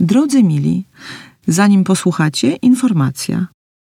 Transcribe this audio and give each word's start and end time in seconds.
Drodzy 0.00 0.42
mili, 0.42 0.84
zanim 1.46 1.84
posłuchacie, 1.84 2.52
informacja. 2.52 3.46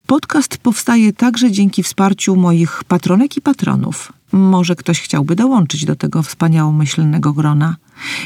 Podcast 0.06 0.58
powstaje 0.58 1.14
także 1.14 1.52
dzięki 1.52 1.84
wsparciu 1.84 2.36
moich 2.36 2.84
patronek 2.84 3.38
i 3.38 3.42
patronów. 3.42 4.14
Może 4.32 4.76
ktoś 4.76 5.02
chciałby 5.02 5.36
dołączyć 5.36 5.86
do 5.86 5.96
tego 5.96 6.24
wspaniałomyślnego 6.24 7.34
grona. 7.34 7.76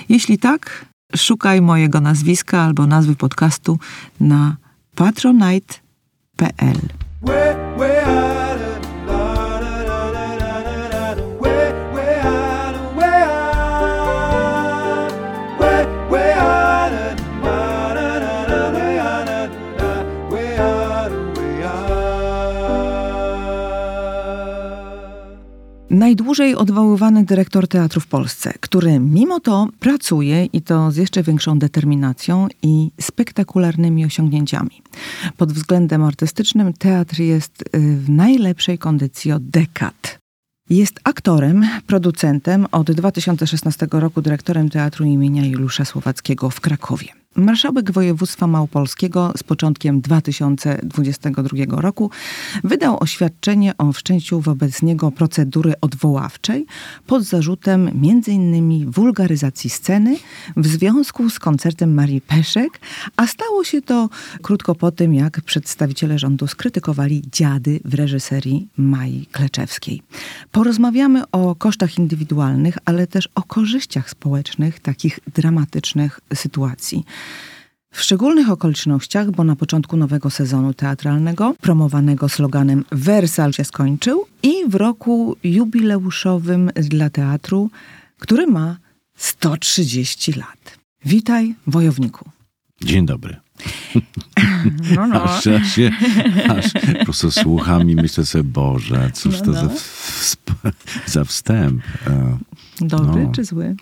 Jeśli 0.09 0.37
tak, 0.37 0.85
szukaj 1.15 1.61
mojego 1.61 2.01
nazwiska 2.01 2.61
albo 2.61 2.87
nazwy 2.87 3.15
podcastu 3.15 3.79
na 4.19 4.55
patronite.pl. 4.95 6.79
Najdłużej 25.95 26.55
odwoływany 26.55 27.25
dyrektor 27.25 27.67
teatru 27.67 28.01
w 28.01 28.07
Polsce, 28.07 28.53
który 28.59 28.99
mimo 28.99 29.39
to 29.39 29.67
pracuje 29.79 30.45
i 30.45 30.61
to 30.61 30.91
z 30.91 30.97
jeszcze 30.97 31.23
większą 31.23 31.59
determinacją 31.59 32.47
i 32.61 32.91
spektakularnymi 33.01 34.05
osiągnięciami. 34.05 34.81
Pod 35.37 35.53
względem 35.53 36.03
artystycznym 36.03 36.73
teatr 36.73 37.19
jest 37.19 37.61
y, 37.61 37.97
w 37.97 38.09
najlepszej 38.09 38.77
kondycji 38.77 39.31
od 39.31 39.49
dekad. 39.49 40.19
Jest 40.69 40.99
aktorem, 41.03 41.65
producentem, 41.87 42.67
od 42.71 42.91
2016 42.91 43.87
roku 43.91 44.21
dyrektorem 44.21 44.69
Teatru 44.69 45.05
imienia 45.05 45.45
Juliusza 45.45 45.85
Słowackiego 45.85 46.49
w 46.49 46.61
Krakowie. 46.61 47.24
Marszałek 47.35 47.91
województwa 47.91 48.47
małopolskiego 48.47 49.33
z 49.37 49.43
początkiem 49.43 50.01
2022 50.01 51.81
roku 51.81 52.11
wydał 52.63 52.97
oświadczenie 52.99 53.77
o 53.77 53.93
wszczęciu 53.93 54.41
wobec 54.41 54.81
niego 54.81 55.11
procedury 55.11 55.73
odwoławczej 55.81 56.65
pod 57.07 57.23
zarzutem 57.23 57.87
m.in. 57.87 58.91
wulgaryzacji 58.91 59.69
sceny 59.69 60.17
w 60.57 60.67
związku 60.67 61.29
z 61.29 61.39
koncertem 61.39 61.93
Marii 61.93 62.21
Peszek, 62.21 62.79
a 63.17 63.27
stało 63.27 63.63
się 63.63 63.81
to 63.81 64.09
krótko 64.41 64.75
po 64.75 64.91
tym, 64.91 65.13
jak 65.13 65.41
przedstawiciele 65.41 66.19
rządu 66.19 66.47
skrytykowali 66.47 67.21
dziady 67.31 67.79
w 67.85 67.93
reżyserii 67.93 68.67
Mai 68.77 69.27
Kleczewskiej. 69.31 70.01
Porozmawiamy 70.51 71.31
o 71.31 71.55
kosztach 71.55 71.97
indywidualnych, 71.97 72.77
ale 72.85 73.07
też 73.07 73.29
o 73.35 73.43
korzyściach 73.43 74.09
społecznych 74.09 74.79
takich 74.79 75.19
dramatycznych 75.33 76.19
sytuacji. 76.33 77.05
W 77.91 78.01
szczególnych 78.01 78.49
okolicznościach, 78.49 79.31
bo 79.31 79.43
na 79.43 79.55
początku 79.55 79.97
nowego 79.97 80.29
sezonu 80.29 80.73
teatralnego, 80.73 81.55
promowanego 81.61 82.29
sloganem 82.29 82.85
Wersal 82.91 83.53
się 83.53 83.63
skończył 83.63 84.25
i 84.43 84.53
w 84.69 84.75
roku 84.75 85.35
jubileuszowym 85.43 86.71
dla 86.75 87.09
teatru, 87.09 87.69
który 88.19 88.47
ma 88.47 88.77
130 89.17 90.33
lat. 90.33 90.77
Witaj, 91.05 91.55
wojowniku. 91.67 92.29
Dzień 92.83 93.05
dobry. 93.05 93.35
No, 94.95 95.07
no. 95.07 95.23
Aż, 95.23 95.47
aż, 95.47 95.75
się, 95.75 95.91
aż 96.49 96.65
po 96.99 97.03
prostu 97.05 97.31
słucham 97.31 97.89
i 97.89 97.95
myślę 97.95 98.25
sobie, 98.25 98.43
Boże, 98.43 99.11
cóż 99.13 99.33
No, 99.39 99.45
to 99.45 99.51
no. 99.51 99.61
Za, 99.61 99.67
wsp- 99.67 100.37
za 101.05 101.23
wstęp. 101.25 101.81
E, 102.07 102.37
Dobry 102.81 103.23
No. 103.23 103.31
czy 103.31 103.43
zły? 103.43 103.75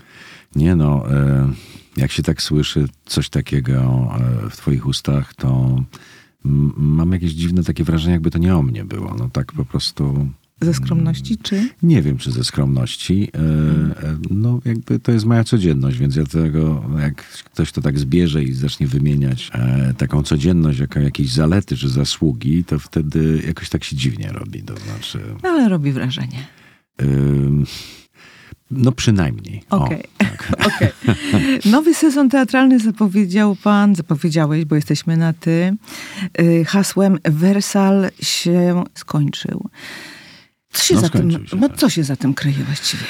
Nie 0.56 0.76
no, 0.76 1.12
e, 1.12 1.50
jak 1.98 2.12
się 2.12 2.24
tak 2.24 2.42
słyszy 2.42 2.86
coś 3.06 3.30
takiego 3.30 4.10
e, 4.46 4.50
w 4.50 4.58
twoich 4.58 4.88
ustach, 4.88 5.34
to 5.34 5.76
mam 6.78 7.12
jakieś 7.12 7.32
dziwne 7.32 7.64
takie 7.64 7.84
wrażenie, 7.84 8.14
jakby 8.14 8.32
to 8.32 8.38
nie 8.38 8.56
o 8.56 8.64
mnie 8.64 8.86
było. 8.86 9.16
No 9.20 9.30
tak 9.30 9.54
po 9.54 9.66
prostu... 9.66 10.30
Ze 10.62 10.74
skromności 10.74 11.38
czy? 11.38 11.70
Nie 11.84 12.02
wiem, 12.02 12.18
czy 12.18 12.32
ze 12.32 12.44
skromności. 12.44 13.30
E, 13.34 13.40
e, 14.10 14.18
No, 14.30 14.60
jakby 14.66 15.00
to 15.00 15.12
jest 15.12 15.26
moja 15.26 15.44
codzienność, 15.44 15.98
więc 15.98 16.16
ja 16.16 16.24
tego, 16.26 16.84
jak 17.00 17.16
ktoś 17.26 17.72
to 17.72 17.82
tak 17.82 18.00
zbierze 18.00 18.44
i 18.44 18.54
zacznie 18.54 18.88
wymieniać 18.88 19.52
taką 19.98 20.24
codzienność 20.24 20.80
jako 20.80 21.00
jakieś 21.00 21.32
zalety 21.32 21.78
czy 21.78 21.90
zasługi, 21.90 22.64
to 22.64 22.80
wtedy 22.80 23.44
jakoś 23.48 23.70
tak 23.70 23.84
się 23.84 23.96
dziwnie 23.96 24.32
robi. 24.32 24.64
To 24.64 24.74
znaczy, 24.78 25.20
Ale 25.44 25.70
robi 25.70 25.92
wrażenie. 25.92 26.48
ym, 27.02 27.66
no 28.72 28.92
przynajmniej. 28.92 29.64
Okej. 29.70 30.04
tak. 30.18 30.52
Okej. 30.68 30.92
Nowy 31.66 31.94
sezon 31.94 32.30
teatralny 32.30 32.80
zapowiedział 32.80 33.56
pan, 33.56 33.96
zapowiedziałeś, 33.96 34.66
bo 34.66 34.76
jesteśmy 34.76 35.18
na 35.18 35.34
ty, 35.34 35.76
y, 36.42 36.66
hasłem 36.66 37.18
Wersal 37.24 38.10
się 38.22 38.84
skończył. 38.96 39.70
Co 40.74 40.84
się, 40.84 40.96
No, 40.96 41.02
za, 41.02 41.10
tym, 41.10 41.32
się, 41.32 41.40
no, 41.58 41.70
tak. 41.70 41.78
co 41.78 41.90
się 41.90 42.04
za 42.04 42.16
tym 42.16 42.34
kryje 42.34 42.64
właściwie? 42.64 43.04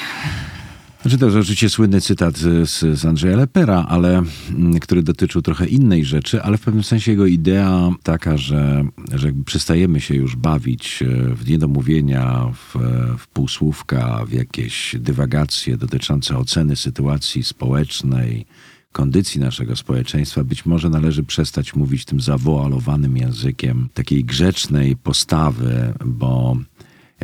Znaczy 1.04 1.18
to 1.18 1.26
oczywiście 1.26 1.70
słynny 1.70 2.00
cytat 2.00 2.36
z, 2.36 2.98
z 2.98 3.04
Andrzeja 3.04 3.36
Lepera, 3.36 3.86
ale 3.88 4.22
mm, 4.50 4.80
który 4.80 5.02
dotyczył 5.02 5.42
trochę 5.42 5.66
innej 5.66 6.04
rzeczy, 6.04 6.42
ale 6.42 6.58
w 6.58 6.60
pewnym 6.60 6.84
sensie 6.84 7.10
jego 7.10 7.26
idea 7.26 7.90
taka, 8.02 8.36
że, 8.36 8.84
że 9.12 9.26
jakby 9.26 9.44
przestajemy 9.44 10.00
się 10.00 10.14
już 10.14 10.36
bawić 10.36 11.02
e, 11.02 11.34
w 11.34 11.48
niedomówienia, 11.48 12.46
w, 12.52 12.78
w 13.18 13.28
półsłówka, 13.28 14.24
w 14.28 14.32
jakieś 14.32 14.96
dywagacje 14.98 15.76
dotyczące 15.76 16.38
oceny 16.38 16.76
sytuacji 16.76 17.44
społecznej, 17.44 18.46
kondycji 18.92 19.40
naszego 19.40 19.76
społeczeństwa, 19.76 20.44
być 20.44 20.66
może 20.66 20.90
należy 20.90 21.22
przestać 21.22 21.74
mówić 21.74 22.04
tym 22.04 22.20
zawoalowanym 22.20 23.16
językiem 23.16 23.88
takiej 23.94 24.24
grzecznej 24.24 24.96
postawy, 24.96 25.94
bo 26.04 26.56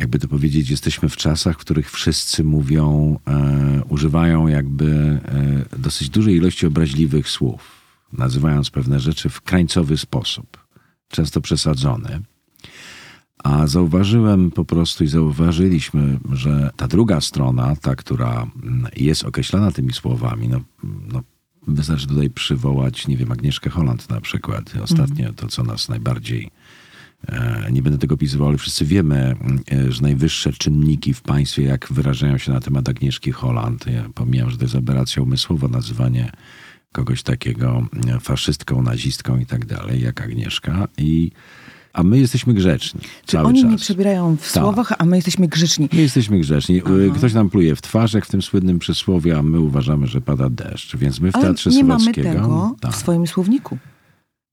jakby 0.01 0.19
to 0.19 0.27
powiedzieć, 0.27 0.69
jesteśmy 0.69 1.09
w 1.09 1.17
czasach, 1.17 1.55
w 1.55 1.59
których 1.59 1.91
wszyscy 1.91 2.43
mówią, 2.43 3.19
e, 3.27 3.81
używają 3.89 4.47
jakby 4.47 5.19
e, 5.73 5.79
dosyć 5.79 6.09
dużej 6.09 6.35
ilości 6.35 6.65
obraźliwych 6.65 7.29
słów, 7.29 7.71
nazywając 8.13 8.69
pewne 8.69 8.99
rzeczy 8.99 9.29
w 9.29 9.41
krańcowy 9.41 9.97
sposób, 9.97 10.67
często 11.07 11.41
przesadzony. 11.41 12.21
A 13.43 13.67
zauważyłem 13.67 14.51
po 14.51 14.65
prostu 14.65 15.03
i 15.03 15.07
zauważyliśmy, 15.07 16.19
że 16.31 16.71
ta 16.75 16.87
druga 16.87 17.21
strona, 17.21 17.75
ta, 17.75 17.95
która 17.95 18.47
mm, 18.63 18.87
jest 18.95 19.23
określana 19.23 19.71
tymi 19.71 19.93
słowami, 19.93 20.47
no, 20.47 20.61
no 20.83 21.23
wystarczy 21.67 22.07
tutaj 22.07 22.29
przywołać, 22.29 23.07
nie 23.07 23.17
wiem, 23.17 23.31
Agnieszkę 23.31 23.69
Holland 23.69 24.09
na 24.09 24.21
przykład. 24.21 24.73
Ostatnio 24.83 25.33
to, 25.33 25.47
co 25.47 25.63
nas 25.63 25.89
najbardziej 25.89 26.51
Nie 27.71 27.81
będę 27.81 27.97
tego 27.99 28.15
opisywał, 28.15 28.47
ale 28.47 28.57
wszyscy 28.57 28.85
wiemy, 28.85 29.35
e, 29.71 29.91
że 29.91 30.01
najwyższe 30.01 30.53
czynniki 30.53 31.13
w 31.13 31.21
państwie, 31.21 31.63
jak 31.63 31.87
wyrażają 31.91 32.37
się 32.37 32.51
na 32.51 32.59
temat 32.59 32.89
Agnieszki 32.89 33.31
Holland, 33.31 33.85
ja 33.87 34.09
pomijam, 34.15 34.49
że 34.51 34.57
to 34.57 34.63
jest 34.63 34.75
aberracja 34.75 35.23
umysłowa, 35.23 35.67
nazywanie 35.67 36.31
kogoś 36.91 37.23
takiego 37.23 37.85
e, 38.07 38.19
faszystką, 38.19 38.81
nazistką 38.81 39.37
i 39.39 39.45
tak 39.45 39.65
dalej, 39.65 40.01
jak 40.01 40.21
Agnieszka. 40.21 40.87
I, 40.97 41.31
a 41.93 42.03
my 42.03 42.19
jesteśmy 42.19 42.53
grzeczni 42.53 43.01
Czy 43.25 43.31
cały 43.31 43.47
oni 43.47 43.61
czas. 43.61 43.71
nie 43.71 43.77
przebierają 43.77 44.37
w 44.37 44.53
Tak. 44.53 44.63
słowach, 44.63 44.93
a 44.97 45.05
my 45.05 45.15
jesteśmy 45.15 45.47
grzeczni? 45.47 45.89
My 45.93 46.01
jesteśmy 46.01 46.39
grzeczni. 46.39 46.77
E, 46.77 46.83
Ktoś 47.17 47.33
nam 47.33 47.49
pluje 47.49 47.75
w 47.75 47.81
twarz, 47.81 48.13
jak 48.13 48.25
w 48.25 48.31
tym 48.31 48.41
słynnym 48.41 48.79
przysłowie, 48.79 49.37
a 49.37 49.41
my 49.43 49.59
uważamy, 49.59 50.07
że 50.07 50.21
pada 50.21 50.49
deszcz. 50.49 50.95
Więc 50.97 51.19
my 51.19 51.31
w 51.31 51.35
Ale 51.35 51.45
Teatrze 51.45 51.69
nie 51.69 51.83
mamy 51.83 51.99
Słowackiego... 51.99 52.29
tego 52.29 52.75
Tak. 52.81 52.91
w 52.93 52.95
swoim 52.95 53.27
słowniku. 53.27 53.77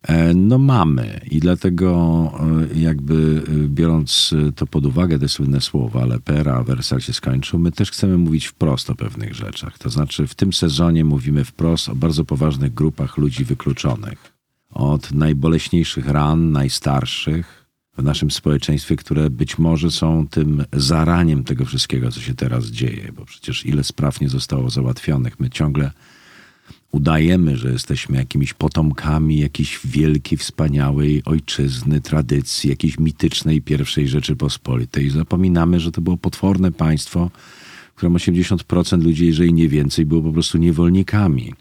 E, 0.02 0.34
No 0.34 0.58
mamy 0.58 1.20
i 1.30 1.40
dlatego 1.40 2.32
e, 2.72 2.78
jakby 2.78 3.42
e, 3.48 3.68
biorąc 3.68 4.34
to 4.56 4.66
pod 4.66 4.86
uwagę, 4.86 5.18
te 5.18 5.28
słynne 5.28 5.60
słowa 5.60 6.06
Lepera, 6.06 6.62
Wersal 6.62 7.00
się 7.00 7.12
skończył, 7.12 7.58
my 7.58 7.72
też 7.72 7.90
chcemy 7.90 8.18
mówić 8.18 8.46
wprost 8.46 8.90
o 8.90 8.94
pewnych 8.94 9.34
rzeczach. 9.34 9.78
To 9.78 9.90
znaczy 9.90 10.26
w 10.26 10.34
tym 10.34 10.52
sezonie 10.52 11.04
mówimy 11.04 11.44
wprost 11.44 11.88
o 11.88 11.94
bardzo 11.94 12.24
poważnych 12.24 12.74
grupach 12.74 13.18
ludzi 13.18 13.44
wykluczonych. 13.44 14.32
Od 14.70 15.12
najboleśniejszych 15.12 16.08
ran, 16.08 16.52
najstarszych 16.52 17.68
w 17.98 18.02
naszym 18.02 18.30
społeczeństwie, 18.30 18.96
które 18.96 19.30
być 19.30 19.58
może 19.58 19.90
są 19.90 20.28
tym 20.28 20.64
zaraniem 20.72 21.44
tego 21.44 21.64
wszystkiego, 21.64 22.10
co 22.10 22.20
się 22.20 22.34
teraz 22.34 22.66
dzieje, 22.66 23.12
bo 23.16 23.24
przecież 23.24 23.66
ile 23.66 23.84
spraw 23.84 24.20
nie 24.20 24.28
zostało 24.28 24.70
załatwionych. 24.70 25.40
My 25.40 25.50
ciągle 25.50 25.90
udajemy, 26.92 27.56
że 27.56 27.70
jesteśmy 27.72 28.16
jakimiś 28.16 28.54
potomkami 28.54 29.38
jakiejś 29.38 29.80
wielkiej, 29.84 30.38
wspaniałej 30.38 31.22
ojczyzny, 31.24 32.00
tradycji, 32.00 32.70
jakiejś 32.70 32.98
mitycznej 32.98 33.62
pierwszej 33.62 34.08
Rzeczypospolitej. 34.08 35.10
Zapominamy, 35.10 35.80
że 35.80 35.92
to 35.92 36.00
było 36.00 36.16
potworne 36.16 36.72
państwo, 36.72 37.30
którym 37.98 38.14
80% 38.14 39.02
ludzi, 39.02 39.26
jeżeli 39.26 39.52
nie 39.52 39.68
więcej, 39.68 40.06
było 40.06 40.22
po 40.22 40.32
prostu 40.32 40.58
niewolnikami. 40.58 41.54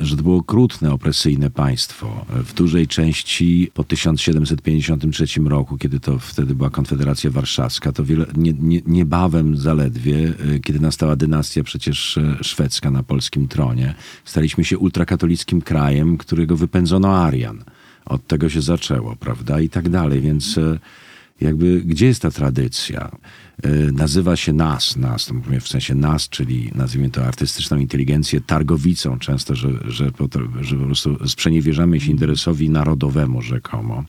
Że 0.00 0.16
to 0.16 0.22
było 0.22 0.36
okrutne, 0.36 0.92
opresyjne 0.92 1.50
państwo. 1.50 2.26
W 2.28 2.54
dużej 2.54 2.86
części 2.86 3.70
po 3.74 3.84
1753 3.84 5.40
roku, 5.46 5.78
kiedy 5.78 6.00
to 6.00 6.18
wtedy 6.18 6.54
była 6.54 6.70
Konfederacja 6.70 7.30
Warszawska, 7.30 7.92
to 7.92 8.04
wiele, 8.04 8.26
nie, 8.36 8.52
nie, 8.52 8.80
niebawem 8.86 9.56
zaledwie, 9.56 10.32
e, 10.56 10.58
kiedy 10.58 10.80
nastała 10.80 11.16
dynastia 11.16 11.62
przecież 11.64 12.18
e, 12.18 12.36
szwedzka 12.42 12.90
na 12.90 13.02
polskim 13.02 13.48
tronie, 13.48 13.94
staliśmy 14.24 14.64
się 14.64 14.78
ultrakatolickim 14.78 15.62
krajem, 15.62 16.16
którego 16.16 16.56
wypędzono 16.56 17.16
Arian. 17.16 17.64
Od 18.04 18.26
tego 18.26 18.48
się 18.48 18.62
zaczęło, 18.62 19.16
prawda? 19.16 19.60
I 19.60 19.68
tak 19.68 19.88
dalej, 19.88 20.20
więc 20.20 20.58
e, 20.58 20.78
jakby 21.40 21.80
gdzie 21.80 22.06
jest 22.06 22.22
ta 22.22 22.30
tradycja? 22.30 23.10
Nazywa 23.92 24.36
się 24.36 24.52
nas, 24.52 24.96
nas, 24.96 25.26
to 25.26 25.34
mówię 25.34 25.60
w 25.60 25.68
sensie 25.68 25.94
nas, 25.94 26.28
czyli 26.28 26.70
nazwijmy 26.74 27.10
to 27.10 27.24
artystyczną 27.26 27.78
inteligencję, 27.78 28.40
targowicą 28.40 29.18
często, 29.18 29.54
że, 29.54 29.68
że, 29.84 30.12
po, 30.12 30.28
że 30.60 30.76
po 30.76 30.84
prostu 30.84 31.28
sprzeniewierzamy 31.28 32.00
się 32.00 32.10
interesowi 32.10 32.70
narodowemu 32.70 33.42
rzekomo 33.42 34.04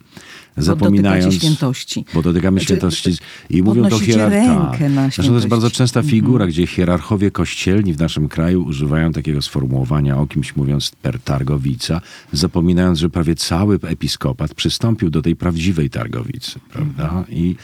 zapominając... 0.58 1.36
Bo 1.36 1.40
świętości. 1.40 2.06
Bo 2.14 2.22
dotykamy 2.22 2.60
znaczy, 2.60 2.66
świętości. 2.66 3.12
I 3.50 3.64
mówią 3.64 3.90
to 3.90 4.00
hierarchia. 4.00 4.72
Zresztą 5.04 5.24
to 5.24 5.36
jest 5.36 5.48
bardzo 5.48 5.72
częsta 5.72 6.00
mhm. 6.00 6.12
figura, 6.12 6.48
gdzie 6.48 6.68
hierarchowie 6.68 7.32
kościelni 7.32 7.94
w 7.94 8.00
naszym 8.00 8.28
kraju 8.28 8.64
używają 8.64 9.12
takiego 9.12 9.42
sformułowania 9.42 10.18
o 10.18 10.28
kimś 10.28 10.56
mówiąc 10.56 10.92
per 11.02 11.20
targowica, 11.20 12.02
zapominając, 12.34 13.00
że 13.00 13.10
prawie 13.10 13.36
cały 13.36 13.80
episkopat 13.84 14.54
przystąpił 14.54 15.10
do 15.10 15.22
tej 15.22 15.36
prawdziwej 15.36 15.90
targowicy, 15.90 16.60
prawda? 16.74 17.24
I 17.30 17.56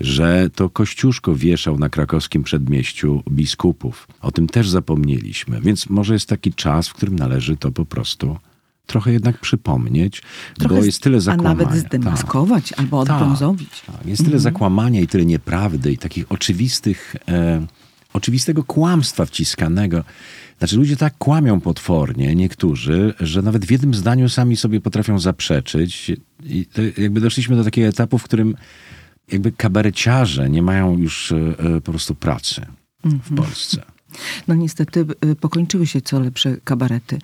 że 0.00 0.50
to 0.54 0.70
Kościuszko 0.70 1.29
wieszał 1.34 1.78
na 1.78 1.88
krakowskim 1.88 2.42
przedmieściu 2.42 3.22
biskupów. 3.30 4.08
O 4.20 4.32
tym 4.32 4.46
też 4.46 4.68
zapomnieliśmy. 4.68 5.60
Więc 5.60 5.88
może 5.88 6.14
jest 6.14 6.28
taki 6.28 6.52
czas, 6.52 6.88
w 6.88 6.94
którym 6.94 7.16
należy 7.16 7.56
to 7.56 7.72
po 7.72 7.84
prostu 7.84 8.36
trochę 8.86 9.12
jednak 9.12 9.38
przypomnieć, 9.38 10.22
trochę 10.58 10.74
bo 10.74 10.84
jest 10.84 11.02
tyle 11.02 11.20
zakłamania. 11.20 11.60
A 11.60 11.64
nawet 11.64 11.86
zdemaskować 11.86 12.68
tak. 12.68 12.78
albo 12.78 13.00
odbrązowić. 13.00 13.82
Tak, 13.86 13.96
tak. 13.96 14.06
Jest 14.06 14.18
tyle 14.18 14.36
mhm. 14.36 14.42
zakłamania 14.42 15.00
i 15.00 15.06
tyle 15.06 15.24
nieprawdy 15.24 15.92
i 15.92 15.98
takich 15.98 16.32
oczywistych, 16.32 17.16
e, 17.28 17.66
oczywistego 18.12 18.64
kłamstwa 18.64 19.24
wciskanego. 19.24 20.04
Znaczy 20.58 20.76
ludzie 20.76 20.96
tak 20.96 21.18
kłamią 21.18 21.60
potwornie, 21.60 22.34
niektórzy, 22.34 23.14
że 23.20 23.42
nawet 23.42 23.64
w 23.64 23.70
jednym 23.70 23.94
zdaniu 23.94 24.28
sami 24.28 24.56
sobie 24.56 24.80
potrafią 24.80 25.18
zaprzeczyć. 25.18 26.12
I 26.44 26.66
jakby 26.98 27.20
doszliśmy 27.20 27.56
do 27.56 27.64
takiego 27.64 27.88
etapu, 27.88 28.18
w 28.18 28.24
którym 28.24 28.56
jakby 29.32 29.52
kabareciarze 29.52 30.50
nie 30.50 30.62
mają 30.62 30.98
już 30.98 31.32
e, 31.32 31.36
e 31.36 31.80
po 31.80 31.92
prostu 31.92 32.14
pracy 32.14 32.66
w 33.04 33.06
mhm. 33.06 33.36
Polsce. 33.36 33.82
No 34.48 34.54
niestety 34.54 35.06
y, 35.24 35.36
pokończyły 35.36 35.86
się 35.86 36.00
co 36.00 36.20
lepsze 36.20 36.56
kabarety. 36.64 37.18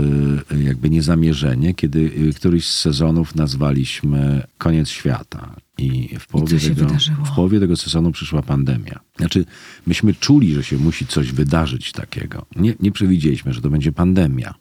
e, 0.51 0.63
jakby 0.63 0.89
niezamierzenie, 0.89 1.73
kiedy 1.73 2.11
e, 2.29 2.33
któryś 2.33 2.67
z 2.67 2.79
sezonów 2.79 3.35
nazwaliśmy 3.35 4.43
Koniec 4.57 4.89
Świata. 4.89 5.55
I 5.77 6.19
w 6.19 6.27
połowie, 6.27 6.57
I 6.57 6.75
tego, 6.75 6.95
w 7.25 7.35
połowie 7.35 7.59
tego 7.59 7.77
sezonu 7.77 8.11
przyszła 8.11 8.41
pandemia. 8.41 8.99
Znaczy, 9.17 9.45
myśmy 9.87 10.13
czuli, 10.13 10.53
że 10.53 10.63
się 10.63 10.77
musi 10.77 11.07
coś 11.07 11.31
wydarzyć 11.31 11.91
takiego. 11.91 12.45
Nie, 12.55 12.73
nie 12.79 12.91
przewidzieliśmy, 12.91 13.53
że 13.53 13.61
to 13.61 13.69
będzie 13.69 13.91
pandemia. 13.91 14.53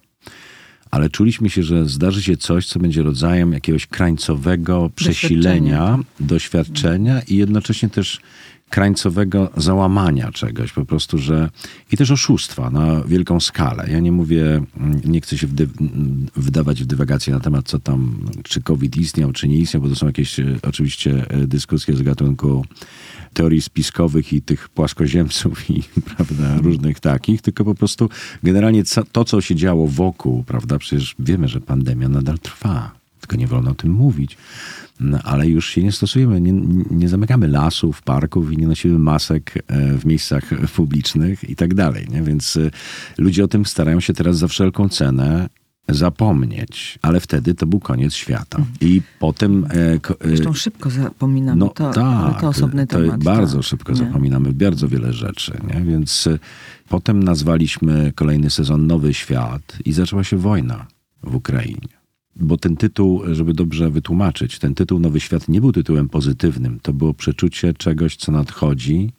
Ale 0.90 1.10
czuliśmy 1.10 1.50
się, 1.50 1.62
że 1.62 1.88
zdarzy 1.88 2.22
się 2.22 2.36
coś, 2.36 2.66
co 2.66 2.80
będzie 2.80 3.02
rodzajem 3.02 3.52
jakiegoś 3.52 3.86
krańcowego 3.86 4.90
przesilenia, 4.94 5.98
doświadczenia, 6.20 6.28
doświadczenia 6.28 7.22
i 7.22 7.36
jednocześnie 7.36 7.88
też 7.88 8.20
krańcowego 8.72 9.50
załamania 9.56 10.32
czegoś, 10.32 10.72
po 10.72 10.84
prostu, 10.84 11.18
że 11.18 11.50
i 11.92 11.96
też 11.96 12.10
oszustwa 12.10 12.70
na 12.70 13.04
wielką 13.04 13.40
skalę. 13.40 13.88
Ja 13.90 14.00
nie 14.00 14.12
mówię, 14.12 14.62
nie 15.04 15.20
chcę 15.20 15.38
się 15.38 15.46
wdy, 15.46 15.68
wdawać 16.36 16.82
w 16.82 16.86
dywagacje 16.86 17.34
na 17.34 17.40
temat, 17.40 17.68
co 17.68 17.78
tam, 17.78 18.28
czy 18.42 18.62
COVID 18.62 18.96
istniał, 18.96 19.32
czy 19.32 19.48
nie 19.48 19.56
istniał, 19.56 19.82
bo 19.82 19.88
to 19.88 19.94
są 19.94 20.06
jakieś 20.06 20.40
e, 20.40 20.44
oczywiście 20.62 21.26
e, 21.30 21.46
dyskusje 21.46 21.96
z 21.96 22.02
gatunku 22.02 22.64
teorii 23.34 23.62
spiskowych 23.62 24.32
i 24.32 24.42
tych 24.42 24.68
płaskoziemców 24.68 25.70
i 25.70 25.82
prawda, 26.16 26.56
różnych 26.62 27.00
takich, 27.00 27.42
tylko 27.42 27.64
po 27.64 27.74
prostu 27.74 28.08
generalnie 28.42 28.82
to, 29.12 29.24
co 29.24 29.40
się 29.40 29.54
działo 29.54 29.88
wokół, 29.88 30.44
prawda, 30.44 30.78
przecież 30.78 31.14
wiemy, 31.18 31.48
że 31.48 31.60
pandemia 31.60 32.08
nadal 32.08 32.38
trwa, 32.38 32.92
tylko 33.20 33.36
nie 33.36 33.46
wolno 33.46 33.70
o 33.70 33.74
tym 33.74 33.90
mówić. 33.90 34.36
No, 35.00 35.18
ale 35.24 35.48
już 35.48 35.68
się 35.68 35.82
nie 35.82 35.92
stosujemy, 35.92 36.40
nie, 36.40 36.52
nie 36.90 37.08
zamykamy 37.08 37.48
lasów, 37.48 38.02
parków 38.02 38.52
i 38.52 38.56
nie 38.56 38.66
nosimy 38.66 38.98
masek 38.98 39.64
e, 39.66 39.98
w 39.98 40.06
miejscach 40.06 40.44
publicznych 40.76 41.50
i 41.50 41.56
tak 41.56 41.74
dalej. 41.74 42.06
Nie? 42.10 42.22
Więc 42.22 42.56
e, 42.56 42.70
ludzie 43.18 43.44
o 43.44 43.48
tym 43.48 43.66
starają 43.66 44.00
się 44.00 44.12
teraz 44.12 44.38
za 44.38 44.48
wszelką 44.48 44.88
cenę 44.88 45.48
zapomnieć, 45.88 46.98
ale 47.02 47.20
wtedy 47.20 47.54
to 47.54 47.66
był 47.66 47.80
koniec 47.80 48.14
świata. 48.14 48.64
I 48.80 49.02
potem... 49.18 49.66
E, 50.24 50.28
Zresztą 50.28 50.52
szybko 50.52 50.90
zapominamy, 50.90 51.58
no, 51.58 51.68
to, 51.68 51.92
tak, 51.92 52.40
to 52.40 52.48
osobny 52.48 52.86
to 52.86 52.98
temat. 52.98 53.24
Bardzo 53.24 53.56
tak. 53.56 53.66
szybko 53.66 53.92
nie? 53.92 53.98
zapominamy 53.98 54.52
bardzo 54.52 54.88
wiele 54.88 55.12
rzeczy, 55.12 55.52
nie? 55.74 55.80
więc 55.84 56.28
potem 56.88 57.22
nazwaliśmy 57.22 58.12
kolejny 58.14 58.50
sezon 58.50 58.86
Nowy 58.86 59.14
Świat 59.14 59.78
i 59.84 59.92
zaczęła 59.92 60.24
się 60.24 60.36
wojna 60.36 60.86
w 61.22 61.34
Ukrainie. 61.34 62.01
Bo 62.36 62.56
ten 62.56 62.76
tytuł, 62.76 63.22
żeby 63.32 63.52
dobrze 63.52 63.90
wytłumaczyć, 63.90 64.58
ten 64.58 64.74
tytuł 64.74 64.98
Nowy 64.98 65.20
Świat 65.20 65.48
nie 65.48 65.60
był 65.60 65.72
tytułem 65.72 66.08
pozytywnym. 66.08 66.80
To 66.82 66.92
było 66.92 67.14
przeczucie 67.14 67.74
czegoś, 67.74 68.16
co 68.16 68.32
nadchodzi 68.32 69.12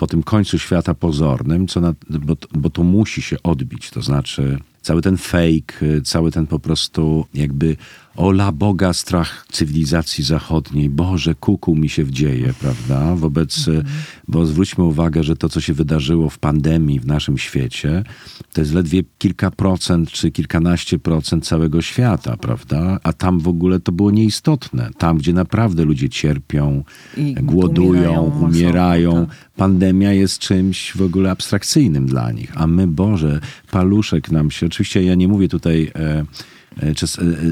po 0.00 0.06
tym 0.06 0.22
końcu 0.22 0.58
świata 0.58 0.94
pozornym, 0.94 1.68
co 1.68 1.80
nad, 1.80 1.96
bo, 2.10 2.36
bo 2.54 2.70
to 2.70 2.82
musi 2.82 3.22
się 3.22 3.42
odbić. 3.42 3.90
To 3.90 4.02
znaczy 4.02 4.58
cały 4.80 5.02
ten 5.02 5.16
fake, 5.16 6.00
cały 6.04 6.30
ten 6.32 6.46
po 6.46 6.58
prostu 6.58 7.26
jakby 7.34 7.76
ola 8.20 8.52
Boga, 8.52 8.92
strach 8.92 9.46
cywilizacji 9.52 10.24
zachodniej, 10.24 10.88
Boże, 10.90 11.34
kuku 11.34 11.76
mi 11.76 11.88
się 11.88 12.04
wdzieje, 12.04 12.54
prawda? 12.60 13.14
Wobec, 13.16 13.68
Mhm. 13.68 13.86
bo 14.28 14.46
zwróćmy 14.46 14.84
uwagę, 14.84 15.22
że 15.22 15.36
to, 15.36 15.48
co 15.48 15.60
się 15.60 15.72
wydarzyło 15.74 16.30
w 16.30 16.38
pandemii 16.38 17.00
w 17.00 17.06
naszym 17.06 17.38
świecie, 17.38 18.04
to 18.52 18.60
jest 18.60 18.72
ledwie 18.74 19.02
kilka 19.18 19.50
procent 19.50 20.10
czy 20.10 20.30
kilkanaście 20.30 20.98
procent 20.98 21.46
całego 21.46 21.82
świata, 21.82 22.36
prawda? 22.36 23.00
A 23.02 23.12
tam 23.12 23.38
w 23.40 23.48
ogóle 23.48 23.80
to 23.80 23.92
było 23.92 24.10
nieistotne. 24.10 24.90
Tam, 24.98 25.18
gdzie 25.18 25.32
naprawdę 25.32 25.84
ludzie 25.84 26.08
cierpią, 26.08 26.84
I 27.16 27.34
głodują, 27.34 28.22
umierają 28.22 28.48
umierają. 28.48 29.26
tak. 29.26 29.36
Pandemia 29.56 30.12
jest 30.12 30.38
czymś 30.38 30.92
w 30.96 31.02
ogóle 31.02 31.30
abstrakcyjnym 31.30 32.06
dla 32.06 32.32
nich. 32.32 32.52
A 32.54 32.66
my, 32.66 32.86
Boże, 32.86 33.40
paluszek 33.70 34.30
nam 34.30 34.50
się... 34.50 34.66
Oczywiście 34.66 35.02
ja 35.02 35.14
nie 35.14 35.28
mówię 35.28 35.48
tutaj... 35.48 35.90
E, 35.96 36.24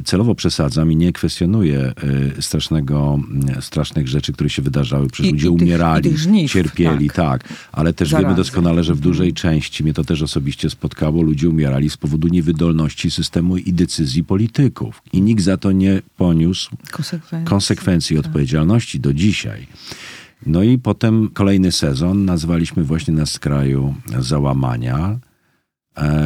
celowo 0.05 0.35
przesadzam 0.35 0.93
i 0.93 0.97
nie 0.97 1.13
kwestionuję 1.13 1.93
e, 2.39 2.43
strasznego, 2.43 3.21
m, 3.31 3.63
strasznych 3.63 4.09
rzeczy, 4.09 4.33
które 4.33 4.51
się 4.51 4.63
wydarzały. 4.63 5.09
Przecież 5.09 5.31
I- 5.31 5.33
ludzie 5.35 5.49
i 5.49 5.51
tych- 5.57 5.63
umierali, 5.63 6.17
żniw, 6.19 6.53
cierpieli, 6.53 7.11
tak. 7.11 7.45
Ale 7.73 7.93
też 7.93 8.11
wiemy 8.11 8.23
Zarazy. 8.23 8.37
doskonale, 8.37 8.85
że 8.85 8.95
w 8.95 9.01
dużej 9.01 9.33
części, 9.33 9.85
mnie 9.85 9.95
to 9.95 10.05
też 10.05 10.23
osobiście 10.23 10.71
spotkało, 10.71 11.23
ludzie 11.23 11.49
umierali 11.49 11.91
z 11.91 11.97
powodu 11.97 12.29
niewydolności 12.29 13.11
systemu 13.11 13.57
i 13.57 13.73
decyzji 13.73 14.25
polityków. 14.25 15.03
I 15.13 15.21
nikt 15.23 15.43
za 15.43 15.57
to 15.57 15.73
nie 15.73 16.03
poniósł 16.17 16.77
Konsekwencje. 16.91 17.49
konsekwencji 17.49 18.17
i 18.17 18.19
odpowiedzialności 18.19 19.01
do 19.01 19.15
dzisiaj. 19.15 19.67
No 20.47 20.63
i 20.63 20.79
potem 20.79 21.29
kolejny 21.35 21.73
sezon 21.73 22.25
nazwaliśmy 22.25 22.85
właśnie 22.85 23.15
na 23.15 23.27
skraju 23.27 23.95
załamania, 24.19 24.99
e, 24.99 25.28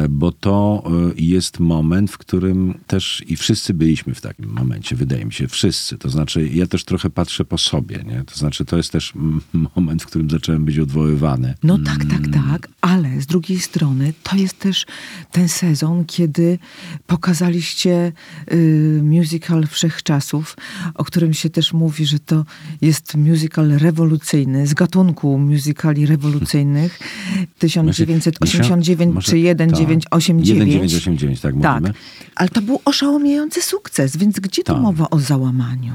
bo 0.09 0.31
to 0.31 0.83
e, 0.85 1.13
jest 1.17 1.59
moment, 1.59 2.11
w 2.11 2.17
którym 2.17 2.73
też 2.87 3.23
i 3.27 3.35
wszyscy 3.35 3.73
byliśmy 3.73 4.15
w 4.15 4.21
takim 4.21 4.49
momencie, 4.49 4.95
wydaje 4.95 5.25
mi 5.25 5.33
się, 5.33 5.47
wszyscy. 5.47 5.97
To 5.97 6.09
znaczy, 6.09 6.47
ja 6.47 6.67
też 6.67 6.85
trochę 6.85 7.09
patrzę 7.09 7.45
po 7.45 7.57
sobie, 7.57 8.03
nie? 8.07 8.23
To 8.23 8.35
znaczy, 8.35 8.65
to 8.65 8.77
jest 8.77 8.91
też 8.91 9.13
mm, 9.15 9.41
moment, 9.75 10.03
w 10.03 10.05
którym 10.05 10.29
zacząłem 10.29 10.65
być 10.65 10.79
odwoływany. 10.79 11.53
No 11.63 11.77
tak, 11.77 12.05
tak, 12.05 12.27
tak, 12.27 12.67
ale 12.81 13.21
z 13.21 13.25
drugiej 13.25 13.59
strony 13.59 14.13
to 14.23 14.35
jest 14.35 14.59
też 14.59 14.85
ten 15.31 15.49
sezon, 15.49 16.05
kiedy 16.05 16.59
pokazaliście 17.07 18.11
y, 18.51 19.01
musical 19.03 19.67
Wszechczasów, 19.67 20.57
o 20.93 21.03
którym 21.03 21.33
się 21.33 21.49
też 21.49 21.73
mówi, 21.73 22.05
że 22.05 22.19
to 22.19 22.45
jest 22.81 23.15
musical 23.15 23.69
rewolucyjny, 23.69 24.67
z 24.67 24.73
gatunku 24.73 25.37
musicali 25.39 26.05
rewolucyjnych 26.05 26.99
1989 27.59 29.15
Może- 29.15 29.31
czy 29.31 29.39
1989. 29.71 30.91
1989, 30.91 31.41
tak 31.41 31.53
Tak, 31.61 31.81
mówimy. 31.81 31.93
ale 32.35 32.49
to 32.49 32.61
był 32.61 32.79
oszałamiający 32.85 33.61
sukces, 33.61 34.17
więc 34.17 34.39
gdzie 34.39 34.63
tu 34.63 34.73
Tak. 34.73 34.81
mowa 34.81 35.09
o 35.09 35.19
załamaniu? 35.19 35.93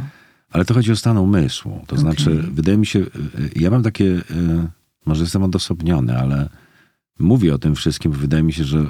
Ale 0.50 0.64
to 0.64 0.74
chodzi 0.74 0.92
o 0.92 0.96
stan 0.96 1.18
umysłu. 1.18 1.84
To 1.86 1.96
znaczy, 1.96 2.44
wydaje 2.52 2.78
mi 2.78 2.86
się, 2.86 2.98
y, 2.98 3.08
ja 3.56 3.70
mam 3.70 3.82
takie, 3.82 4.04
y, 4.04 4.22
może 5.06 5.22
jestem 5.22 5.42
odosobniony, 5.42 6.18
ale 6.18 6.48
mówię 7.18 7.54
o 7.54 7.58
tym 7.58 7.74
wszystkim, 7.74 8.12
bo 8.12 8.18
wydaje 8.18 8.42
mi 8.42 8.52
się, 8.52 8.64
że 8.64 8.78
y, 8.78 8.84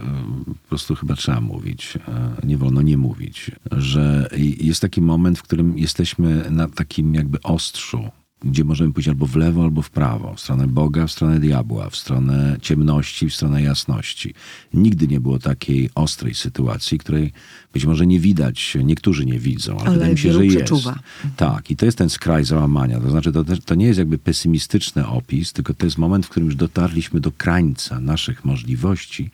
po 0.62 0.68
prostu 0.68 0.94
chyba 0.94 1.14
trzeba 1.14 1.40
mówić. 1.40 1.99
Nie 2.44 2.58
wolno 2.58 2.82
nie 2.82 2.97
mówić. 2.97 3.50
Że 3.73 4.28
jest 4.61 4.80
taki 4.80 5.00
moment, 5.00 5.38
w 5.38 5.42
którym 5.42 5.78
jesteśmy 5.78 6.50
na 6.50 6.68
takim 6.68 7.14
jakby 7.14 7.42
ostrzu, 7.42 8.08
gdzie 8.45 8.64
możemy 8.64 8.92
pójść 8.92 9.09
albo 9.09 9.26
w 9.26 9.37
lewo, 9.37 9.62
albo 9.64 9.83
w 9.83 9.90
prawo. 9.90 10.35
W 10.35 10.40
stronę 10.40 10.66
Boga, 10.66 11.07
w 11.07 11.12
stronę 11.12 11.40
diabła, 11.40 11.90
w 11.90 11.97
stronę 11.97 12.57
ciemności, 12.62 13.30
w 13.30 13.35
stronę 13.35 13.62
jasności. 13.62 14.35
Nigdy 14.75 15.09
nie 15.09 15.21
było 15.21 15.38
takiej 15.38 15.90
ostrej 15.95 16.35
sytuacji, 16.35 16.99
której 16.99 17.33
być 17.73 17.85
może 17.87 18.07
nie 18.07 18.21
widać, 18.21 18.76
niektórzy 18.85 19.26
nie 19.26 19.38
widzą, 19.38 19.73
ale, 19.73 19.83
Ale 19.83 19.92
wydaje 19.92 20.12
mi 20.12 20.18
się, 20.18 20.33
że 20.33 20.45
jest. 20.45 20.57
przeczuwa. 20.57 20.99
Tak, 21.37 21.71
i 21.71 21.76
to 21.76 21.87
jest 21.87 21.99
ten 21.99 22.11
skraj 22.11 22.45
załamania. 22.45 23.00
To 23.00 23.11
znaczy, 23.11 23.33
to, 23.33 23.45
to 23.64 23.75
nie 23.75 23.87
jest 23.87 23.99
jakby 23.99 24.18
pesymistyczny 24.18 25.07
opis, 25.07 25.52
tylko 25.52 25.75
to 25.75 25.87
jest 25.87 25.99
moment, 25.99 26.26
w 26.26 26.28
którym 26.28 26.47
już 26.47 26.57
dotarliśmy 26.57 27.21
do 27.21 27.33
krańca 27.33 28.00
naszych 28.00 28.45
możliwości, 28.45 29.30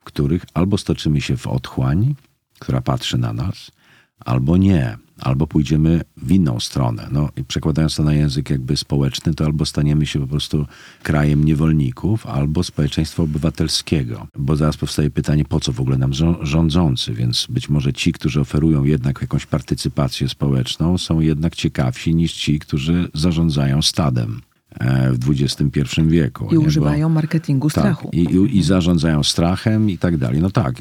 w 0.00 0.04
których 0.04 0.44
albo 0.54 0.78
stoczymy 0.78 1.20
się 1.20 1.36
w 1.36 1.46
otchłań, 1.46 2.14
która 2.58 2.80
patrzy 2.80 3.18
na 3.18 3.32
nas, 3.32 3.70
albo 4.20 4.56
nie. 4.56 4.98
Albo 5.20 5.46
pójdziemy 5.46 6.00
w 6.16 6.32
inną 6.32 6.60
stronę. 6.60 7.08
No, 7.12 7.28
i 7.36 7.44
przekładając 7.44 7.96
to 7.96 8.02
na 8.02 8.14
język 8.14 8.50
jakby 8.50 8.76
społeczny, 8.76 9.34
to 9.34 9.44
albo 9.44 9.66
staniemy 9.66 10.06
się 10.06 10.20
po 10.20 10.26
prostu 10.26 10.66
krajem 11.02 11.44
niewolników, 11.44 12.26
albo 12.26 12.62
społeczeństwa 12.62 13.22
obywatelskiego. 13.22 14.26
Bo 14.38 14.56
zaraz 14.56 14.76
powstaje 14.76 15.10
pytanie, 15.10 15.44
po 15.44 15.60
co 15.60 15.72
w 15.72 15.80
ogóle 15.80 15.98
nam 15.98 16.12
rządzący? 16.42 17.14
Więc 17.14 17.46
być 17.50 17.68
może 17.68 17.92
ci, 17.92 18.12
którzy 18.12 18.40
oferują 18.40 18.84
jednak 18.84 19.20
jakąś 19.20 19.46
partycypację 19.46 20.28
społeczną, 20.28 20.98
są 20.98 21.20
jednak 21.20 21.56
ciekawsi 21.56 22.14
niż 22.14 22.32
ci, 22.32 22.58
którzy 22.58 23.08
zarządzają 23.14 23.82
stadem 23.82 24.40
w 25.12 25.30
XXI 25.30 26.02
wieku. 26.06 26.44
I 26.44 26.52
nie? 26.52 26.58
Bo- 26.58 26.66
używają 26.66 27.08
marketingu 27.08 27.70
strachu. 27.70 28.04
tak, 28.04 28.14
i, 28.14 28.58
i, 28.58 28.62
zarządzają 28.62 29.22
strachem 29.22 29.90
i 29.90 29.98
tak 29.98 30.16
dalej. 30.16 30.40
No 30.40 30.50
tak, 30.50 30.74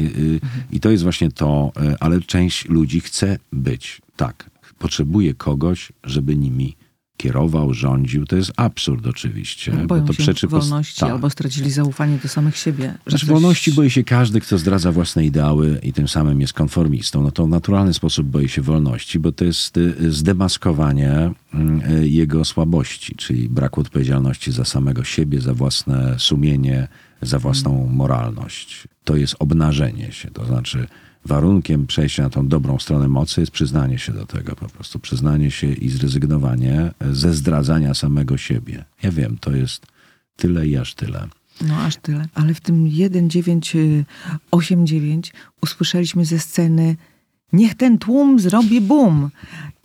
i 0.72 0.80
to 0.80 0.92
jest 0.92 1.04
właśnie 1.04 1.32
to, 1.32 1.72
y, 1.94 2.00
ale 2.00 2.22
część 2.22 2.70
ludzi 2.70 3.00
chce 3.00 3.38
być, 3.52 4.02
tak, 4.16 4.50
potrzebuje 4.80 5.34
kogoś, 5.34 5.92
żeby 6.04 6.36
nimi 6.36 6.76
kierował, 7.24 7.74
rządził. 7.74 8.26
To 8.26 8.36
jest 8.36 8.52
absurd 8.58 9.08
oczywiście. 9.08 9.72
Boją 9.72 10.02
bo 10.02 10.08
to 10.08 10.14
się 10.14 10.24
przeczy 10.24 10.48
wolności 10.48 11.00
tak. 11.00 11.10
albo 11.10 11.30
stracili 11.30 11.72
zaufanie 11.72 12.18
do 12.24 12.30
samych 12.30 12.58
siebie. 12.58 12.94
Znaczy 13.08 13.26
coś- 13.26 13.30
wolności 13.30 13.72
boi 13.72 13.90
się 13.90 14.04
każdy, 14.04 14.42
kto 14.42 14.58
zdradza 14.58 14.92
własne 14.92 15.26
ideały 15.26 15.80
i 15.84 15.94
tym 15.94 16.08
samym 16.08 16.42
jest 16.42 16.54
konformistą. 16.54 17.24
No 17.24 17.32
to 17.32 17.46
w 17.46 17.50
naturalny 17.50 17.94
sposób 17.94 18.28
boi 18.28 18.50
się 18.50 18.62
wolności, 18.62 19.20
bo 19.20 19.32
to 19.32 19.46
jest 19.46 19.78
y, 19.78 20.12
zdemaskowanie 20.12 21.32
mm, 21.54 21.92
y, 21.92 22.10
jego 22.10 22.46
słabości, 22.46 23.16
czyli 23.16 23.50
braku 23.50 23.82
odpowiedzialności 23.82 24.52
za 24.52 24.66
samego 24.66 25.04
siebie, 25.04 25.42
za 25.42 25.54
własne 25.54 26.16
sumienie, 26.20 26.88
za 27.22 27.40
własną 27.40 27.88
moralność. 27.88 28.88
To 29.04 29.16
jest 29.16 29.36
obnażenie 29.40 30.12
się, 30.12 30.32
to 30.32 30.46
znaczy 30.46 30.88
warunkiem 31.26 31.88
przejścia 31.88 32.24
na 32.24 32.30
tą 32.30 32.48
dobrą 32.48 32.80
stronę 32.80 33.08
mocy 33.08 33.42
jest 33.42 33.52
przyznanie 33.52 34.00
się 34.00 34.14
do 34.14 34.26
tego 34.26 34.56
po 34.56 34.70
prostu. 34.70 35.00
Przyznanie 35.00 35.52
się 35.52 35.68
i 35.68 35.90
zrezygnowanie 35.90 36.92
ze 37.12 37.34
zdradzania 37.34 37.94
samego 37.94 38.38
siebie. 38.38 38.86
Ja 39.04 39.12
wiem, 39.12 39.38
to 39.38 39.52
jest 39.52 39.86
tyle 40.36 40.68
i 40.68 40.78
aż 40.78 40.96
tyle. 40.96 41.28
No 41.62 41.78
aż 41.78 41.98
tyle. 41.98 42.28
Ale 42.34 42.54
w 42.54 42.62
tym 42.62 42.90
1989 42.90 45.34
usłyszeliśmy 45.62 46.26
ze 46.26 46.40
sceny 46.40 46.96
Niech 47.54 47.76
ten 47.76 47.98
tłum 47.98 48.40
zrobi 48.40 48.82
bum. 48.82 49.30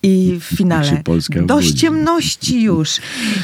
I 0.03 0.37
w 0.41 0.45
finale 0.45 1.03
dość 1.47 1.73
ciemności 1.75 2.63
już. 2.63 3.01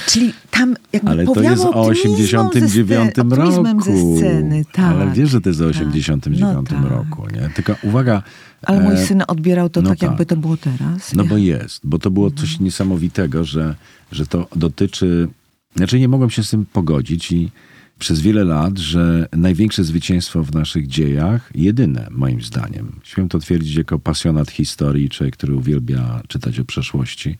Czyli 0.06 0.32
tam 0.50 0.76
jakby 0.92 1.10
Ale 1.10 1.24
to 1.24 1.42
jest 1.42 1.64
o 1.64 1.70
optymizmem 1.70 2.46
89 2.46 3.14
ze 3.16 3.36
roku. 3.36 3.82
ze 3.82 4.16
sceny, 4.16 4.64
tak. 4.72 4.84
Ale 4.84 5.12
wiesz, 5.12 5.30
że 5.30 5.40
to 5.40 5.48
jest 5.48 5.60
o 5.60 5.64
tak. 5.64 5.76
89 5.76 6.40
No 6.40 6.62
tak. 6.62 6.90
roku, 6.90 7.26
nie? 7.32 7.50
Tylko 7.54 7.76
uwaga. 7.82 8.22
Ale 8.62 8.80
mój 8.80 8.94
e, 8.94 9.06
syn 9.06 9.22
odbierał 9.28 9.68
to 9.68 9.82
no 9.82 9.88
tak, 9.88 9.98
tak. 9.98 10.08
jakby 10.08 10.26
to 10.26 10.36
było 10.36 10.56
teraz. 10.56 11.14
No 11.14 11.24
bo 11.24 11.36
jest, 11.36 11.80
bo 11.84 11.98
to 11.98 12.10
było 12.10 12.30
coś 12.30 12.60
niesamowitego, 12.60 13.44
że, 13.44 13.74
że 14.12 14.26
to 14.26 14.48
dotyczy. 14.56 15.28
Znaczy, 15.76 16.00
nie 16.00 16.08
mogłem 16.08 16.30
się 16.30 16.42
z 16.44 16.50
tym 16.50 16.66
pogodzić 16.72 17.32
i 17.32 17.50
przez 17.98 18.20
wiele 18.20 18.44
lat, 18.44 18.78
że 18.78 19.28
największe 19.32 19.84
zwycięstwo 19.84 20.44
w 20.44 20.54
naszych 20.54 20.86
dziejach, 20.86 21.50
jedyne 21.54 22.08
moim 22.10 22.42
zdaniem, 22.42 23.00
śmiem 23.04 23.28
to 23.28 23.38
twierdzić 23.38 23.76
jako 23.76 23.98
pasjonat 23.98 24.50
historii, 24.50 25.08
człowiek, 25.08 25.36
który 25.36 25.54
uwielbia 25.54 26.22
czytać 26.28 26.60
o 26.60 26.64
przeszłości 26.64 27.38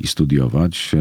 i 0.00 0.06
studiować, 0.06 0.92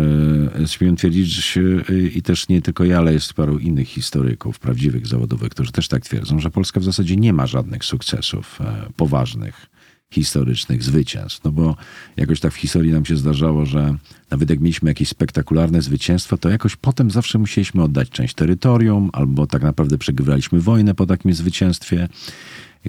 e, 0.62 0.68
śmiem 0.68 0.96
twierdzić, 0.96 1.28
że 1.28 1.42
się, 1.42 1.62
e, 1.90 2.00
i 2.00 2.22
też 2.22 2.50
nie 2.50 2.62
tylko 2.62 2.86
ja, 2.86 2.98
ale 2.98 3.14
jest 3.14 3.34
paru 3.34 3.60
innych 3.60 3.88
historyków, 3.88 4.60
prawdziwych, 4.60 5.08
zawodowych, 5.08 5.50
którzy 5.50 5.72
też 5.72 5.88
tak 5.88 6.04
twierdzą, 6.04 6.40
że 6.40 6.52
Polska 6.52 6.80
w 6.80 6.84
zasadzie 6.84 7.16
nie 7.16 7.34
ma 7.34 7.48
żadnych 7.48 7.86
sukcesów 7.86 8.62
e, 8.62 8.86
poważnych 8.96 9.70
historycznych 10.13 10.84
zwycięstw. 10.84 11.44
No 11.44 11.51
bo 11.51 11.75
jakoś 12.18 12.39
tak 12.39 12.54
w 12.54 12.56
historii 12.56 12.92
nam 12.92 13.06
się 13.06 13.18
zdarzało, 13.18 13.66
że 13.66 13.96
nawet 14.32 14.50
jak 14.50 14.60
mieliśmy 14.60 14.89
jakieś 14.89 15.10
spektakularne 15.10 15.82
zwycięstwo, 15.82 16.38
to 16.38 16.50
jakoś 16.50 16.75
potem 16.75 17.12
zawsze 17.12 17.39
musieliśmy 17.39 17.84
oddać 17.84 18.10
część 18.10 18.34
terytorium, 18.34 19.10
albo 19.13 19.48
tak 19.48 19.62
naprawdę 19.62 19.98
przegrywaliśmy 19.98 20.60
wojnę 20.60 20.96
po 20.96 21.06
takim 21.06 21.34
zwycięstwie. 21.34 22.08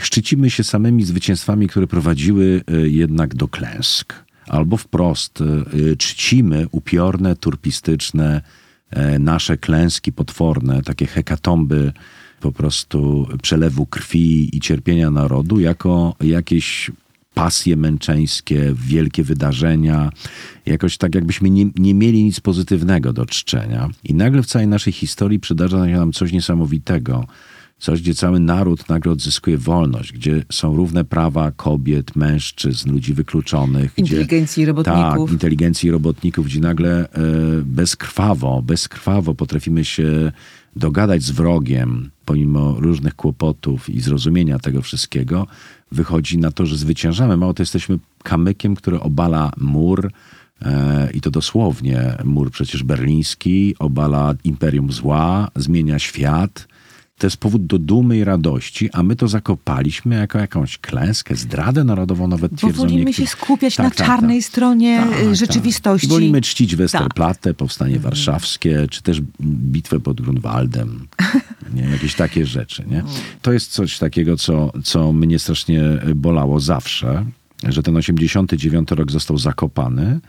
Szczycimy 0.00 0.50
się 0.50 0.64
samymi 0.64 1.04
zwycięstwami, 1.04 1.68
które 1.68 1.86
prowadziły 1.86 2.62
e, 2.66 2.88
jednak 2.88 3.34
do 3.34 3.48
klęsk. 3.48 4.14
Albo 4.46 4.76
wprost 4.76 5.40
e, 5.40 5.96
czcimy 5.96 6.66
upiorne, 6.72 7.36
turpistyczne, 7.36 8.42
e, 8.90 9.18
nasze 9.18 9.56
klęski 9.56 10.12
potworne, 10.12 10.82
takie 10.82 11.06
hekatomby 11.06 11.92
po 12.40 12.52
prostu 12.52 13.28
przelewu 13.42 13.86
krwi 13.86 14.56
i 14.56 14.60
cierpienia 14.60 15.10
narodu 15.10 15.60
jako 15.60 16.14
jakieś 16.20 16.90
pasje 17.40 17.76
męczeńskie, 17.76 18.74
wielkie 18.74 19.22
wydarzenia, 19.22 20.12
jakoś 20.66 20.96
tak 20.96 21.14
jakbyśmy 21.14 21.50
nie, 21.50 21.66
nie 21.76 21.94
mieli 21.94 22.24
nic 22.24 22.40
pozytywnego 22.40 23.12
do 23.12 23.26
czczenia. 23.26 23.88
I 24.04 24.14
nagle 24.14 24.42
w 24.42 24.46
całej 24.46 24.68
naszej 24.68 24.92
historii 24.92 25.40
przydarza 25.40 25.86
się 25.86 25.96
nam 25.96 26.12
coś 26.12 26.32
niesamowitego, 26.32 27.26
Coś, 27.78 28.02
gdzie 28.02 28.14
cały 28.14 28.40
naród 28.40 28.88
nagle 28.88 29.12
odzyskuje 29.12 29.58
wolność, 29.58 30.12
gdzie 30.12 30.44
są 30.52 30.76
równe 30.76 31.04
prawa 31.04 31.50
kobiet, 31.50 32.16
mężczyzn, 32.16 32.90
ludzi 32.92 33.14
wykluczonych. 33.14 33.98
Inteligencji 33.98 34.62
gdzie, 34.62 34.66
robotników. 34.66 35.28
Tak, 35.28 35.32
inteligencji 35.32 35.90
robotników, 35.90 36.46
gdzie 36.46 36.60
nagle 36.60 37.08
e, 37.08 37.08
bezkrwawo, 37.64 38.62
bezkrwawo 38.62 39.34
potrafimy 39.34 39.84
się 39.84 40.32
dogadać 40.76 41.22
z 41.22 41.30
wrogiem, 41.30 42.10
pomimo 42.24 42.74
różnych 42.78 43.14
kłopotów 43.16 43.90
i 43.90 44.00
zrozumienia 44.00 44.58
tego 44.58 44.82
wszystkiego, 44.82 45.46
wychodzi 45.92 46.38
na 46.38 46.50
to, 46.50 46.66
że 46.66 46.76
zwyciężamy. 46.76 47.36
Mało 47.36 47.54
to 47.54 47.62
jesteśmy 47.62 47.98
kamykiem, 48.22 48.74
który 48.74 49.00
obala 49.00 49.52
mur, 49.56 50.10
e, 50.62 51.10
i 51.14 51.20
to 51.20 51.30
dosłownie, 51.30 52.16
mur 52.24 52.50
przecież 52.50 52.82
berliński, 52.82 53.74
obala 53.78 54.34
imperium 54.44 54.92
zła, 54.92 55.48
zmienia 55.56 55.98
świat. 55.98 56.68
To 57.20 57.26
jest 57.26 57.36
powód 57.36 57.66
do 57.66 57.78
dumy 57.78 58.18
i 58.18 58.24
radości, 58.24 58.90
a 58.92 59.02
my 59.02 59.16
to 59.16 59.28
zakopaliśmy 59.28 60.14
jako 60.14 60.38
jakąś 60.38 60.78
klęskę, 60.78 61.36
zdradę 61.36 61.84
narodową, 61.84 62.28
nawet 62.28 62.50
Bo 62.52 62.56
twierdzą 62.56 62.78
wolimy 62.78 63.04
niektórzy. 63.04 63.26
się 63.28 63.32
skupiać 63.36 63.76
Tak, 63.76 63.84
na 63.84 63.90
tak, 63.90 64.06
czarnej 64.06 64.38
tak. 64.38 64.46
stronie 64.48 65.04
Tak, 65.10 65.20
y, 65.20 65.24
tak. 65.24 65.34
rzeczywistości. 65.36 66.08
Wolimy 66.08 66.40
czcić 66.40 66.70
Tak. 66.70 66.78
Westerplatte, 66.78 67.54
powstanie 67.54 67.98
warszawskie, 67.98 68.86
czy 68.90 69.02
też 69.02 69.20
bitwę 69.42 70.00
pod 70.00 70.20
Grunwaldem. 70.20 71.06
Nie? 71.74 71.82
Jakieś 71.82 72.14
takie 72.14 72.46
rzeczy. 72.46 72.84
Nie? 72.90 73.02
To 73.42 73.52
jest 73.52 73.70
coś 73.72 73.98
takiego, 73.98 74.36
co, 74.36 74.72
co 74.84 75.12
mnie 75.12 75.38
strasznie 75.38 75.82
bolało 76.14 76.60
zawsze, 76.60 77.24
że 77.68 77.82
ten 77.82 77.96
89 77.96 78.90
rok 78.90 79.10
został 79.10 79.38
zakopany 79.38 80.20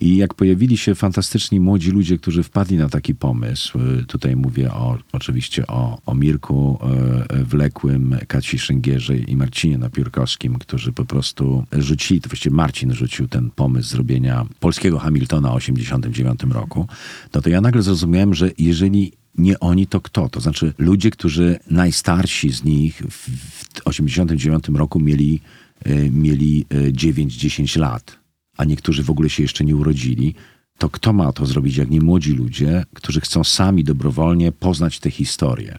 i 0.00 0.16
jak 0.16 0.34
pojawili 0.34 0.76
się 0.76 0.94
fantastyczni 0.94 1.60
młodzi 1.60 1.90
ludzie, 1.90 2.18
którzy 2.18 2.42
wpadli 2.42 2.76
na 2.76 2.88
taki 2.88 3.14
pomysł, 3.14 3.78
y, 4.00 4.04
tutaj 4.06 4.36
mówię 4.36 4.72
o, 4.72 4.98
oczywiście 5.12 5.66
o, 5.66 5.98
o 6.06 6.14
Mirku 6.14 6.78
e, 7.30 7.44
Wlekłym, 7.44 8.16
Kaci 8.28 8.58
Szynggierze 8.58 9.16
i 9.16 9.36
Marcinie 9.36 9.78
Napiórkowskim, 9.78 10.58
którzy 10.58 10.92
po 10.92 11.04
prostu 11.04 11.64
rzucili, 11.72 12.20
to 12.20 12.28
właściwie 12.28 12.56
Marcin 12.56 12.94
rzucił 12.94 13.28
ten 13.28 13.50
pomysł 13.50 13.88
zrobienia 13.88 14.46
polskiego 14.60 14.98
Hamiltona 14.98 15.50
w 15.52 15.54
89 15.54 16.40
roku, 16.50 16.86
no 17.34 17.40
to 17.40 17.50
ja 17.50 17.60
nagle 17.60 17.82
zrozumiałem, 17.82 18.34
że 18.34 18.50
jeżeli 18.58 19.12
nie 19.38 19.60
oni, 19.60 19.86
to 19.86 20.00
kto? 20.00 20.28
To 20.28 20.40
znaczy 20.40 20.72
ludzie, 20.78 21.10
którzy 21.10 21.58
najstarsi 21.70 22.52
z 22.52 22.64
nich 22.64 23.02
w, 23.10 23.30
w 23.30 23.64
89 23.84 24.68
roku 24.68 25.00
mieli, 25.00 25.34
y, 25.34 25.57
mieli 26.10 26.66
y, 26.72 26.92
9-10 26.92 27.78
lat, 27.78 28.18
a 28.56 28.64
niektórzy 28.64 29.02
w 29.02 29.10
ogóle 29.10 29.30
się 29.30 29.42
jeszcze 29.42 29.64
nie 29.64 29.76
urodzili, 29.76 30.34
to 30.78 30.88
kto 30.88 31.12
ma 31.12 31.32
to 31.32 31.46
zrobić, 31.46 31.76
jak 31.76 31.90
nie 31.90 32.00
młodzi 32.00 32.32
ludzie, 32.32 32.84
którzy 32.94 33.20
chcą 33.20 33.44
sami 33.44 33.84
dobrowolnie 33.84 34.52
poznać 34.52 35.00
tę 35.00 35.10
historię? 35.10 35.78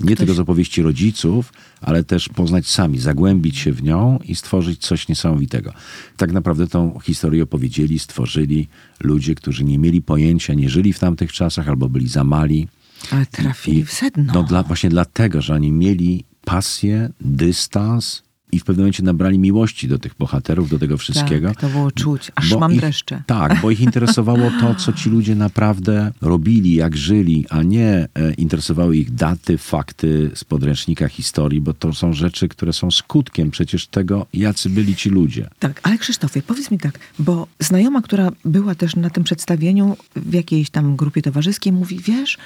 Nie 0.00 0.16
tylko 0.16 0.34
z 0.34 0.40
opowieści 0.40 0.82
rodziców, 0.82 1.52
ale 1.80 2.04
też 2.04 2.28
poznać 2.28 2.66
sami, 2.66 2.98
zagłębić 2.98 3.58
się 3.58 3.72
w 3.72 3.82
nią 3.82 4.18
i 4.24 4.34
stworzyć 4.34 4.80
coś 4.80 5.08
niesamowitego. 5.08 5.72
Tak 6.16 6.32
naprawdę 6.32 6.66
tą 6.66 6.98
historię 6.98 7.42
opowiedzieli, 7.42 7.98
stworzyli 7.98 8.68
ludzie, 9.00 9.34
którzy 9.34 9.64
nie 9.64 9.78
mieli 9.78 10.02
pojęcia, 10.02 10.54
nie 10.54 10.68
żyli 10.68 10.92
w 10.92 10.98
tamtych 10.98 11.32
czasach 11.32 11.68
albo 11.68 11.88
byli 11.88 12.08
za 12.08 12.24
mali. 12.24 12.68
Ale 13.10 13.26
trafili 13.26 13.84
w 13.84 13.92
sedno. 13.92 14.32
No 14.34 14.42
dla, 14.42 14.62
właśnie 14.62 14.90
dlatego, 14.90 15.42
że 15.42 15.54
oni 15.54 15.72
mieli 15.72 16.24
pasję, 16.44 17.10
dystans 17.20 18.22
i 18.52 18.60
w 18.60 18.64
pewnym 18.64 18.84
momencie 18.84 19.02
nabrali 19.02 19.38
miłości 19.38 19.88
do 19.88 19.98
tych 19.98 20.14
bohaterów, 20.18 20.70
do 20.70 20.78
tego 20.78 20.96
wszystkiego. 20.96 21.48
Tak, 21.48 21.60
to 21.60 21.68
było 21.68 21.90
czuć. 21.90 22.32
Aż 22.34 22.50
Bo 22.50 22.58
mam 22.58 22.72
ich, 22.72 22.80
dreszcze. 22.80 23.22
Tak, 23.26 23.60
bo 23.62 23.70
ich 23.70 23.80
interesowało 23.80 24.50
to, 24.60 24.74
co 24.74 24.92
ci 24.92 25.10
ludzie 25.10 25.34
naprawdę 25.34 26.12
robili, 26.20 26.74
jak 26.74 26.96
żyli, 26.96 27.46
a 27.50 27.62
nie 27.62 28.08
e, 28.14 28.34
interesowały 28.34 28.96
ich 28.96 29.14
daty, 29.14 29.58
fakty 29.58 30.30
z 30.34 30.44
podręcznika 30.44 31.08
historii, 31.08 31.60
bo 31.60 31.74
to 31.74 31.94
są 31.94 32.12
rzeczy, 32.12 32.48
które 32.48 32.72
są 32.72 32.90
skutkiem 32.90 33.50
przecież 33.50 33.86
tego, 33.86 34.26
jacy 34.34 34.70
byli 34.70 34.96
ci 34.96 35.10
ludzie. 35.10 35.48
Tak, 35.58 35.80
ale 35.82 35.98
Krzysztofie, 35.98 36.42
powiedz 36.42 36.70
mi 36.70 36.78
tak, 36.78 36.98
bo 37.18 37.46
znajoma, 37.60 38.02
która 38.02 38.30
była 38.44 38.74
też 38.74 38.96
na 38.96 39.10
tym 39.10 39.24
przedstawieniu 39.24 39.96
w 40.16 40.34
jakiejś 40.34 40.70
tam 40.70 40.96
grupie 40.96 41.22
towarzyskiej, 41.22 41.72
mówi, 41.72 41.98
wiesz, 41.98 42.38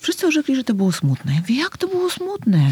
wszyscy 0.00 0.26
orzekli, 0.26 0.56
że 0.56 0.64
to 0.64 0.74
było 0.74 0.92
smutne. 0.92 1.32
Ja 1.32 1.40
mówię, 1.40 1.56
jak 1.56 1.76
to 1.76 1.88
było 1.88 2.10
smutne? 2.10 2.70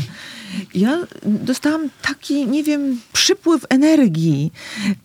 Ja 0.74 0.98
dostałam 1.24 1.88
taki, 2.02 2.46
nie 2.46 2.64
wiem, 2.64 3.00
przypływ 3.12 3.66
energii. 3.68 4.52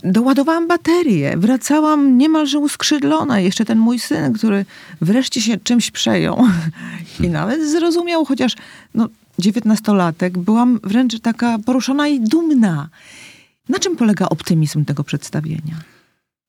Doładowałam 0.03 0.67
baterię. 0.67 1.37
Wracałam 1.37 2.17
niemalże 2.17 2.59
uskrzydlona. 2.59 3.39
Jeszcze 3.39 3.65
ten 3.65 3.77
mój 3.77 3.99
syn, 3.99 4.33
który 4.33 4.65
wreszcie 5.01 5.41
się 5.41 5.57
czymś 5.57 5.91
przejął. 5.91 6.47
I 7.23 7.29
nawet 7.29 7.69
zrozumiał, 7.69 8.25
chociaż 8.25 8.55
no, 8.93 9.09
dziewiętnastolatek, 9.39 10.37
byłam 10.37 10.79
wręcz 10.83 11.19
taka 11.19 11.59
poruszona 11.65 12.07
i 12.07 12.19
dumna. 12.19 12.89
Na 13.69 13.79
czym 13.79 13.95
polega 13.95 14.29
optymizm 14.29 14.85
tego 14.85 15.03
przedstawienia? 15.03 15.75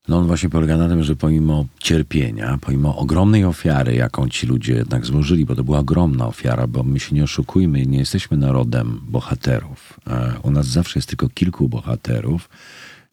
No 0.08 0.18
on 0.18 0.26
właśnie 0.26 0.49
polega 0.49 0.76
na 0.76 0.88
tym, 0.88 1.02
że 1.02 1.16
pomimo 1.16 1.66
cierpienia, 1.78 2.58
pomimo 2.61 2.96
ogromnej 2.96 3.44
ofiary, 3.44 3.94
jaką 3.94 4.28
ci 4.28 4.46
ludzie 4.46 4.75
jednak 4.75 5.06
złożyli, 5.06 5.44
bo 5.44 5.54
to 5.54 5.64
była 5.64 5.78
ogromna 5.78 6.26
ofiara, 6.26 6.66
bo 6.66 6.82
my 6.82 7.00
się 7.00 7.14
nie 7.14 7.25
oszukujmy, 7.25 7.87
nie 7.87 7.99
jesteśmy 7.99 8.37
narodem 8.37 9.00
bohaterów. 9.08 10.00
U 10.42 10.50
nas 10.50 10.67
zawsze 10.67 10.99
jest 10.99 11.08
tylko 11.08 11.28
kilku 11.28 11.69
bohaterów, 11.69 12.49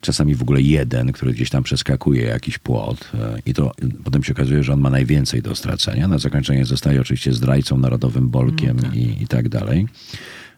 czasami 0.02 0.36
w 0.36 0.42
ogóle 0.42 0.62
jeden, 0.62 1.12
który 1.12 1.34
gdzieś 1.34 1.50
tam 1.50 1.64
przeskakuje 1.64 2.24
jakiś 2.24 2.58
płot 2.58 3.12
e, 3.14 3.40
i 3.46 3.54
to 3.54 3.72
potem 4.04 4.24
się 4.24 4.34
okazuje, 4.34 4.64
że 4.64 4.74
on 4.74 4.80
ma 4.80 4.90
najwięcej 4.90 5.42
do 5.42 5.56
stracenia. 5.56 6.08
Na 6.08 6.18
zakończenie 6.18 6.66
zostaje 6.66 7.02
oczywiście 7.02 7.34
zdrajcą 7.34 7.78
narodowym, 7.78 8.30
bolkiem 8.30 8.78
i, 8.94 9.24
i 9.24 9.28
tak 9.28 9.50
dalej 9.50 9.88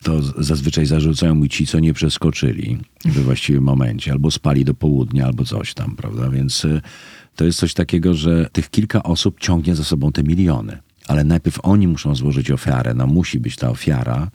to 0.03 0.21
zazwyczaj 0.43 0.85
zarzucają 0.85 1.35
mi 1.35 1.49
ci, 1.49 1.67
co 1.67 1.79
nie 1.79 1.93
przeskoczyli 1.93 2.77
we 3.05 3.21
właściwym 3.21 3.63
momencie, 3.63 4.11
albo 4.11 4.31
spali 4.31 4.65
do 4.65 4.73
południa, 4.73 5.25
albo 5.25 5.45
coś 5.45 5.73
tam, 5.73 5.95
prawda? 5.95 6.29
Więc 6.29 6.65
y, 6.65 6.81
to 7.35 7.45
jest 7.45 7.59
coś 7.59 7.73
takiego, 7.73 8.13
że 8.13 8.49
tych 8.51 8.69
kilka 8.69 9.03
osób 9.03 9.39
ciągnie 9.39 9.75
za 9.75 9.83
sobą 9.83 10.11
te 10.11 10.23
miliony. 10.23 10.77
Ale 11.07 11.23
najpierw 11.23 11.59
oni 11.63 11.87
muszą 11.87 12.15
złożyć 12.15 12.51
ofiarę, 12.51 12.93
no 12.93 13.07
musi 13.07 13.39
być 13.39 13.55
ta 13.55 13.69
ofiara, 13.69 14.31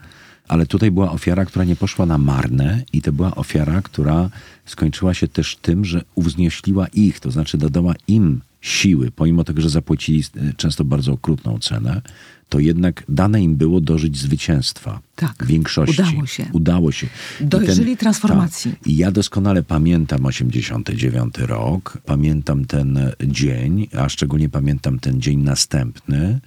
ale 0.48 0.66
tutaj 0.66 0.90
była 0.90 1.12
ofiara, 1.12 1.44
która 1.44 1.64
nie 1.64 1.76
poszła 1.76 2.06
na 2.06 2.18
marne 2.18 2.82
i 2.92 3.02
to 3.02 3.12
była 3.12 3.34
ofiara, 3.34 3.82
która 3.82 4.30
skończyła 4.66 5.14
się 5.14 5.28
też 5.28 5.56
tym, 5.56 5.84
że 5.84 6.02
uwznieśliła 6.14 6.86
ich, 6.86 7.20
to 7.20 7.30
znaczy 7.30 7.58
dodała 7.58 7.94
im 8.08 8.40
siły, 8.60 9.10
pomimo 9.10 9.44
tego, 9.44 9.60
że 9.60 9.70
zapłacili 9.70 10.24
y, 10.36 10.54
często 10.56 10.84
bardzo 10.84 11.12
okrutną 11.12 11.58
cenę, 11.58 12.02
to 12.48 12.58
jednak 12.58 13.04
dane 13.08 13.42
im 13.42 13.56
było 13.56 13.80
dożyć 13.80 14.18
zwycięstwa. 14.18 15.00
Tak, 15.16 15.44
W 15.44 15.46
większości. 15.46 16.02
udało 16.02 16.26
się. 16.26 16.46
Udało 16.52 16.92
się. 16.92 17.06
Dojrzeli 17.40 17.96
transformacji. 17.96 18.70
Tak. 18.70 18.86
I 18.86 18.96
ja 18.96 19.10
doskonale 19.10 19.62
pamiętam 19.62 20.26
89 20.26 21.38
rok, 21.38 21.98
pamiętam 22.06 22.64
ten 22.64 23.00
dzień, 23.26 23.88
a 23.96 24.08
szczególnie 24.08 24.48
pamiętam 24.48 24.98
ten 24.98 25.20
dzień 25.20 25.38
następny, 25.42 26.40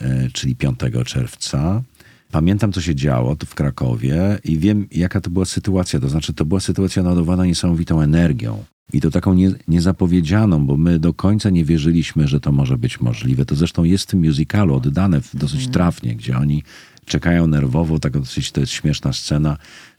e, 0.00 0.28
czyli 0.32 0.56
5 0.56 1.04
czerwca. 1.04 1.82
Pamiętam, 2.30 2.72
co 2.72 2.80
się 2.80 2.94
działo 2.94 3.36
tu 3.36 3.46
w 3.46 3.54
Krakowie 3.54 4.38
i 4.44 4.58
wiem, 4.58 4.86
jaka 4.90 5.20
to 5.20 5.30
była 5.30 5.44
sytuacja. 5.44 6.00
To 6.00 6.08
znaczy, 6.08 6.32
to 6.32 6.44
była 6.44 6.60
sytuacja 6.60 7.02
naładowana 7.02 7.46
niesamowitą 7.46 8.00
energią. 8.00 8.64
I 8.92 9.00
to 9.00 9.10
taką 9.10 9.34
nie, 9.34 9.52
niezapowiedzianą, 9.68 10.66
bo 10.66 10.76
my 10.76 10.98
do 10.98 11.14
końca 11.14 11.50
nie 11.50 11.64
wierzyliśmy, 11.64 12.28
że 12.28 12.40
to 12.40 12.52
może 12.52 12.78
być 12.78 13.00
możliwe. 13.00 13.44
To 13.44 13.54
zresztą 13.54 13.84
jest 13.84 14.04
w 14.04 14.06
tym 14.06 14.26
musicalu 14.26 14.74
oddane 14.74 15.20
w- 15.20 15.36
dosyć 15.36 15.68
trafnie, 15.68 16.14
gdzie 16.16 16.36
oni 16.38 16.62
czekają 17.06 17.46
nerwowo, 17.46 17.98
tak 17.98 18.12
dosyć 18.12 18.52
to 18.52 18.60
jest 18.60 18.72
śmieszna 18.72 19.12
scena 19.12 19.56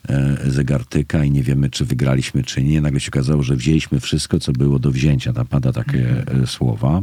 e, 0.09 0.37
zegartyka 0.51 1.23
i 1.23 1.31
nie 1.31 1.43
wiemy, 1.43 1.69
czy 1.69 1.85
wygraliśmy, 1.85 2.43
czy 2.43 2.63
nie. 2.63 2.81
Nagle 2.81 2.99
się 2.99 3.11
okazało, 3.11 3.43
że 3.43 3.55
wzięliśmy 3.55 3.99
wszystko, 3.99 4.39
co 4.39 4.51
było 4.51 4.79
do 4.79 4.91
wzięcia. 4.91 5.33
Tam 5.33 5.47
pada 5.47 5.71
takie 5.71 6.23
e, 6.43 6.47
słowa. 6.47 7.01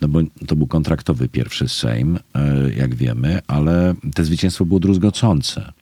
No 0.00 0.08
bo 0.08 0.20
to 0.46 0.56
był 0.56 0.66
kontraktowy 0.66 1.28
pierwszy 1.28 1.68
Sejm, 1.68 2.18
e, 2.34 2.72
jak 2.76 2.94
wiemy, 2.94 3.40
ale 3.46 3.94
te 4.14 4.24
zwycięstwo 4.24 4.64
było 4.64 4.80
druzgocące. 4.80 5.72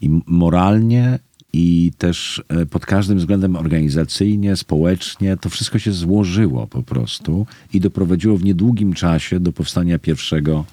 I 0.00 0.20
moralnie 0.26 1.18
i 1.52 1.92
też 1.98 2.42
e, 2.48 2.66
pod 2.66 2.86
każdym 2.86 3.18
względem 3.18 3.56
organizacyjnie, 3.56 4.56
społecznie, 4.56 5.36
to 5.36 5.48
wszystko 5.48 5.78
się 5.78 5.92
złożyło 5.92 6.66
po 6.66 6.82
prostu 6.82 7.46
i 7.72 7.80
doprowadziło 7.80 8.36
w 8.36 8.44
niedługim 8.44 8.92
czasie 8.92 9.40
do 9.40 9.52
powstania 9.52 9.98
pierwszego 9.98 10.64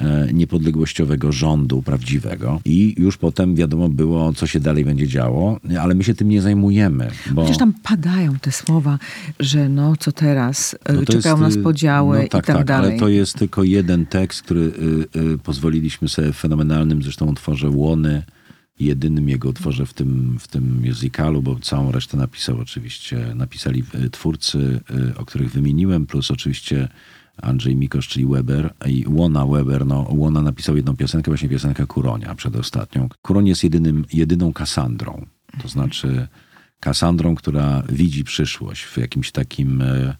e, 0.00 0.28
niepodległościowego 0.32 1.32
rządu 1.32 1.82
prawdziwego. 1.82 2.60
I 2.64 2.94
już 2.98 3.16
potem 3.16 3.54
wiadomo 3.54 3.88
było, 3.88 4.32
co 4.32 4.46
się 4.46 4.60
dalej 4.60 4.84
będzie 4.84 5.08
działo, 5.08 5.60
ale 5.80 5.94
my 5.94 6.04
się 6.04 6.14
tym 6.14 6.28
nie 6.28 6.42
zajmujemy. 6.42 7.10
Bo... 7.30 7.42
Przecież 7.42 7.58
tam 7.58 7.72
padają 7.82 8.38
te 8.38 8.52
słowa, 8.52 8.98
że 9.40 9.68
no 9.68 9.96
co 9.96 10.12
teraz, 10.12 10.76
No 10.88 10.94
no 10.94 11.04
czekają 11.04 11.44
jest, 11.44 11.56
nas 11.56 11.64
podziały 11.64 12.18
no 12.18 12.24
i 12.24 12.28
tak 12.28 12.46
tak, 12.46 12.64
dalej. 12.66 12.90
Ale 12.90 13.00
to 13.00 13.08
jest 13.08 13.34
tylko 13.34 13.62
jeden 13.62 14.06
tekst, 14.06 14.42
który 14.42 14.60
y, 14.60 15.18
y, 15.34 15.38
pozwoliliśmy 15.38 16.08
sobie 16.08 16.32
w 16.32 16.36
fenomenalnym 16.36 17.02
zresztą 17.02 17.26
utworze 17.26 17.70
Łony, 17.70 18.22
jedynym 18.80 19.28
jego 19.28 19.48
utworze 19.48 19.86
w 19.86 19.94
tym, 19.94 20.38
w 20.38 20.48
tym 20.48 20.82
musicalu, 20.86 21.42
bo 21.42 21.58
całą 21.58 21.92
resztę 21.92 22.16
napisał 22.16 22.58
oczywiście, 22.60 23.32
napisali 23.34 23.84
y, 23.94 24.10
twórcy, 24.10 24.80
y, 24.90 25.16
o 25.16 25.24
których 25.24 25.50
wymieniłem, 25.50 26.06
plus 26.06 26.30
oczywiście 26.30 26.88
Andrzej 27.42 27.76
Mikosz, 27.76 28.08
czyli 28.08 28.26
Weber 28.26 28.74
i 28.86 29.04
Łona 29.08 29.46
Weber. 29.46 29.86
No, 29.86 30.06
Łona 30.10 30.42
napisał 30.42 30.76
jedną 30.76 30.96
piosenkę, 30.96 31.30
właśnie 31.30 31.48
piosenkę 31.48 31.86
Kuronia 31.86 32.34
przedostatnią. 32.34 33.08
Kuroń 33.22 33.48
jest 33.48 33.64
jedynym, 33.64 34.04
jedyną 34.12 34.52
Kasandrą. 34.52 35.26
To 35.62 35.68
znaczy 35.68 36.28
Kasandrą, 36.80 37.34
która 37.34 37.82
widzi 37.88 38.24
przyszłość 38.24 38.82
w 38.84 38.96
jakimś 38.96 39.32
takim 39.32 39.82
e, 39.82 39.86
e, 39.86 40.16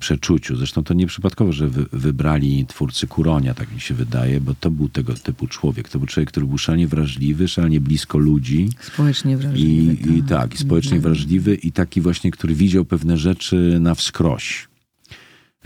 przeczuciu. 0.00 0.56
Zresztą 0.56 0.84
to 0.84 0.94
nieprzypadkowo, 0.94 1.52
że 1.52 1.68
wy, 1.68 1.86
wybrali 1.92 2.66
twórcy 2.66 3.06
Kuronia, 3.06 3.54
tak 3.54 3.72
mi 3.74 3.80
się 3.80 3.94
wydaje, 3.94 4.40
bo 4.40 4.54
to 4.54 4.70
był 4.70 4.88
tego 4.88 5.14
typu 5.14 5.46
człowiek. 5.46 5.88
To 5.88 5.98
był 5.98 6.06
człowiek, 6.06 6.28
który 6.30 6.46
był 6.46 6.58
szalenie 6.58 6.86
wrażliwy, 6.88 7.48
szalenie 7.48 7.80
blisko 7.80 8.18
ludzi. 8.18 8.68
Społecznie 8.80 9.36
wrażliwy. 9.36 10.12
I, 10.12 10.18
i 10.18 10.22
tak, 10.22 10.54
i 10.54 10.58
społecznie 10.58 10.96
Mhm. 10.96 11.14
wrażliwy 11.14 11.54
i 11.54 11.72
taki 11.72 12.00
właśnie, 12.00 12.30
który 12.30 12.54
widział 12.54 12.84
pewne 12.84 13.16
rzeczy 13.18 13.76
na 13.80 13.94
wskroś. 13.94 14.68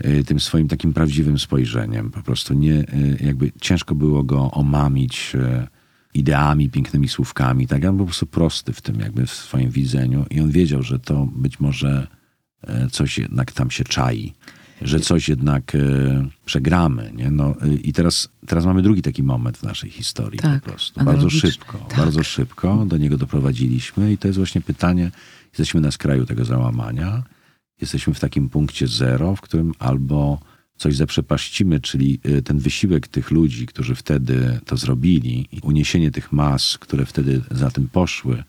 Y, 0.05 0.23
Tym 0.23 0.39
swoim 0.39 0.67
takim 0.67 0.93
prawdziwym 0.93 1.39
spojrzeniem. 1.39 2.11
Po 2.11 2.21
prostu 2.21 2.53
nie, 2.53 2.73
y, 2.73 3.17
jakby 3.25 3.51
ciężko 3.61 3.95
było 3.95 4.23
go 4.23 4.51
omamić 4.51 5.33
ideami, 6.13 6.69
pięknymi 6.69 7.07
słówkami. 7.07 7.67
Tak, 7.67 7.83
on 7.85 7.97
był 7.97 8.05
po 8.05 8.09
prostu 8.09 8.25
prosty 8.25 8.73
w 8.73 8.81
tym 8.81 8.99
jakby 8.99 9.25
w 9.25 9.31
swoim 9.31 9.69
widzeniu 9.69 10.25
i 10.29 10.39
on 10.41 10.49
wiedział, 10.51 10.83
że 10.83 10.99
to 10.99 11.27
być 11.35 11.59
może 11.59 12.07
coś 12.91 13.17
jednak 13.17 13.51
tam 13.51 13.71
się 13.71 13.83
czai. 13.83 14.33
Że 14.81 14.99
coś 14.99 15.29
jednak 15.29 15.75
y, 15.75 16.27
przegramy. 16.45 17.11
Nie? 17.15 17.31
No, 17.31 17.55
y, 17.65 17.75
I 17.75 17.93
teraz, 17.93 18.29
teraz 18.47 18.65
mamy 18.65 18.81
drugi 18.81 19.01
taki 19.01 19.23
moment 19.23 19.57
w 19.57 19.63
naszej 19.63 19.89
historii 19.89 20.39
Tak, 20.39 20.63
po 20.63 20.69
prostu. 20.69 21.03
Bardzo 21.03 21.29
szybko, 21.29 21.77
Tak. 21.77 21.97
bardzo 21.97 22.23
szybko 22.23 22.85
do 22.85 22.97
niego 22.97 23.17
doprowadziliśmy 23.17 24.13
i 24.13 24.17
to 24.17 24.27
jest 24.27 24.37
właśnie 24.37 24.61
pytanie, 24.61 25.11
jesteśmy 25.47 25.81
na 25.81 25.91
skraju 25.91 26.25
tego 26.25 26.45
załamania, 26.45 27.23
jesteśmy 27.81 28.13
w 28.13 28.19
takim 28.19 28.49
punkcie 28.49 28.87
zero, 28.87 29.35
w 29.35 29.41
którym 29.41 29.73
albo 29.79 30.39
coś 30.77 30.95
zaprzepaścimy, 30.95 31.79
czyli 31.79 32.19
ten 32.45 32.59
wysiłek 32.59 33.07
tych 33.07 33.31
ludzi, 33.31 33.65
którzy 33.65 33.95
wtedy 33.95 34.59
to 34.65 34.77
zrobili 34.77 35.47
i 35.51 35.59
uniesienie 35.59 36.11
tych 36.11 36.31
mas, 36.31 36.77
które 36.77 37.05
wtedy 37.05 37.41
za 37.51 37.71
tym 37.71 37.87
poszły 37.87 38.43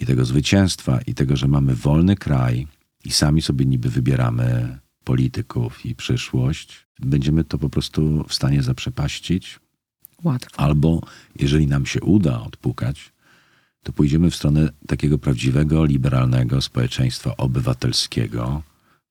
i 0.00 0.06
tego 0.06 0.24
zwycięstwa 0.24 1.00
i 1.06 1.14
tego, 1.14 1.36
że 1.36 1.48
mamy 1.48 1.74
wolny 1.74 2.16
kraj 2.16 2.66
i 3.04 3.10
sami 3.10 3.42
sobie 3.42 3.64
niby 3.64 3.90
wybieramy 3.90 4.78
polityków 5.04 5.86
i 5.86 5.94
przyszłość, 5.94 6.86
będziemy 6.98 7.44
to 7.44 7.58
po 7.58 7.70
prostu 7.70 8.24
w 8.28 8.34
stanie 8.34 8.62
zaprzepaścić, 8.62 9.60
Łatwo. 10.24 10.60
Albo 10.60 11.00
jeżeli 11.36 11.66
nam 11.66 11.86
się 11.86 12.00
uda 12.00 12.42
odpukać, 12.42 13.12
to 13.82 13.92
pójdziemy 13.92 14.30
w 14.30 14.36
stronę 14.36 14.68
takiego 14.86 15.18
prawdziwego, 15.18 15.84
liberalnego 15.84 16.60
społeczeństwa 16.60 17.36
obywatelskiego, 17.36 18.62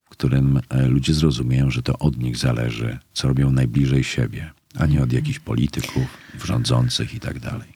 w 0.04 0.08
którym 0.08 0.60
e, 0.68 0.86
ludzie 0.86 1.14
zrozumieją, 1.14 1.70
że 1.70 1.82
to 1.82 1.98
od 1.98 2.18
nich 2.18 2.36
zależy, 2.36 2.98
co 3.12 3.28
robią 3.28 3.52
najbliżej 3.52 4.04
siebie, 4.04 4.50
a 4.74 4.86
nie 4.86 5.02
od 5.02 5.12
jakichś 5.12 5.38
polityków, 5.38 6.18
rządzących 6.44 7.14
i 7.14 7.20
tak 7.20 7.38
dalej. 7.38 7.68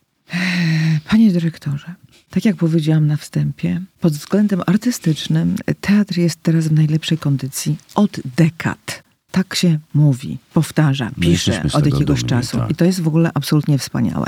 Panie 1.09 1.33
dyrektorze, 1.33 1.95
tak 2.35 2.45
jak 2.45 2.57
powiedziałam 2.57 3.07
na 3.07 3.17
wstępie, 3.17 3.81
pod 4.01 4.13
względem 4.13 4.63
artystycznym 4.67 5.57
teatr 5.81 6.19
jest 6.19 6.43
teraz 6.43 6.69
w 6.69 6.73
najlepszej 6.73 7.19
kondycji 7.19 7.77
od 7.95 8.21
dekad. 8.37 9.03
Tak 9.31 9.55
się 9.55 9.79
mówi, 9.95 10.39
powtarza, 10.53 11.11
pisze 11.21 11.63
od 11.73 11.87
jakiegoś 11.87 12.21
dumni, 12.21 12.29
czasu. 12.29 12.59
tak. 12.59 12.71
I 12.71 12.75
to 12.75 12.85
jest 12.85 13.01
w 13.01 13.09
ogóle 13.09 13.31
absolutnie 13.35 13.79
wspaniałe. 13.79 14.27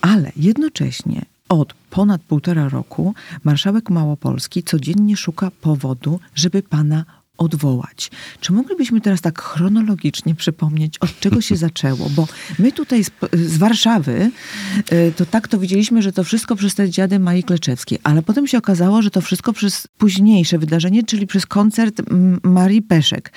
Ale 0.00 0.32
jednocześnie 0.36 1.24
od 1.48 1.74
ponad 1.90 2.22
półtora 2.22 2.68
roku 2.68 3.14
marszałek 3.44 3.90
Małopolski 3.90 4.62
codziennie 4.62 5.16
szuka 5.16 5.50
powodu, 5.50 6.20
żeby 6.34 6.62
pana 6.62 7.04
odwołać. 7.38 8.10
Czy 8.40 8.52
moglibyśmy 8.52 9.00
teraz 9.00 9.20
tak 9.20 9.42
chronologicznie 9.42 10.34
przypomnieć, 10.34 10.98
od 10.98 11.20
czego 11.20 11.40
się 11.40 11.56
zaczęło? 11.66 12.10
Bo 12.16 12.28
my 12.58 12.72
tutaj 12.72 13.04
z, 13.04 13.10
z 13.32 13.56
Warszawy 13.56 14.30
y, 14.92 15.12
to 15.16 15.26
tak 15.26 15.48
to 15.48 15.58
widzieliśmy, 15.58 16.02
że 16.02 16.12
to 16.12 16.24
wszystko 16.24 16.56
przez 16.56 16.74
te 16.74 16.90
dziady 16.90 17.18
Marii 17.18 17.42
Kleczewskiej, 17.44 17.98
ale 18.02 18.22
potem 18.22 18.46
się 18.46 18.58
okazało, 18.58 19.02
że 19.02 19.10
to 19.10 19.20
wszystko 19.20 19.52
przez 19.52 19.88
późniejsze 19.98 20.58
wydarzenie, 20.58 21.02
czyli 21.02 21.26
przez 21.26 21.46
koncert 21.46 22.02
Marii 22.42 22.82
Peszek. 22.82 23.32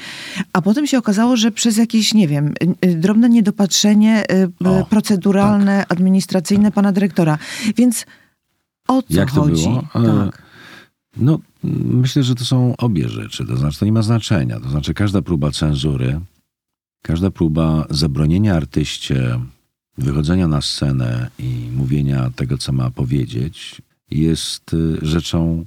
A 0.53 0.61
potem 0.61 0.87
się 0.87 0.97
okazało, 0.97 1.37
że 1.37 1.51
przez 1.51 1.77
jakieś, 1.77 2.13
nie 2.13 2.27
wiem, 2.27 2.53
y, 2.85 2.95
drobne 2.95 3.29
niedopatrzenie 3.29 4.23
y, 4.31 4.67
O, 4.69 4.79
y, 4.81 4.85
proceduralne, 4.85 5.85
administracyjne 5.89 6.71
pana 6.71 6.91
dyrektora. 6.91 7.37
Więc 7.77 8.05
o 8.87 9.01
co 9.01 9.07
Jak 9.09 9.31
to 9.31 9.41
chodzi? 9.41 9.63
było? 9.63 9.83
E, 9.95 10.25
Tak. 10.25 10.41
No, 11.17 11.39
myślę, 11.63 12.23
że 12.23 12.35
to 12.35 12.45
są 12.45 12.77
obie 12.77 13.09
rzeczy. 13.09 13.45
To 13.45 13.57
znaczy, 13.57 13.79
to 13.79 13.85
nie 13.85 13.91
ma 13.91 14.01
znaczenia. 14.01 14.59
To 14.59 14.69
znaczy, 14.69 14.93
każda 14.93 15.21
próba 15.21 15.51
cenzury, 15.51 16.19
każda 17.01 17.31
próba 17.31 17.85
zabronienia 17.89 18.55
artyście 18.55 19.39
wychodzenia 19.97 20.47
na 20.47 20.61
scenę 20.61 21.29
i 21.39 21.69
mówienia 21.75 22.31
tego, 22.35 22.57
co 22.57 22.71
ma 22.71 22.91
powiedzieć, 22.91 23.81
jest 24.11 24.73
y, 24.73 24.97
rzeczą 25.01 25.65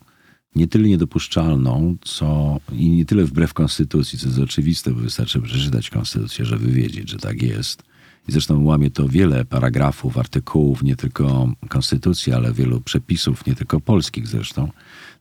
nie 0.57 0.69
tyle 0.69 0.89
niedopuszczalną, 0.89 1.97
co 2.05 2.61
i 2.73 2.91
nie 2.91 3.05
tyle 3.05 3.25
wbrew 3.25 3.55
konstytucji, 3.55 4.19
co 4.19 4.27
jest 4.27 4.39
oczywiste, 4.39 4.91
bo 4.91 5.01
wystarczy 5.01 5.41
przeczytać 5.41 5.91
konstytucję, 5.91 6.45
żeby 6.45 6.73
wiedzieć, 6.73 7.11
że 7.11 7.19
tak 7.19 7.43
jest. 7.43 7.83
I 8.29 8.33
zresztą 8.33 8.65
łamie 8.65 8.91
to 8.91 9.09
wiele 9.09 9.45
paragrafów, 9.45 10.19
artykułów, 10.19 10.83
nie 10.83 10.97
tylko 10.97 11.53
konstytucji, 11.69 12.33
ale 12.33 12.53
wielu 12.53 12.81
przepisów, 12.81 13.47
nie 13.47 13.55
tylko 13.55 13.81
polskich 13.81 14.29
zresztą, 14.29 14.71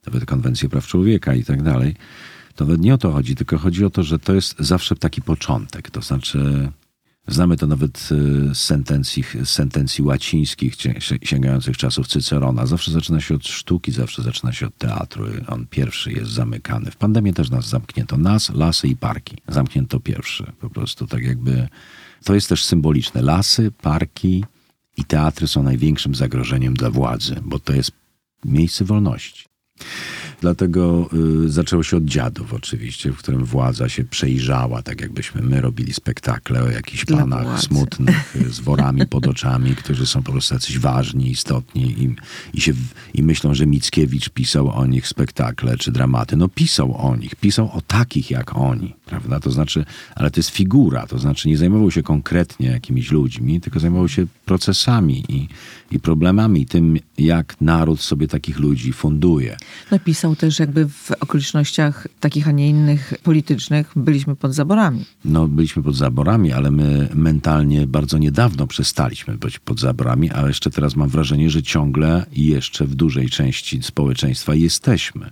nawet 0.06 0.24
konwencję 0.24 0.68
praw 0.68 0.86
człowieka 0.86 1.34
i 1.34 1.44
tak 1.44 1.62
dalej. 1.62 1.94
To 2.54 2.64
nawet 2.64 2.80
nie 2.80 2.94
o 2.94 2.98
to 2.98 3.12
chodzi, 3.12 3.34
tylko 3.34 3.58
chodzi 3.58 3.84
o 3.84 3.90
to, 3.90 4.02
że 4.02 4.18
to 4.18 4.34
jest 4.34 4.56
zawsze 4.58 4.96
taki 4.96 5.22
początek. 5.22 5.90
To 5.90 6.02
znaczy, 6.02 6.68
znamy 7.28 7.56
to 7.56 7.66
nawet 7.66 8.08
y, 8.50 8.54
z 8.54 8.58
sentencji, 8.58 9.24
z 9.44 9.48
sentencji 9.48 10.04
łacińskich, 10.04 10.74
sięgających 11.22 11.76
czasów 11.76 12.08
Cycerona. 12.08 12.66
Zawsze 12.66 12.92
zaczyna 12.92 13.20
się 13.20 13.34
od 13.34 13.46
sztuki, 13.46 13.92
zawsze 13.92 14.22
zaczyna 14.22 14.52
się 14.52 14.66
od 14.66 14.78
teatru. 14.78 15.24
On 15.46 15.66
pierwszy 15.66 16.12
jest 16.12 16.30
zamykany. 16.30 16.90
W 16.90 16.96
pandemii 16.96 17.34
też 17.34 17.50
nas 17.50 17.68
zamknięto. 17.68 18.16
Nas, 18.16 18.50
lasy 18.54 18.88
i 18.88 18.96
parki. 18.96 19.36
Zamknięto 19.48 20.00
pierwszy. 20.00 20.52
Po 20.60 20.70
prostu 20.70 21.06
tak 21.06 21.22
jakby... 21.22 21.68
To 22.24 22.34
jest 22.34 22.48
też 22.48 22.64
symboliczne. 22.64 23.22
Lasy, 23.22 23.72
parki 23.82 24.44
i 24.96 25.04
teatry 25.04 25.48
są 25.48 25.62
największym 25.62 26.14
zagrożeniem 26.14 26.74
dla 26.74 26.90
władzy, 26.90 27.36
bo 27.44 27.58
to 27.58 27.72
jest 27.72 27.90
miejsce 28.44 28.84
wolności. 28.84 29.53
Dlatego 30.40 31.10
y, 31.44 31.48
zaczęło 31.50 31.82
się 31.82 31.96
od 31.96 32.04
dziadów 32.04 32.52
oczywiście, 32.54 33.12
w 33.12 33.16
którym 33.16 33.44
władza 33.44 33.88
się 33.88 34.04
przejrzała, 34.04 34.82
tak 34.82 35.00
jakbyśmy 35.00 35.42
my 35.42 35.60
robili 35.60 35.92
spektakle 35.92 36.62
o 36.62 36.70
jakichś 36.70 37.04
Dla 37.04 37.16
panach 37.18 37.44
władzy. 37.44 37.62
smutnych 37.66 38.36
y, 38.36 38.50
z 38.50 38.60
worami 38.60 39.06
pod 39.06 39.26
oczami, 39.26 39.76
którzy 39.76 40.06
są 40.06 40.22
po 40.22 40.32
prostu 40.32 40.54
jacyś 40.54 40.78
ważni, 40.78 41.30
istotni 41.30 41.82
i, 42.02 42.14
i, 42.58 42.60
się, 42.60 42.72
i 43.14 43.22
myślą, 43.22 43.54
że 43.54 43.66
Mickiewicz 43.66 44.28
pisał 44.28 44.68
o 44.70 44.86
nich 44.86 45.08
spektakle 45.08 45.76
czy 45.76 45.92
dramaty. 45.92 46.36
No 46.36 46.48
pisał 46.48 46.96
o 47.08 47.16
nich, 47.16 47.36
pisał 47.36 47.70
o 47.72 47.80
takich 47.80 48.30
jak 48.30 48.56
oni, 48.56 48.94
prawda? 49.06 49.40
To 49.40 49.50
znaczy, 49.50 49.84
ale 50.14 50.30
to 50.30 50.40
jest 50.40 50.50
figura, 50.50 51.06
to 51.06 51.18
znaczy 51.18 51.48
nie 51.48 51.56
zajmował 51.56 51.90
się 51.90 52.02
konkretnie 52.02 52.68
jakimiś 52.68 53.10
ludźmi, 53.10 53.60
tylko 53.60 53.80
zajmował 53.80 54.08
się 54.08 54.26
procesami 54.44 55.24
i, 55.28 55.48
i 55.90 56.00
problemami, 56.00 56.66
tym 56.66 56.98
jak 57.18 57.60
naród 57.60 58.00
sobie 58.00 58.28
takich 58.28 58.58
ludzi 58.58 58.92
funduje. 58.92 59.56
Napisał 59.90 60.36
też 60.36 60.58
jakby 60.58 60.88
w 60.88 61.10
okolicznościach 61.20 62.06
takich, 62.20 62.48
a 62.48 62.52
nie 62.52 62.68
innych 62.68 63.14
politycznych 63.22 63.92
byliśmy 63.96 64.36
pod 64.36 64.54
zaborami. 64.54 65.04
No, 65.24 65.48
byliśmy 65.48 65.82
pod 65.82 65.96
zaborami, 65.96 66.52
ale 66.52 66.70
my 66.70 67.08
mentalnie 67.14 67.86
bardzo 67.86 68.18
niedawno 68.18 68.66
przestaliśmy 68.66 69.38
być 69.38 69.58
pod 69.58 69.80
zaborami, 69.80 70.30
a 70.30 70.48
jeszcze 70.48 70.70
teraz 70.70 70.96
mam 70.96 71.08
wrażenie, 71.08 71.50
że 71.50 71.62
ciągle 71.62 72.26
i 72.32 72.46
jeszcze 72.46 72.86
w 72.86 72.94
dużej 72.94 73.28
części 73.28 73.82
społeczeństwa 73.82 74.54
jesteśmy. 74.54 75.30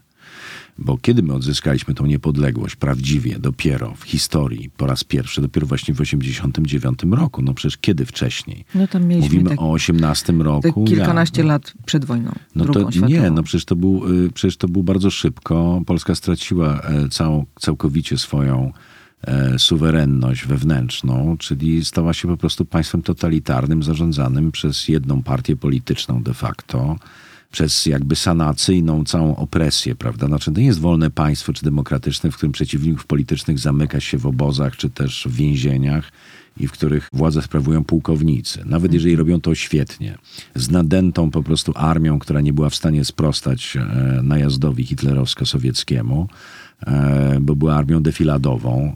Bo 0.78 0.98
kiedy 0.98 1.22
my 1.22 1.34
odzyskaliśmy 1.34 1.94
tą 1.94 2.06
niepodległość 2.06 2.76
prawdziwie, 2.76 3.38
dopiero 3.38 3.94
w 3.94 4.02
historii, 4.02 4.70
po 4.76 4.86
raz 4.86 5.04
pierwszy, 5.04 5.40
dopiero 5.40 5.66
właśnie 5.66 5.94
w 5.94 5.98
1989 5.98 7.20
roku, 7.20 7.42
no 7.42 7.54
przecież 7.54 7.78
kiedy 7.78 8.06
wcześniej? 8.06 8.64
No 8.74 8.86
tam 8.86 9.06
mieliśmy 9.06 9.28
Mówimy 9.28 9.50
tak, 9.50 9.62
o 9.62 9.70
18 9.70 10.26
te 10.32 10.42
roku. 10.42 10.84
kilkanaście 10.84 11.40
ja, 11.40 11.46
no. 11.46 11.52
lat 11.52 11.74
przed 11.86 12.04
wojną, 12.04 12.32
No 12.54 12.64
to 12.64 12.90
światową. 12.90 13.06
nie, 13.12 13.30
no 13.30 13.42
przecież 13.42 13.64
to, 13.64 13.76
był, 13.76 14.24
y, 14.26 14.30
przecież 14.30 14.56
to 14.56 14.68
był 14.68 14.82
bardzo 14.82 15.10
szybko. 15.10 15.82
Polska 15.86 16.14
straciła 16.14 16.80
e, 16.80 17.08
całą, 17.08 17.46
całkowicie 17.60 18.18
swoją 18.18 18.72
e, 19.22 19.58
suwerenność 19.58 20.46
wewnętrzną, 20.46 21.36
czyli 21.38 21.84
stała 21.84 22.12
się 22.12 22.28
po 22.28 22.36
prostu 22.36 22.64
państwem 22.64 23.02
totalitarnym, 23.02 23.82
zarządzanym 23.82 24.52
przez 24.52 24.88
jedną 24.88 25.22
partię 25.22 25.56
polityczną 25.56 26.22
de 26.22 26.34
facto, 26.34 26.96
przez 27.52 27.86
jakby 27.86 28.16
sanacyjną 28.16 29.04
całą 29.04 29.36
opresję, 29.36 29.94
prawda? 29.94 30.26
Znaczy 30.26 30.52
to 30.52 30.60
nie 30.60 30.66
jest 30.66 30.80
wolne 30.80 31.10
państwo 31.10 31.52
czy 31.52 31.64
demokratyczne, 31.64 32.30
w 32.30 32.36
którym 32.36 32.52
przeciwników 32.52 33.06
politycznych 33.06 33.58
zamyka 33.58 34.00
się 34.00 34.18
w 34.18 34.26
obozach 34.26 34.76
czy 34.76 34.90
też 34.90 35.26
w 35.30 35.36
więzieniach 35.36 36.12
i 36.56 36.68
w 36.68 36.72
których 36.72 37.08
władzę 37.12 37.42
sprawują 37.42 37.84
pułkownicy. 37.84 38.62
Nawet 38.66 38.94
jeżeli 38.94 39.16
robią 39.16 39.40
to 39.40 39.54
świetnie, 39.54 40.18
z 40.54 40.70
nadętą 40.70 41.30
po 41.30 41.42
prostu 41.42 41.72
armią, 41.74 42.18
która 42.18 42.40
nie 42.40 42.52
była 42.52 42.70
w 42.70 42.74
stanie 42.74 43.04
sprostać 43.04 43.76
e, 43.76 44.20
najazdowi 44.22 44.84
hitlerowsko-sowieckiemu, 44.84 46.26
bo 47.40 47.56
była 47.56 47.74
armią 47.74 48.02
defiladową 48.02 48.94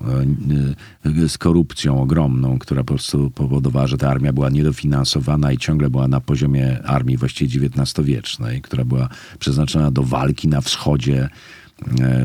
e, 1.05 1.25
e, 1.25 1.29
z 1.29 1.39
korupcją 1.39 2.01
ogromną, 2.01 2.59
która 2.59 2.83
po 2.83 2.87
prostu 2.87 3.31
powodowała, 3.31 3.87
że 3.87 3.99
ta 3.99 4.11
armia 4.11 4.33
była 4.33 4.51
niedofinansowana 4.51 5.53
i 5.53 5.59
ciągle 5.59 5.91
była 5.91 6.09
na 6.09 6.21
poziomie 6.21 6.83
armii 6.83 7.17
właściwie 7.17 7.69
XIX-wiecznej, 7.69 8.63
która 8.63 8.85
była 8.85 9.09
przeznaczona 9.39 9.91
do 9.91 10.03
walki 10.03 10.49
na 10.49 10.61
wschodzie 10.61 11.29
E, 11.29 11.29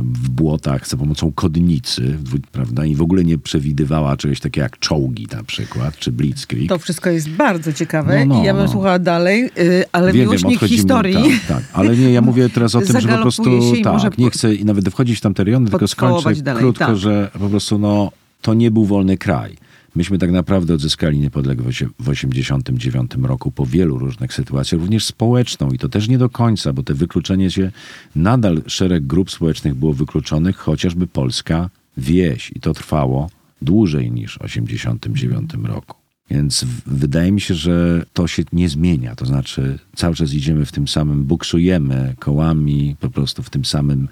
w 0.02 0.30
błotach 0.30 0.88
za 0.88 0.98
pomocą 0.98 1.32
kodnicy, 1.32 2.18
prawda? 2.52 2.86
I 2.86 2.96
w 2.96 3.02
ogóle 3.02 3.24
nie 3.24 3.38
przewidywała 3.38 4.18
czegoś 4.18 4.40
takiego 4.40 4.64
jak 4.64 4.80
czołgi 4.80 5.28
na 5.32 5.44
przykład, 5.44 5.98
czy 5.98 6.12
blitzkrieg. 6.12 6.70
To 6.70 6.80
wszystko 6.80 7.10
jest 7.10 7.30
bardzo 7.30 7.74
ciekawe 7.74 8.26
no, 8.26 8.36
no, 8.36 8.42
i 8.42 8.46
ja 8.46 8.54
bym 8.54 8.64
no. 8.64 8.72
słuchała 8.72 9.00
dalej, 9.00 9.50
y, 9.58 9.84
ale 9.92 10.14
wiem, 10.14 10.22
miłośnik 10.22 10.60
wiem, 10.60 10.70
historii... 10.70 11.14
Tak, 11.14 11.48
tak, 11.48 11.64
ale 11.74 11.98
nie, 11.98 12.14
ja 12.14 12.22
mówię 12.22 12.50
teraz 12.50 12.76
o 12.76 12.82
tym, 12.82 13.02
że 13.02 13.08
po 13.08 13.18
prostu 13.18 13.44
tak, 13.84 14.18
nie 14.18 14.30
chcę 14.30 14.54
nawet 14.66 14.90
wchodzić 14.90 15.18
w 15.18 15.22
tamte 15.22 15.44
rejony, 15.44 15.70
tylko 15.70 15.88
skończę 15.88 16.36
dalej, 16.36 16.62
krótko, 16.62 16.86
tak. 16.86 16.98
że 16.98 17.32
po 17.40 17.50
prostu 17.50 17.80
no, 17.80 18.12
to 18.42 18.54
nie 18.54 18.72
był 18.72 18.86
wolny 18.86 19.18
kraj. 19.18 19.58
Myśmy 19.96 20.18
tak 20.18 20.32
naprawdę 20.32 20.74
odzyskali 20.74 21.20
niepodległość 21.20 21.84
w 21.84 22.10
1989 22.10 23.12
roku 23.22 23.52
po 23.52 23.66
wielu 23.66 23.98
różnych 23.98 24.34
sytuacjach, 24.34 24.82
również 24.82 25.06
społeczną 25.06 25.72
i 25.72 25.78
to 25.78 25.90
też 25.90 26.08
nie 26.08 26.18
do 26.18 26.30
końca, 26.30 26.74
bo 26.74 26.84
te 26.84 26.94
wykluczenie 26.94 27.52
się, 27.52 27.72
nadal 28.16 28.62
szereg 28.68 29.08
grup 29.08 29.32
społecznych 29.32 29.76
było 29.76 29.94
wykluczonych, 29.94 30.58
chociażby 30.58 31.08
polska 31.08 31.70
wieś 31.98 32.52
i 32.56 32.60
to 32.60 32.74
trwało 32.74 33.30
dłużej 33.62 34.12
niż 34.12 34.36
w 34.36 34.40
1989 34.40 35.68
roku. 35.68 35.98
Więc 36.30 36.66
wydaje 36.86 37.32
mi 37.32 37.42
się, 37.42 37.56
że 37.56 38.06
to 38.14 38.28
się 38.28 38.44
nie 38.54 38.70
zmienia. 38.70 39.16
To 39.16 39.26
znaczy, 39.26 39.80
cały 39.96 40.16
czas 40.16 40.34
idziemy 40.34 40.66
w 40.66 40.72
tym 40.72 40.88
samym, 40.88 41.24
buksujemy 41.24 42.16
kołami, 42.20 42.96
po 43.00 43.10
prostu 43.10 43.44
w 43.44 43.50
tym 43.50 43.66
samym 43.66 44.08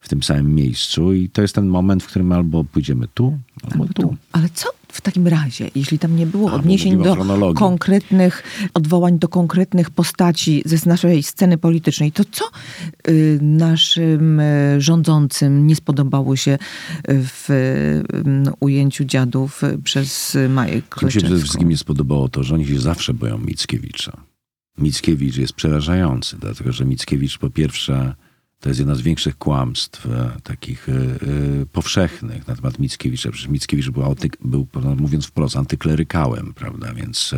w 0.00 0.08
tym 0.08 0.22
samym 0.22 0.54
miejscu 0.54 1.12
i 1.12 1.28
to 1.28 1.42
jest 1.42 1.54
ten 1.54 1.66
moment, 1.66 2.02
w 2.02 2.06
którym 2.06 2.32
albo 2.32 2.64
pójdziemy 2.64 3.08
tu, 3.14 3.38
albo, 3.62 3.74
albo 3.74 3.94
tu. 3.94 4.02
tu. 4.02 4.16
Ale 4.32 4.48
co 4.54 4.68
w 4.92 5.00
takim 5.00 5.28
razie, 5.28 5.70
jeśli 5.74 5.98
tam 5.98 6.16
nie 6.16 6.26
było 6.26 6.50
A, 6.50 6.54
odniesień 6.54 7.02
do 7.02 7.16
konkretnych, 7.54 8.42
odwołań 8.74 9.18
do 9.18 9.28
konkretnych 9.28 9.90
postaci 9.90 10.62
ze 10.64 10.88
naszej 10.88 11.22
sceny 11.22 11.58
politycznej, 11.58 12.12
to 12.12 12.24
co 12.30 12.44
y, 13.08 13.38
naszym 13.42 14.40
y, 14.40 14.76
rządzącym 14.78 15.66
nie 15.66 15.76
spodobało 15.76 16.36
się 16.36 16.58
w 17.08 17.50
y, 17.50 18.02
ujęciu 18.60 19.04
dziadów 19.04 19.62
przez 19.84 20.38
Maję 20.48 20.82
Kleczewską? 20.82 21.06
Mi 21.06 21.12
się 21.12 21.20
przede 21.20 21.40
wszystkim 21.40 21.68
nie 21.68 21.76
spodobało 21.76 22.28
to, 22.28 22.42
że 22.42 22.54
oni 22.54 22.66
się 22.66 22.78
zawsze 22.78 23.14
boją 23.14 23.38
Mickiewicza. 23.38 24.22
Mickiewicz 24.78 25.36
jest 25.36 25.52
przerażający, 25.52 26.36
dlatego 26.38 26.72
że 26.72 26.84
Mickiewicz 26.84 27.38
po 27.38 27.50
pierwsze 27.50 28.14
to 28.62 28.68
jest 28.68 28.78
jedno 28.78 28.96
z 28.96 29.00
większych 29.00 29.38
kłamstw 29.38 30.06
e, 30.06 30.30
takich 30.42 30.88
e, 30.88 30.92
powszechnych 31.72 32.48
na 32.48 32.56
temat 32.56 32.78
Mickiewicza. 32.78 33.30
Przecież 33.30 33.48
Mickiewicz 33.48 33.90
był, 33.90 34.16
był, 34.40 34.66
mówiąc 34.96 35.26
wprost, 35.26 35.56
antyklerykałem, 35.56 36.54
prawda? 36.54 36.94
Więc 36.94 37.34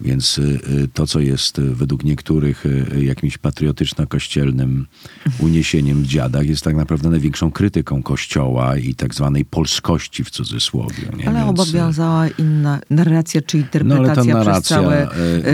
więc 0.00 0.38
y, 0.38 0.60
y, 0.82 0.88
to, 0.88 1.06
co 1.06 1.20
jest 1.20 1.58
y, 1.58 1.74
według 1.74 2.04
niektórych 2.04 2.64
jakimś 3.00 3.38
patriotyczno-kościelnym 3.38 4.86
uniesieniem 5.38 6.02
w 6.02 6.06
dziadach, 6.06 6.46
jest 6.46 6.64
tak 6.64 6.76
naprawdę 6.76 7.10
największą 7.10 7.50
krytyką 7.50 8.02
Kościoła 8.02 8.76
i 8.76 8.94
tak 8.94 9.14
zwanej 9.14 9.44
polskości 9.44 10.24
w 10.24 10.30
cudzysłowie. 10.30 11.02
Nie? 11.16 11.28
Ale 11.28 11.44
Więc... 11.44 11.60
obowiązała 11.60 12.28
inna 12.28 12.80
narracja 12.90 13.42
czy 13.42 13.58
interpretacja 13.58 14.04
no, 14.04 14.08
ale 14.08 14.14
ta 14.14 14.24
narracja, 14.24 14.60
przez 14.60 14.68
całe 14.68 15.08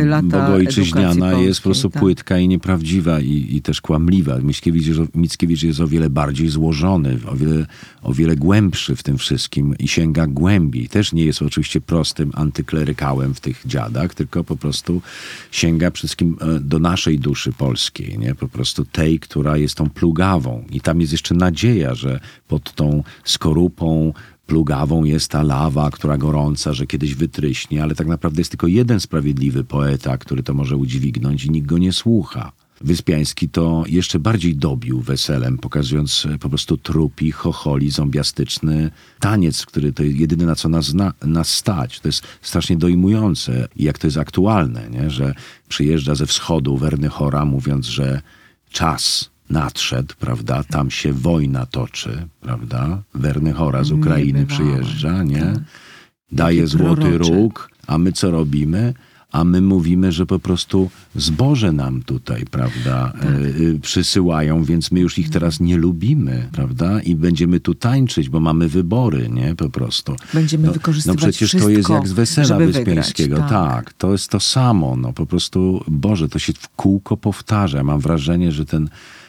lata 0.04 0.22
bogoojczyźniana 0.22 1.32
jest 1.32 1.60
po 1.60 1.64
prostu 1.64 1.90
tak. 1.90 2.00
płytka 2.00 2.38
i 2.38 2.48
nieprawdziwa 2.48 3.20
i, 3.20 3.56
i 3.56 3.62
też 3.62 3.80
kłamliwa. 3.80 4.38
Mickiewicz 4.38 4.86
jest, 4.86 5.00
Mickiewicz 5.14 5.62
jest 5.62 5.80
o 5.80 5.88
wiele 5.88 6.10
bardziej 6.10 6.48
złożony, 6.48 7.18
o 7.26 7.36
wiele, 7.36 7.66
o 8.02 8.14
wiele 8.14 8.36
głębszy 8.36 8.96
w 8.96 9.02
tym 9.02 9.18
wszystkim 9.18 9.74
i 9.78 9.88
sięga 9.88 10.26
głębiej. 10.26 10.88
Też 10.88 11.12
nie 11.12 11.24
jest 11.24 11.42
oczywiście 11.42 11.80
prostym 11.80 12.30
antyklerykałem 12.34 13.34
w 13.34 13.40
tych 13.40 13.62
dziadach, 13.66 14.14
tylko 14.14 14.29
tylko 14.30 14.44
po 14.44 14.56
prostu 14.56 15.02
sięga 15.50 15.90
wszystkim 15.90 16.36
e, 16.40 16.60
do 16.60 16.78
naszej 16.78 17.18
duszy 17.18 17.52
polskiej, 17.52 18.18
nie? 18.18 18.34
po 18.34 18.48
prostu 18.48 18.84
tej, 18.84 19.20
która 19.20 19.56
jest 19.56 19.74
tą 19.74 19.90
plugawą. 19.90 20.64
I 20.70 20.80
tam 20.80 21.00
jest 21.00 21.12
jeszcze 21.12 21.34
nadzieja, 21.34 21.94
że 21.94 22.20
pod 22.48 22.72
tą 22.74 23.02
skorupą 23.24 24.12
plugawą 24.46 25.04
jest 25.04 25.30
ta 25.30 25.42
lawa, 25.42 25.90
która 25.90 26.18
gorąca, 26.18 26.72
że 26.72 26.86
kiedyś 26.86 27.14
wytryśnie, 27.14 27.82
ale 27.82 27.94
tak 27.94 28.06
naprawdę 28.06 28.40
jest 28.40 28.50
tylko 28.50 28.66
jeden 28.66 29.00
sprawiedliwy 29.00 29.64
poeta, 29.64 30.18
który 30.18 30.42
to 30.42 30.54
może 30.54 30.76
udźwignąć 30.76 31.44
i 31.44 31.50
nikt 31.50 31.66
go 31.66 31.78
nie 31.78 31.92
słucha. 31.92 32.52
Wyspiański 32.80 33.48
to 33.48 33.84
jeszcze 33.86 34.18
bardziej 34.18 34.56
dobił 34.56 35.00
weselem, 35.00 35.58
pokazując 35.58 36.26
e, 36.34 36.38
po 36.38 36.48
prostu 36.48 36.76
trupi, 36.76 37.32
chocholi, 37.32 37.90
zombiastyczny 37.90 38.90
taniec, 39.18 39.66
który 39.66 39.92
to 39.92 40.02
jedyny 40.02 40.46
na 40.46 40.54
co 40.54 40.68
nas, 40.68 40.94
na, 40.94 41.12
nas 41.24 41.48
stać. 41.48 42.00
To 42.00 42.08
jest 42.08 42.22
strasznie 42.42 42.76
dojmujące 42.76 43.68
i 43.76 43.84
jak 43.84 43.98
to 43.98 44.06
jest 44.06 44.16
aktualne, 44.16 44.90
nie? 44.90 45.10
że 45.10 45.34
przyjeżdża 45.68 46.14
ze 46.14 46.26
wschodu 46.26 46.76
Werny 46.76 47.08
Chora 47.08 47.44
mówiąc, 47.44 47.86
że 47.86 48.22
czas 48.70 49.30
nadszedł, 49.50 50.14
prawda? 50.18 50.64
Tam 50.64 50.90
się 50.90 51.12
wojna 51.12 51.66
toczy, 51.66 52.28
prawda? 52.40 53.02
Werny 53.14 53.52
Chora 53.52 53.84
z 53.84 53.92
Ukrainy 53.92 54.46
przyjeżdża, 54.46 55.22
nie? 55.22 55.40
Tak. 55.40 55.62
Daje 56.32 56.66
złoty 56.66 57.18
róg, 57.18 57.70
a 57.86 57.98
my 57.98 58.12
co 58.12 58.30
robimy? 58.30 58.94
A 59.32 59.44
my 59.44 59.60
mówimy, 59.60 60.12
że 60.12 60.26
po 60.26 60.38
prostu 60.38 60.90
zboże 61.16 61.72
nam 61.72 62.02
tutaj, 62.02 62.44
prawda, 62.50 63.12
tak. 63.20 63.30
y, 63.30 63.78
przysyłają, 63.82 64.64
więc 64.64 64.90
my 64.90 65.00
już 65.00 65.18
ich 65.18 65.30
teraz 65.30 65.60
nie 65.60 65.76
lubimy, 65.76 66.48
prawda, 66.52 67.00
i 67.00 67.14
będziemy 67.14 67.60
tu 67.60 67.74
tańczyć, 67.74 68.28
bo 68.28 68.40
mamy 68.40 68.68
wybory, 68.68 69.28
nie, 69.28 69.54
po 69.54 69.70
prostu. 69.70 70.16
Będziemy 70.34 70.66
no, 70.66 70.72
wykorzystywać 70.72 71.22
No 71.22 71.28
przecież 71.28 71.48
wszystko, 71.48 71.70
to 71.70 71.76
jest 71.76 71.88
jak 71.88 72.08
z 72.08 72.12
wesela 72.12 72.58
Wyspiańskiego, 72.58 73.36
tak. 73.36 73.50
tak, 73.50 73.92
to 73.92 74.12
jest 74.12 74.30
to 74.30 74.40
samo, 74.40 74.96
no 74.96 75.12
po 75.12 75.26
prostu, 75.26 75.84
Boże, 75.88 76.28
to 76.28 76.38
się 76.38 76.52
w 76.52 76.68
kółko 76.68 77.16
powtarza. 77.16 77.84
Mam 77.84 78.00
wrażenie, 78.00 78.52
że 78.52 78.64
ten 78.64 78.84
E, 78.84 79.19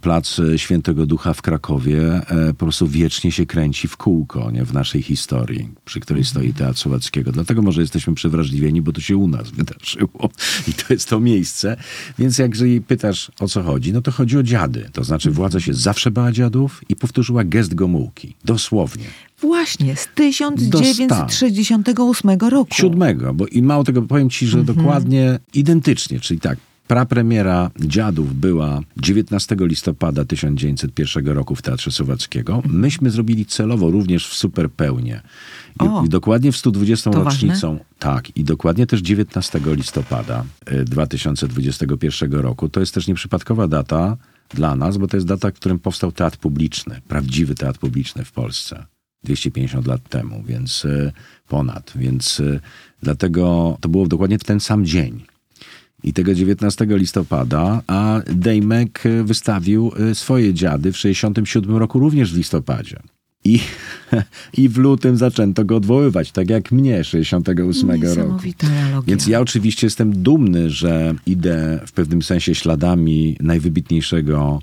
plac 0.00 0.40
Świętego 0.56 1.06
Ducha 1.06 1.34
w 1.34 1.42
Krakowie 1.42 2.02
e, 2.02 2.46
po 2.48 2.54
prostu 2.54 2.88
wiecznie 2.88 3.32
się 3.32 3.46
kręci 3.46 3.88
w 3.88 3.96
kółko 3.96 4.50
nie? 4.50 4.64
w 4.64 4.72
naszej 4.72 5.02
historii, 5.02 5.68
przy 5.84 6.00
której 6.00 6.20
mhm. 6.20 6.30
stoi 6.30 6.54
Teatr 6.54 6.78
Słowackiego. 6.78 7.32
Dlatego 7.32 7.62
może 7.62 7.80
jesteśmy 7.80 8.14
przewrażliwieni, 8.14 8.82
bo 8.82 8.92
to 8.92 9.00
się 9.00 9.16
u 9.16 9.28
nas 9.28 9.50
wydarzyło 9.50 10.30
i 10.68 10.72
to 10.72 10.92
jest 10.92 11.08
to 11.08 11.20
miejsce. 11.20 11.76
Więc 12.18 12.38
jak 12.38 12.50
pytasz 12.86 13.30
o 13.40 13.48
co 13.48 13.62
chodzi, 13.62 13.92
no 13.92 14.02
to 14.02 14.10
chodzi 14.10 14.38
o 14.38 14.42
dziady. 14.42 14.90
To 14.92 15.04
znaczy 15.04 15.30
władza 15.30 15.60
się 15.60 15.74
zawsze 15.74 16.10
bała 16.10 16.32
dziadów 16.32 16.82
i 16.88 16.96
powtórzyła 16.96 17.44
gest 17.44 17.74
Gomułki. 17.74 18.34
Dosłownie. 18.44 19.04
Właśnie, 19.40 19.96
z 19.96 20.08
1968 20.14 22.38
roku. 22.40 22.74
Siódmego, 22.74 23.34
bo 23.34 23.46
i 23.46 23.62
mało 23.62 23.84
tego 23.84 24.02
powiem 24.02 24.30
ci, 24.30 24.46
że 24.46 24.58
mhm. 24.58 24.78
dokładnie 24.78 25.38
identycznie, 25.54 26.20
czyli 26.20 26.40
tak, 26.40 26.58
Prapremiera 26.90 27.70
Dziadów 27.80 28.34
była 28.34 28.80
19 28.96 29.56
listopada 29.60 30.24
1901 30.24 31.28
roku 31.28 31.54
w 31.54 31.62
Teatrze 31.62 31.90
Słowackiego. 31.90 32.62
Myśmy 32.66 33.10
zrobili 33.10 33.46
celowo 33.46 33.90
również 33.90 34.28
w 34.28 34.34
superpełnie. 34.34 35.20
I, 35.80 36.06
I, 36.06 36.08
dokładnie 36.08 36.52
w 36.52 36.56
120. 36.56 37.10
rocznicą. 37.10 37.68
Ważne? 37.68 37.84
Tak, 37.98 38.36
i 38.36 38.44
dokładnie 38.44 38.86
też 38.86 39.00
19 39.00 39.60
listopada 39.66 40.44
2021 40.84 42.34
e, 42.34 42.42
roku. 42.42 42.68
To 42.68 42.80
jest 42.80 42.94
też 42.94 43.06
nieprzypadkowa 43.06 43.68
data 43.68 44.16
dla 44.54 44.76
nas, 44.76 44.96
bo 44.96 45.06
to 45.06 45.16
jest 45.16 45.26
data, 45.26 45.50
w 45.50 45.54
którym 45.54 45.78
powstał 45.78 46.12
teatr 46.12 46.38
publiczny, 46.38 47.00
prawdziwy 47.08 47.54
teatr 47.54 47.78
publiczny 47.78 48.24
w 48.24 48.32
Polsce. 48.32 48.86
250 49.24 49.86
lat 49.86 50.08
temu, 50.08 50.42
więc 50.46 50.84
e, 50.84 51.12
ponad. 51.48 51.92
Więc 51.96 52.40
e, 52.40 52.60
dlatego 53.02 53.76
to 53.80 53.88
było 53.88 54.06
dokładnie 54.06 54.38
w 54.38 54.44
ten 54.44 54.60
sam 54.60 54.84
dzień 54.84 55.29
i 56.04 56.12
tego 56.12 56.34
19 56.34 56.86
listopada, 56.90 57.82
a 57.86 58.20
Dejmek 58.26 59.02
wystawił 59.24 59.92
y, 60.10 60.14
swoje 60.14 60.54
dziady 60.54 60.92
w 60.92 60.96
67 60.96 61.76
roku 61.76 61.98
również 61.98 62.32
w 62.32 62.36
listopadzie. 62.36 62.96
I, 63.44 63.60
I 64.56 64.68
w 64.68 64.78
lutym 64.78 65.16
zaczęto 65.16 65.64
go 65.64 65.76
odwoływać, 65.76 66.32
tak 66.32 66.50
jak 66.50 66.72
mnie 66.72 67.04
68 67.04 68.02
roku. 68.02 68.38
Więc 69.06 69.26
ja 69.26 69.40
oczywiście 69.40 69.86
jestem 69.86 70.22
dumny, 70.22 70.70
że 70.70 71.14
idę 71.26 71.80
w 71.86 71.92
pewnym 71.92 72.22
sensie 72.22 72.54
śladami 72.54 73.36
najwybitniejszego 73.40 74.60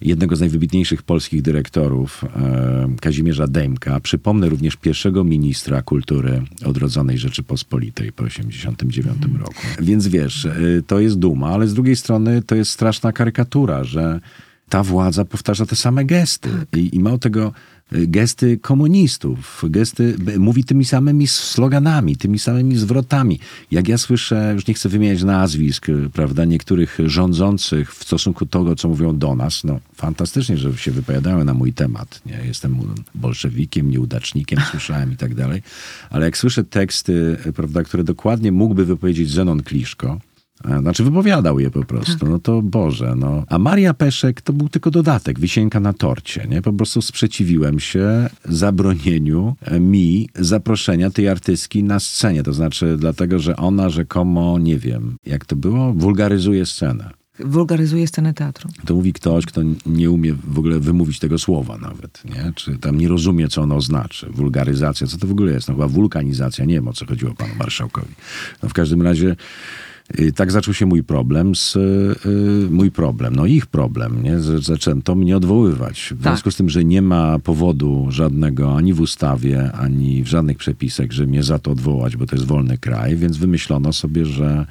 jednego 0.00 0.36
z 0.36 0.40
najwybitniejszych 0.40 1.02
polskich 1.02 1.42
dyrektorów, 1.42 2.24
e, 2.24 2.96
Kazimierza 3.00 3.46
Dejmka. 3.46 4.00
Przypomnę 4.00 4.48
również 4.48 4.76
pierwszego 4.76 5.24
ministra 5.24 5.82
kultury 5.82 6.42
odrodzonej 6.64 7.18
Rzeczypospolitej 7.18 8.12
po 8.12 8.24
1989 8.24 9.24
mm. 9.24 9.36
roku. 9.40 9.62
Więc 9.80 10.08
wiesz, 10.08 10.46
e, 10.46 10.52
to 10.86 11.00
jest 11.00 11.18
duma, 11.18 11.48
ale 11.48 11.68
z 11.68 11.74
drugiej 11.74 11.96
strony 11.96 12.42
to 12.42 12.54
jest 12.54 12.70
straszna 12.70 13.12
karykatura, 13.12 13.84
że 13.84 14.20
ta 14.68 14.82
władza 14.82 15.24
powtarza 15.24 15.66
te 15.66 15.76
same 15.76 16.04
gesty. 16.04 16.48
I, 16.76 16.96
I 16.96 17.00
mało 17.00 17.18
tego, 17.18 17.52
gesty 17.92 18.58
komunistów, 18.58 19.62
gesty, 19.68 20.16
mówi 20.38 20.64
tymi 20.64 20.84
samymi 20.84 21.26
sloganami, 21.26 22.16
tymi 22.16 22.38
samymi 22.38 22.76
zwrotami. 22.76 23.40
Jak 23.70 23.88
ja 23.88 23.98
słyszę, 23.98 24.50
już 24.54 24.66
nie 24.66 24.74
chcę 24.74 24.88
wymieniać 24.88 25.22
nazwisk, 25.22 25.86
prawda, 26.12 26.44
niektórych 26.44 26.98
rządzących 27.06 27.94
w 27.94 28.04
stosunku 28.04 28.44
do 28.44 28.58
tego, 28.58 28.76
co 28.76 28.88
mówią 28.88 29.18
do 29.18 29.34
nas, 29.34 29.64
no 29.64 29.80
fantastycznie, 29.94 30.58
że 30.58 30.76
się 30.76 30.90
wypowiadają 30.90 31.44
na 31.44 31.54
mój 31.54 31.72
temat. 31.72 32.20
Nie? 32.26 32.40
Jestem 32.46 32.76
bolszewikiem, 33.14 33.90
nieudacznikiem, 33.90 34.60
słyszałem 34.70 35.12
i 35.12 35.16
tak 35.16 35.34
dalej. 35.34 35.62
Ale 36.10 36.24
jak 36.24 36.38
słyszę 36.38 36.64
teksty, 36.64 37.36
y, 37.46 37.52
prawda, 37.52 37.82
które 37.82 38.04
dokładnie 38.04 38.52
mógłby 38.52 38.84
wypowiedzieć 38.84 39.30
Zenon 39.30 39.62
Kliszko, 39.62 40.18
E, 40.18 40.27
Znaczy 40.80 41.04
wypowiadał 41.04 41.60
je 41.60 41.70
po 41.70 41.84
prostu, 41.84 42.26
no 42.28 42.38
to 42.38 42.62
Boże, 42.62 43.14
no. 43.16 43.44
A 43.48 43.58
Maria 43.58 43.94
Peszek 43.94 44.40
to 44.40 44.52
był 44.52 44.68
tylko 44.68 44.90
dodatek, 44.90 45.40
wisienka 45.40 45.80
na 45.80 45.92
torcie, 45.92 46.46
nie? 46.50 46.62
Po 46.62 46.72
prostu 46.72 47.02
sprzeciwiłem 47.02 47.80
się 47.80 48.30
zabronieniu 48.44 49.56
e, 49.60 49.80
mi 49.80 50.28
zaproszenia 50.34 51.10
tej 51.10 51.28
artystki 51.28 51.84
na 51.84 52.00
scenie, 52.00 52.42
to 52.42 52.52
znaczy 52.52 52.96
dlatego, 52.98 53.38
że 53.38 53.56
ona 53.56 53.90
rzekomo, 53.90 54.58
nie 54.58 54.78
wiem, 54.78 55.16
jak 55.26 55.44
to 55.44 55.56
było, 55.56 55.92
wulgaryzuje 55.92 56.66
scenę. 56.66 57.10
Wulgaryzuje 57.44 58.06
scenę 58.06 58.34
teatru. 58.34 58.70
To 58.86 58.94
mówi 58.94 59.12
ktoś, 59.12 59.46
kto 59.46 59.60
nie 59.86 60.10
umie 60.10 60.34
w 60.34 60.58
ogóle 60.58 60.78
wymówić 60.78 61.18
tego 61.18 61.38
słowa 61.38 61.78
nawet, 61.78 62.22
nie? 62.24 62.52
Czy 62.54 62.78
tam 62.78 62.98
nie 62.98 63.08
rozumie, 63.08 63.48
co 63.48 63.62
ono 63.62 63.80
znaczy. 63.80 64.30
Wulgaryzacja, 64.30 65.06
co 65.06 65.18
to 65.18 65.26
w 65.26 65.30
ogóle 65.30 65.52
jest? 65.52 65.68
No 65.68 65.74
chyba 65.74 65.88
wulkanizacja, 65.88 66.64
nie 66.64 66.74
wiem, 66.74 66.88
o 66.88 66.92
co 66.92 67.06
chodziło 67.06 67.34
panu 67.34 67.54
marszałkowi. 67.58 68.14
No 68.62 68.68
w 68.68 68.72
każdym 68.72 69.02
razie 69.02 69.36
tak 70.36 70.52
zaczął 70.52 70.74
się 70.74 70.86
mój 70.86 71.02
problem 71.02 71.54
z, 71.54 71.76
y, 71.76 71.80
y, 72.66 72.70
mój 72.70 72.90
problem, 72.90 73.36
no 73.36 73.46
ich 73.46 73.66
problem, 73.66 74.22
nie? 74.22 74.38
Zaczęto 74.60 75.14
mnie 75.14 75.36
odwoływać. 75.36 76.00
W 76.00 76.08
Tak. 76.08 76.18
związku 76.32 76.50
z 76.50 76.56
tym, 76.56 76.68
że 76.68 76.84
nie 76.84 77.02
ma 77.02 77.38
powodu 77.38 78.06
żadnego 78.10 78.76
ani 78.76 78.94
w 78.94 79.00
ustawie, 79.00 79.72
ani 79.72 80.22
w 80.22 80.26
żadnych 80.26 80.58
przepisach, 80.58 81.12
że 81.12 81.26
mnie 81.26 81.42
za 81.42 81.58
to 81.58 81.70
odwołać, 81.70 82.16
bo 82.16 82.26
to 82.26 82.36
jest 82.36 82.46
wolny 82.46 82.78
kraj, 82.78 83.16
więc 83.16 83.36
wymyślono 83.36 83.92
sobie, 83.92 84.24
że 84.26 84.66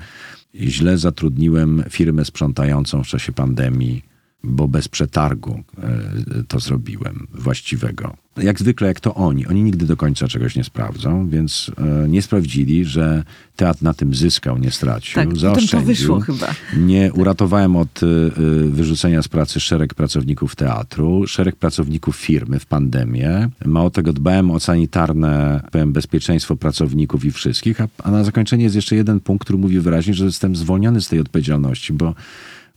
źle 0.56 0.98
zatrudniłem 0.98 1.84
firmę 1.90 2.26
sprzątającą 2.26 3.04
w 3.04 3.08
czasie 3.08 3.32
pandemii, 3.32 4.02
bo 4.44 4.68
bez 4.68 4.88
przetargu 4.88 5.64
e, 5.78 6.44
to 6.48 6.60
zrobiłem 6.60 7.28
właściwego. 7.34 8.18
Jak 8.38 8.60
zwykle, 8.60 8.88
jak 8.88 9.00
to 9.00 9.16
oni. 9.16 9.48
Oni 9.48 9.64
nigdy 9.64 9.86
do 9.86 9.98
końca 9.98 10.28
czegoś 10.28 10.56
nie 10.56 10.64
sprawdzą, 10.64 11.30
więc 11.30 11.72
e, 11.78 12.08
nie 12.08 12.22
sprawdzili, 12.22 12.86
że 12.86 13.24
teatr 13.56 13.84
na 13.84 13.94
tym 13.94 14.16
zyskał, 14.16 14.58
nie 14.58 14.72
stracił. 14.72 15.16
Tak, 15.16 15.24
potem 15.24 15.36
to 15.36 15.42
zaoszczędził. 15.42 15.88
wyszło 15.88 16.20
chyba. 16.20 16.48
Nie 16.78 17.14
uratowałem 17.14 17.76
od 17.76 18.04
y, 18.04 18.32
wyrzucenia 18.70 19.22
z 19.22 19.28
pracy 19.28 19.60
szereg 19.60 19.94
pracowników 19.94 20.56
teatru, 20.56 21.28
szereg 21.28 21.56
pracowników 21.56 22.16
firmy 22.16 22.60
w 22.60 22.66
pandemię. 22.66 23.50
Mało 23.66 23.90
tego, 23.90 24.14
dbałem 24.14 24.52
o 24.52 24.60
sanitarne 24.60 25.62
powiem, 25.72 25.94
bezpieczeństwo 25.94 26.56
pracowników 26.56 27.26
i 27.26 27.32
wszystkich. 27.32 27.82
A, 27.82 27.88
a 28.04 28.12
na 28.12 28.24
zakończenie 28.24 28.64
jest 28.64 28.76
jeszcze 28.76 28.96
jeden 28.96 29.20
punkt, 29.20 29.44
który 29.44 29.60
mówi 29.60 29.80
wyraźnie, 29.80 30.14
że 30.14 30.26
jestem 30.26 30.56
zwolniony 30.56 31.02
z 31.02 31.08
tej 31.08 31.20
odpowiedzialności, 31.20 31.94
bo 31.94 32.16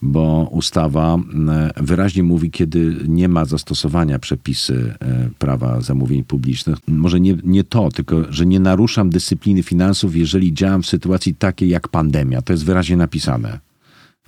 bo 0.03 0.49
ustawa 0.53 1.19
e, 1.49 1.71
wyraźnie 1.83 2.23
mówi, 2.23 2.51
kiedy 2.51 2.97
nie 3.09 3.29
ma 3.29 3.45
zastosowania 3.45 4.19
przepisy 4.19 4.95
e, 5.01 5.29
prawa 5.39 5.81
zamówień 5.81 6.25
publicznych. 6.25 6.79
Może 6.89 7.21
nie, 7.21 7.37
nie 7.45 7.65
to, 7.65 7.89
tylko 7.91 8.33
że 8.33 8.47
nie 8.47 8.61
naruszam 8.61 9.11
dyscypliny 9.11 9.63
finansów, 9.63 10.17
jeżeli 10.17 10.55
działam 10.55 10.83
w 10.83 10.87
sytuacji 10.87 11.35
takiej 11.35 11.69
jak 11.69 11.89
pandemia. 11.89 12.43
To 12.43 12.53
jest 12.53 12.65
wyraźnie 12.65 12.97
napisane. 12.97 13.59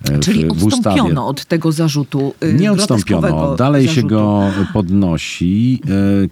e, 0.03 0.17
w- 0.17 0.19
Czyli 0.19 0.47
odstąpiono 0.49 1.27
od 1.27 1.45
tego 1.45 1.71
zarzutu. 1.71 2.33
y, 2.43 2.53
Nie 2.53 2.71
odstąpiono. 2.71 3.55
Dalej 3.55 3.83
się 3.87 3.93
zarzutu. 3.95 4.07
go 4.07 4.49
podnosi, 4.73 5.81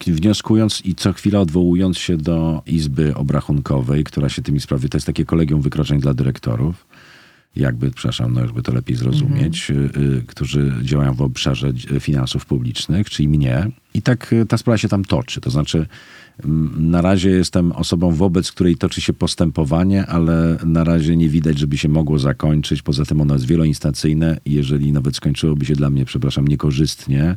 wnioskując 0.07 0.81
i 0.85 0.95
co 0.95 1.13
chwila 1.13 1.39
odwołując 1.39 1.97
się 1.97 2.17
do 2.17 2.61
Izby 2.65 3.15
Obrachunkowej, 3.15 4.03
która 4.03 4.29
się 4.29 4.41
tymi 4.41 4.59
sprawy, 4.59 4.89
to 4.89 4.97
jest 4.97 5.07
takie 5.07 5.25
kolegium 5.25 5.61
wykroczeń 5.61 5.99
dla 5.99 6.13
dyrektorów, 6.13 6.85
jakby, 7.55 7.91
przepraszam, 7.91 8.33
no 8.33 8.47
żeby 8.47 8.63
to 8.63 8.73
lepiej 8.73 8.95
zrozumieć, 8.95 9.71
y, 9.71 9.73
y, 9.73 10.23
którzy 10.27 10.73
działają 10.81 11.13
w 11.13 11.21
obszarze 11.21 11.73
dź- 11.73 11.87
finansów 11.99 12.45
publicznych, 12.45 13.09
czyli 13.09 13.29
mnie. 13.29 13.67
I 13.93 14.01
tak 14.01 14.33
y, 14.33 14.45
ta 14.45 14.57
sprawa 14.57 14.77
się 14.77 14.87
tam 14.87 15.05
toczy. 15.05 15.41
To 15.41 15.49
znaczy, 15.49 15.85
na 16.77 17.01
razie 17.01 17.29
jestem 17.29 17.71
osobą, 17.71 18.11
wobec 18.11 18.51
której 18.51 18.77
toczy 18.77 19.01
się 19.01 19.13
postępowanie, 19.13 20.05
ale 20.05 20.57
na 20.65 20.83
razie 20.83 21.17
nie 21.17 21.29
widać, 21.29 21.59
żeby 21.59 21.77
się 21.77 21.89
mogło 21.89 22.19
zakończyć. 22.19 22.81
Poza 22.81 23.05
tym 23.05 23.21
ono 23.21 23.33
jest 23.33 23.45
wieloinstancyjne 23.45 24.37
jeżeli 24.45 24.91
nawet 24.91 25.15
skończyłoby 25.15 25.65
się 25.65 25.73
dla 25.73 25.89
mnie, 25.89 26.05
przepraszam, 26.05 26.47
niekorzystnie, 26.47 27.35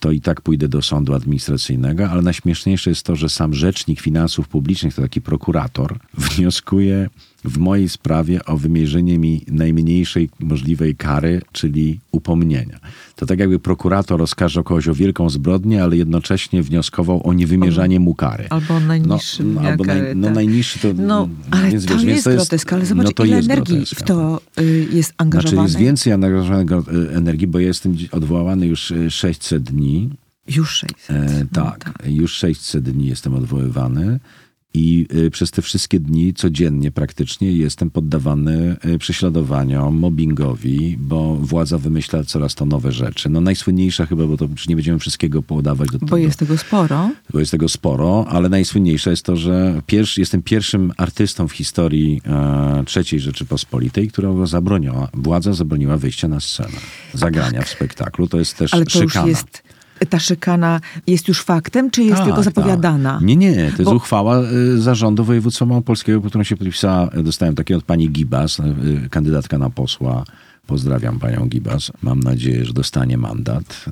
to 0.00 0.10
i 0.10 0.20
tak 0.20 0.40
pójdę 0.40 0.68
do 0.68 0.82
sądu 0.82 1.14
administracyjnego, 1.14 2.10
ale 2.10 2.22
najśmieszniejsze 2.22 2.90
jest 2.90 3.06
to, 3.06 3.16
że 3.16 3.28
sam 3.28 3.54
rzecznik 3.54 4.00
finansów 4.00 4.48
publicznych, 4.48 4.94
to 4.94 5.02
taki 5.02 5.20
prokurator, 5.20 5.98
wnioskuje 6.18 7.08
w 7.44 7.58
mojej 7.58 7.88
sprawie 7.88 8.44
o 8.44 8.56
wymierzenie 8.56 9.18
mi 9.18 9.44
najmniejszej 9.48 10.28
możliwej 10.40 10.96
kary, 10.96 11.42
czyli 11.52 12.00
upomnienia. 12.12 12.78
To 13.16 13.26
tak 13.26 13.38
jakby 13.38 13.58
prokurator 13.58 14.22
oskarżał 14.22 14.64
kogoś 14.64 14.88
o 14.88 14.94
wielką 14.94 15.30
zbrodnię, 15.30 15.82
ale 15.82 15.96
jednocześnie 15.96 16.62
wnioskował 16.62 17.26
o 17.28 17.32
niewymierzanie 17.32 18.00
mu 18.00 18.14
kary. 18.14 18.46
Albo 18.50 18.80
No, 18.80 18.86
najniższy. 18.86 19.44
no, 19.44 19.60
albo 19.60 19.84
naj, 19.84 20.00
no 20.16 20.30
najniższy 20.30 20.78
to... 20.78 20.88
No, 20.94 21.28
ale 21.50 21.70
więc 21.70 21.86
to 21.86 21.94
wiesz, 21.94 22.04
więc 22.04 22.16
jest 22.26 22.28
grotesk, 22.36 22.72
ale 22.72 22.86
zobacz, 22.86 23.06
no 23.06 23.12
to 23.12 23.24
ile 23.24 23.36
jest 23.36 23.50
energii 23.50 23.74
grotesk, 23.76 24.00
w 24.00 24.02
to 24.02 24.40
y, 24.60 24.64
jest 24.92 25.08
znaczy 25.08 25.14
angażowane. 25.18 25.62
jest 25.62 25.78
więcej 25.78 26.12
angażowanego 26.12 26.84
e, 27.10 27.16
energii, 27.16 27.46
bo 27.46 27.58
ja 27.58 27.66
jestem 27.66 27.96
odwołany 28.12 28.66
już 28.66 28.92
e, 28.92 29.10
600 29.10 29.62
dni. 29.62 30.10
Już 30.56 30.70
600. 30.70 31.10
E, 31.10 31.46
No 31.52 31.62
tak, 31.64 31.92
już 32.06 32.32
600 32.32 32.84
dni 32.90 33.06
jestem 33.06 33.34
odwoływany 33.34 34.20
i 34.74 35.06
e, 35.26 35.30
przez 35.30 35.50
te 35.50 35.62
wszystkie 35.62 36.00
dni 36.00 36.34
codziennie 36.34 36.90
praktycznie 36.90 37.52
jestem 37.52 37.90
poddawany 37.90 38.76
e, 38.80 38.98
prześladowaniom, 38.98 39.96
mobbingowi, 39.98 40.96
bo 41.00 41.34
władza 41.34 41.78
wymyśla 41.78 42.24
coraz 42.24 42.54
to 42.54 42.66
nowe 42.66 42.92
rzeczy. 42.92 43.28
No 43.28 43.40
najsłynniejsza 43.40 44.06
chyba, 44.06 44.26
bo 44.26 44.36
to 44.36 44.44
już 44.44 44.68
nie 44.68 44.74
będziemy 44.76 44.98
wszystkiego 44.98 45.42
podawać 45.42 45.88
do 45.90 45.98
Bo 45.98 46.06
tego 46.06 46.16
jest 46.16 46.38
tego 46.38 46.58
sporo. 46.58 47.10
bo 47.32 47.38
jest 47.38 47.50
tego 47.50 47.68
sporo, 47.68 48.26
ale 48.28 48.48
najsłynniejsze 48.48 49.10
jest 49.10 49.24
to, 49.24 49.36
że 49.36 49.82
pierwszy, 49.86 50.20
jestem 50.20 50.42
pierwszym 50.42 50.92
artystą 50.96 51.48
w 51.48 51.52
historii 51.52 52.20
e, 52.26 52.84
III 52.96 53.20
Rzeczypospolitej, 53.20 54.08
która 54.08 54.46
zabroniła, 54.46 55.08
władza 55.14 55.52
zabroniła 55.52 55.96
wyjścia 55.96 56.28
na 56.28 56.40
scenę, 56.40 56.76
zagrania 57.14 57.62
w 57.62 57.68
spektaklu. 57.68 58.28
To 58.28 58.38
jest 58.38 58.56
też 58.56 58.70
Tak. 58.70 58.78
Ale 58.78 58.84
to 58.84 58.90
szykana. 58.90 59.26
już 59.28 59.38
jest. 59.38 59.62
Ta 60.10 60.18
szykana 60.18 60.80
jest 61.06 61.28
już 61.28 61.42
faktem, 61.42 61.90
czy 61.90 62.02
jest 62.02 62.16
Tak, 62.16 62.24
tylko 62.26 62.42
zapowiadana? 62.42 63.12
Tak. 63.14 63.22
Nie, 63.22 63.36
nie, 63.36 63.54
to 63.54 63.62
jest 63.62 63.82
Bo- 63.84 63.94
uchwała 63.94 64.40
y, 64.40 64.80
zarządu 64.80 65.24
województwa 65.24 65.66
małopolskiego, 65.66 66.20
pod 66.20 66.30
którą 66.30 66.44
się 66.44 66.56
podpisała, 66.56 67.06
dostałem 67.22 67.54
takie 67.54 67.76
od 67.76 67.84
pani 67.84 68.10
Gibas, 68.10 68.60
y, 68.60 69.08
kandydatka 69.10 69.58
na 69.58 69.70
posła. 69.70 70.24
Pozdrawiam 70.72 71.18
panią 71.18 71.48
Gibas. 71.48 71.92
Mam 72.02 72.20
nadzieję, 72.20 72.64
że 72.64 72.72
dostanie 72.72 73.18
mandat 73.18 73.84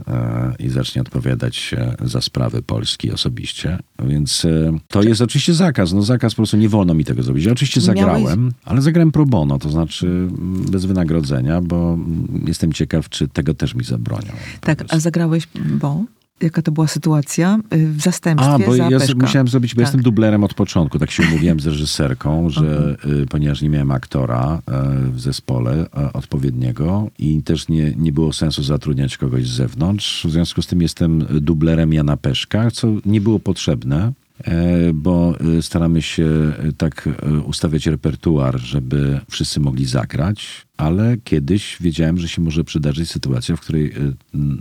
y, 0.59 0.63
i 0.63 0.69
zacznie 0.69 1.03
odpowiadać 1.03 1.57
się 1.57 1.95
za 2.05 2.21
sprawy 2.21 2.63
Polski 2.63 3.13
osobiście. 3.13 3.79
Więc 4.05 4.45
y, 4.45 4.73
to 4.89 5.03
jest 5.03 5.21
oczywiście 5.21 5.55
zakaz. 5.55 5.93
No 5.93 6.03
zakaz, 6.03 6.33
po 6.33 6.37
prostu 6.37 6.57
nie 6.57 6.69
wolno 6.69 6.95
mi 6.95 7.05
tego 7.05 7.23
zrobić. 7.23 7.45
Ja 7.45 7.53
oczywiście 7.53 7.81
Miałeś- 7.81 7.87
zagrałem, 7.87 8.53
ale 8.65 8.83
zagrałem 8.83 9.13
pro 9.13 9.27
bono, 9.27 9.59
to 9.59 9.71
znaczy 9.71 10.07
mm, 10.07 10.65
bez 10.71 10.85
wynagrodzenia, 10.85 11.61
bo 11.61 11.95
mm, 11.95 12.45
jestem 12.47 12.73
ciekaw, 12.73 13.09
czy 13.09 13.29
tego 13.29 13.55
też 13.55 13.75
mi 13.75 13.85
zabronią. 13.85 14.33
Tak, 14.61 14.85
a 14.89 14.99
zagrałeś, 14.99 15.49
bo? 15.81 16.05
Jaka 16.43 16.63
to 16.63 16.73
była 16.73 16.87
sytuacja? 16.87 17.59
Y, 17.75 17.87
W 17.93 18.01
zastępstwie 18.01 18.55
A, 18.55 18.59
bo 18.59 18.77
za 18.77 18.89
ja 18.91 18.99
z- 18.99 19.15
musiałem 19.15 19.49
zrobić, 19.49 19.75
bo 19.75 19.79
Tak. 19.79 19.87
jestem 19.87 20.03
dublerem 20.03 20.45
od 20.45 20.55
początku. 20.55 20.99
Tak 20.99 21.11
się 21.11 21.23
umówiłem 21.23 21.61
z 21.61 21.67
reżyserką, 21.67 22.49
że 22.51 22.97
y, 23.23 23.27
ponieważ 23.27 23.63
nie 23.63 23.69
miałem 23.69 23.91
aktora 23.91 24.63
y, 25.09 25.11
w 25.13 25.21
zespole 25.21 25.87
odpowiedniego 26.13 27.11
i 27.19 27.43
też 27.43 27.69
nie, 27.69 27.93
nie 27.97 28.13
było 28.13 28.33
sensu 28.33 28.63
zatrudniać 28.63 29.17
kogoś 29.17 29.47
z 29.49 29.51
zewnątrz. 29.53 30.27
W 30.27 30.31
związku 30.31 30.63
z 30.63 30.67
tym 30.67 30.83
jestem 30.83 31.25
dublerem 31.41 31.93
Jana 31.93 32.17
Peszka, 32.17 32.71
co 32.71 32.89
nie 33.07 33.21
było 33.21 33.39
potrzebne. 33.39 34.13
E, 34.45 34.93
Bo 34.93 35.35
y, 35.59 35.63
staramy 35.63 36.03
się 36.03 36.53
y, 36.69 36.73
tak 36.73 37.09
ustawiać 37.47 37.87
repertuar, 37.87 38.61
żeby 38.61 39.21
wszyscy 39.31 39.61
mogli 39.61 39.87
zagrać, 39.87 40.67
ale 40.77 41.17
kiedyś 41.25 41.77
wiedziałem, 41.81 42.19
że 42.19 42.29
się 42.29 42.43
może 42.43 42.65
przydarzyć 42.65 43.11
sytuacja, 43.11 43.57
w 43.57 43.61
której 43.61 43.93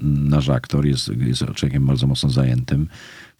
nasz 0.03 0.49
aktor 0.49 0.85
jest, 0.85 1.11
jest 1.17 1.45
człowiekiem 1.55 1.85
bardzo 1.85 2.07
mocno 2.07 2.29
zajętym, 2.29 2.87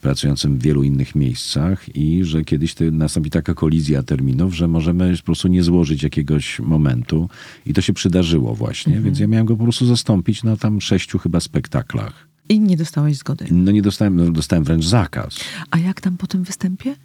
pracującym 0.01 0.57
w 0.57 0.61
wielu 0.61 0.83
innych 0.83 1.15
miejscach 1.15 1.95
i 1.95 2.23
że 2.23 2.43
kiedyś 2.43 2.73
to 2.73 2.83
nastąpi 2.91 3.29
taka 3.29 3.53
kolizja 3.53 4.03
terminów, 4.03 4.55
że 4.55 4.67
możemy 4.67 5.17
po 5.17 5.23
prostu 5.23 5.47
nie 5.47 5.63
złożyć 5.63 6.03
jakiegoś 6.03 6.59
momentu 6.59 7.29
i 7.65 7.73
to 7.73 7.81
się 7.81 7.93
przydarzyło 7.93 8.55
właśnie, 8.55 8.99
więc 8.99 9.19
ja 9.19 9.27
miałem 9.27 9.45
go 9.45 9.57
po 9.57 9.63
prostu 9.63 9.85
zastąpić 9.85 10.43
na 10.43 10.57
tam 10.57 10.81
sześciu 10.81 11.19
chyba 11.19 11.39
spektaklach. 11.39 12.28
I 12.49 12.59
nie 12.59 12.77
dostałeś 12.77 13.17
zgody. 13.17 13.45
No 13.51 13.71
nie 13.71 13.81
dostałem, 13.81 14.15
no 14.15 14.31
dostałem 14.31 14.63
wręcz 14.63 14.85
zakaz. 14.85 15.39
A 15.71 15.77
jak 15.77 16.01
tam 16.01 16.17
po 16.17 16.27
tym 16.27 16.43
występie? 16.43 16.95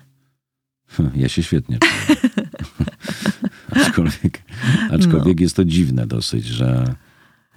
Ja 1.15 1.29
się 1.29 1.43
świetnie 1.43 1.79
czuję. 1.79 2.21
aczkolwiek 3.87 4.43
aczkolwiek 4.91 5.41
jest 5.41 5.57
to 5.57 5.65
dziwne 5.65 6.07
dosyć, 6.07 6.47
że 6.47 6.95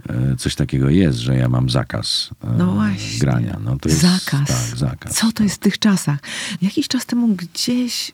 e, 0.10 0.36
coś 0.36 0.56
takiego 0.56 0.90
jest, 0.90 1.20
że 1.20 1.38
ja 1.38 1.50
mam 1.50 1.70
zakaz 1.70 2.30
e, 2.44 2.58
No 2.58 2.74
właśnie. 2.74 3.20
grania. 3.20 3.60
No 3.64 3.78
to 3.78 3.90
jest, 3.90 4.02
zakaz. 4.02 4.48
Tak, 4.48 4.78
zakaz. 4.78 5.14
Co 5.16 5.32
to 5.32 5.44
jest 5.44 5.56
w 5.56 5.60
tych 5.60 5.80
czasach? 5.80 6.20
Jakiś 6.62 6.88
czas 6.88 7.06
temu 7.06 7.28
gdzieś 7.28 8.12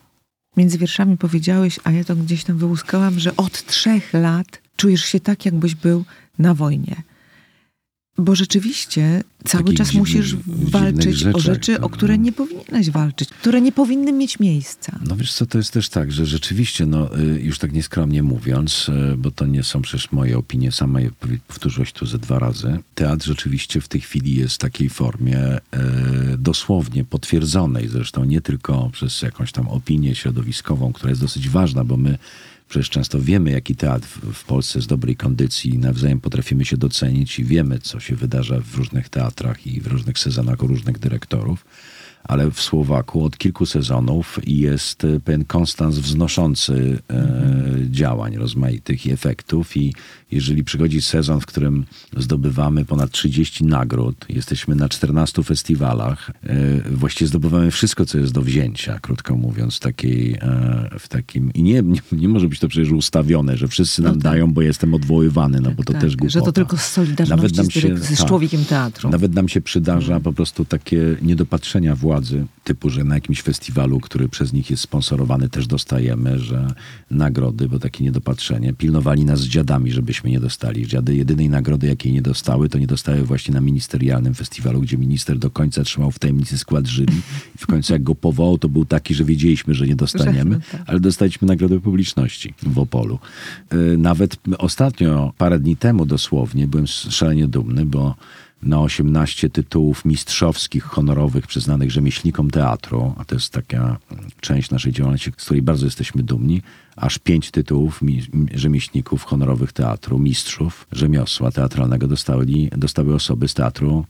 między 0.56 0.78
wierszami 0.78 1.16
powiedziałeś, 1.16 1.80
a 1.84 1.90
ja 1.90 2.04
to 2.04 2.16
gdzieś 2.16 2.44
tam 2.44 2.58
wyłuskałam, 2.58 3.18
że 3.18 3.36
od 3.36 3.66
trzech 3.66 4.12
lat 4.12 4.62
czujesz 4.76 5.04
się 5.04 5.20
tak, 5.20 5.44
jakbyś 5.44 5.74
był 5.74 6.04
na 6.38 6.54
wojnie. 6.54 7.02
Bo 8.18 8.34
rzeczywiście 8.34 9.22
cały 9.44 9.64
Takich 9.64 9.78
czas 9.78 9.88
dziwnych- 9.90 10.00
musisz 10.00 10.36
walczyć 10.46 11.14
o 11.14 11.18
rzeczach, 11.18 11.42
rzeczy, 11.42 11.80
o 11.80 11.88
które 11.88 12.18
nie 12.18 12.32
powinieneś 12.32 12.90
walczyć, 12.90 13.28
które 13.28 13.60
nie 13.60 13.72
powinny 13.72 14.12
mieć 14.12 14.38
miejsca. 14.40 14.98
No 15.08 15.16
wiesz 15.16 15.32
co, 15.32 15.46
to 15.46 15.58
jest 15.58 15.72
też 15.72 15.88
tak, 15.88 16.12
że 16.12 16.26
rzeczywiście, 16.26 16.86
no 16.86 17.18
y, 17.18 17.40
już 17.40 17.58
tak 17.58 17.72
nieskromnie 17.72 18.22
mówiąc, 18.22 18.88
y, 19.12 19.16
bo 19.16 19.30
to 19.30 19.46
nie 19.46 19.62
są 19.62 19.82
przecież 19.82 20.12
moje 20.12 20.38
opinie, 20.38 20.72
sama 20.72 21.00
je 21.00 21.10
powtórzyłeś 21.48 21.92
tu 21.92 22.06
ze 22.06 22.18
dwa 22.18 22.38
razy, 22.38 22.78
teatr 22.94 23.26
rzeczywiście 23.26 23.80
w 23.80 23.88
tej 23.88 24.00
chwili 24.00 24.36
jest 24.36 24.54
w 24.54 24.58
takiej 24.58 24.88
formie 24.88 25.38
e, 25.38 25.60
dosłownie 26.38 27.04
potwierdzonej, 27.04 27.88
zresztą 27.88 28.24
nie 28.24 28.40
tylko 28.40 28.90
przez 28.92 29.22
jakąś 29.22 29.52
tam 29.52 29.68
opinię 29.68 30.14
środowiskową, 30.14 30.92
która 30.92 31.10
jest 31.10 31.22
dosyć 31.22 31.48
ważna, 31.48 31.84
bo 31.84 31.96
my 31.96 32.18
Przecież 32.74 32.90
często 32.90 33.20
wiemy, 33.20 33.50
jaki 33.50 33.76
teatr 33.76 34.08
w- 34.32 34.44
Polsce 34.44 34.78
jest 34.78 34.88
dobrej 34.88 35.16
kondycji 35.16 35.74
i 35.74 35.78
nawzajem 35.78 36.20
potrafimy 36.20 36.64
się 36.64 36.76
docenić 36.76 37.38
i 37.38 37.44
wiemy, 37.44 37.78
co 37.78 38.00
się 38.00 38.16
wydarza 38.16 38.60
w 38.60 38.74
różnych 38.74 39.08
teatrach 39.08 39.66
i 39.66 39.80
w 39.80 39.86
różnych 39.86 40.18
sezonach 40.18 40.62
u 40.62 40.66
różnych 40.66 40.98
dyrektorów. 40.98 41.64
Ale 42.24 42.50
w 42.50 42.60
Słowaku 42.60 43.24
od 43.24 43.38
kilku 43.38 43.66
sezonów 43.66 44.38
jest 44.46 45.04
e, 45.04 45.20
pewien 45.20 45.44
konstans 45.44 45.98
wznoszący 45.98 46.98
e, 47.10 47.76
działań 47.90 48.36
rozmaitych 48.36 49.06
i 49.06 49.12
efektów. 49.12 49.76
I 49.76 49.94
jeżeli 50.34 50.64
przychodzi 50.64 51.02
sezon, 51.02 51.40
w 51.40 51.46
którym 51.46 51.84
zdobywamy 52.16 52.84
ponad 52.84 53.10
30 53.10 53.64
nagród, 53.64 54.26
jesteśmy 54.28 54.74
na 54.74 54.88
14 54.88 55.42
festiwalach, 55.42 56.30
e, 56.46 56.56
właściwie 56.90 57.28
zdobywamy 57.28 57.70
wszystko, 57.70 58.06
co 58.06 58.18
jest 58.18 58.32
do 58.32 58.42
wzięcia, 58.42 58.98
krótko 58.98 59.36
mówiąc, 59.36 59.80
takiej, 59.80 60.34
e, 60.34 60.90
w 60.98 61.08
takim. 61.08 61.52
I 61.52 61.62
nie, 61.62 61.82
nie, 61.82 62.00
nie 62.12 62.28
może 62.28 62.48
być 62.48 62.58
to 62.60 62.68
przecież 62.68 62.92
ustawione, 62.92 63.56
że 63.56 63.68
wszyscy 63.68 64.02
nam 64.02 64.10
No 64.16 64.22
tak. 64.22 64.32
dają, 64.32 64.52
bo 64.52 64.62
jestem 64.62 64.94
odwoływany, 64.94 65.60
no 65.60 65.70
bo 65.70 65.82
to 65.82 65.92
Tak, 65.92 66.02
też 66.02 66.16
głupota. 66.16 66.38
że 66.40 66.44
to 66.44 66.52
tylko 66.52 66.76
z 66.76 66.86
solidarności 66.86 67.56
Nawet 67.56 67.72
się- 67.72 67.98
z 67.98 68.18
tak. 68.18 68.28
człowiekiem 68.28 68.64
teatru. 68.64 69.10
Nawet 69.10 69.34
nam 69.34 69.48
się 69.48 69.60
przydarza 69.60 70.20
po 70.20 70.32
prostu 70.32 70.64
takie 70.64 71.16
niedopatrzenia 71.22 71.96
władzy, 71.96 72.46
typu, 72.64 72.90
że 72.90 73.04
na 73.04 73.14
jakimś 73.14 73.42
festiwalu, 73.42 74.00
który 74.00 74.28
przez 74.28 74.52
nich 74.52 74.70
jest 74.70 74.82
sponsorowany, 74.82 75.48
też 75.48 75.66
dostajemy, 75.66 76.38
że 76.38 76.74
nagrody, 77.10 77.68
bo 77.68 77.78
takie 77.78 78.04
niedopatrzenie, 78.04 78.72
pilnowali 78.72 79.24
nas 79.24 79.40
z 79.40 79.46
dziadami, 79.48 79.92
żebyśmy 79.92 80.23
nie 80.30 80.40
dostali. 80.40 80.86
Dziady 80.86 81.16
jedynej 81.16 81.48
nagrody, 81.48 81.86
jakiej 81.86 82.12
nie 82.12 82.22
dostały, 82.22 82.68
to 82.68 82.78
nie 82.78 82.86
dostały 82.86 83.22
właśnie 83.22 83.54
na 83.54 83.60
ministerialnym 83.60 84.34
festiwalu, 84.34 84.80
gdzie 84.80 84.98
minister 84.98 85.38
do 85.38 85.50
końca 85.50 85.82
trzymał 85.82 86.10
w 86.10 86.18
tajemnicy 86.18 86.58
skład 86.58 86.86
jury 86.86 87.12
i 87.54 87.58
w 87.58 87.66
końcu 87.66 87.92
jak 87.92 88.02
go 88.02 88.14
powołał, 88.14 88.58
to 88.58 88.68
był 88.68 88.84
taki, 88.84 89.14
że 89.14 89.24
wiedzieliśmy, 89.24 89.74
że 89.74 89.86
nie 89.86 89.96
dostaniemy, 89.96 90.60
tak. 90.72 90.82
ale 90.86 91.00
dostaliśmy 91.00 91.48
nagrodę 91.48 91.80
publiczności 91.80 92.54
w 92.62 92.78
Opolu. 92.78 93.18
Y, 93.74 93.96
Nawet 93.98 94.36
ostatnio, 94.58 95.32
parę 95.38 95.58
dni 95.58 95.76
temu 95.76 96.06
dosłownie, 96.06 96.66
byłem 96.66 96.86
szalenie 96.86 97.48
dumny, 97.48 97.86
bo 97.86 98.14
na 98.64 98.80
18 98.80 99.50
tytułów 99.50 100.04
mistrzowskich, 100.04 100.84
honorowych 100.84 101.46
przyznanych 101.46 101.90
rzemieślnikom 101.90 102.50
teatru, 102.50 103.14
a 103.18 103.24
to 103.24 103.34
jest 103.34 103.52
taka 103.52 103.98
część 104.40 104.70
naszej 104.70 104.92
działalności, 104.92 105.32
z 105.36 105.44
której 105.44 105.62
bardzo 105.62 105.84
jesteśmy 105.84 106.22
dumni, 106.22 106.62
aż 106.96 107.18
pięć 107.18 107.50
tytułów 107.50 108.02
mi, 108.02 108.22
rzemieślników 108.54 109.24
honorowych 109.24 109.72
teatru, 109.72 110.18
mistrzów 110.18 110.86
rzemiosła 110.92 111.50
teatralnego 111.50 112.08
dostali, 112.08 112.70
dostały 112.76 113.14
osoby 113.14 113.48
z 113.48 113.54
teatru 113.54 114.04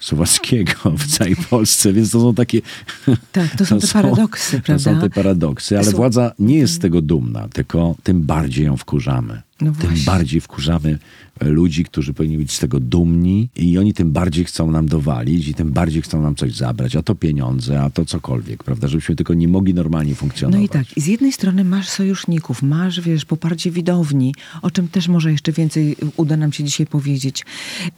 słowackiego 0.00 0.72
w 0.98 1.06
całej 1.06 1.36
Polsce, 1.36 1.92
więc 1.92 2.10
to 2.10 2.20
są 2.20 2.34
takie... 2.34 2.60
Tak, 3.32 3.56
to 3.56 3.66
są 3.66 3.78
te 3.78 3.86
paradoksy, 4.02 4.56
To 4.56 4.62
prawda? 4.62 4.94
są 4.94 5.00
te 5.00 5.10
paradoksy, 5.10 5.78
ale 5.78 5.90
władza 5.90 6.32
nie 6.38 6.58
jest 6.58 6.74
z 6.74 6.78
tego 6.78 7.02
dumna, 7.02 7.48
tylko 7.48 7.94
tym 8.02 8.22
bardziej 8.22 8.66
ją 8.66 8.76
wkurzamy. 8.76 9.42
No 9.60 9.72
tym 9.72 9.94
bardziej 10.06 10.40
wkurzamy 10.40 10.98
e, 11.40 11.44
ludzi, 11.48 11.84
którzy 11.84 12.14
powinni 12.14 12.38
być 12.38 12.52
z 12.52 12.58
tego 12.58 12.80
dumni 12.80 13.48
i 13.56 13.78
oni 13.78 13.94
tym 13.94 14.12
bardziej 14.12 14.44
chcą 14.44 14.70
nam 14.70 14.86
dowalić 14.88 15.48
i 15.48 15.54
tym 15.54 15.72
bardziej 15.72 16.02
chcą 16.02 16.22
nam 16.22 16.34
coś 16.34 16.54
zabrać, 16.54 16.96
a 16.96 17.02
to 17.02 17.14
pieniądze, 17.14 17.82
a 17.82 17.90
to 17.90 18.04
cokolwiek, 18.04 18.64
prawda, 18.64 18.88
żebyśmy 18.88 19.16
tylko 19.16 19.34
nie 19.34 19.48
mogli 19.48 19.74
normalnie 19.74 20.12
No 20.12 20.16
funkcjonować. 20.16 20.64
i 20.66 20.68
tak, 20.68 20.96
i 20.96 21.00
z 21.00 21.06
jednej 21.06 21.32
strony 21.32 21.64
masz 21.64 21.88
sojuszników, 21.88 22.62
masz, 22.62 23.00
wiesz, 23.00 23.24
poparcie 23.24 23.70
widowni, 23.70 24.34
o 24.62 24.70
czym 24.70 24.88
też 24.88 25.08
może 25.08 25.32
jeszcze 25.32 25.52
więcej 25.52 25.96
uda 26.16 26.36
nam 26.36 26.52
się 26.52 26.64
dzisiaj 26.64 26.86
powiedzieć. 26.86 27.44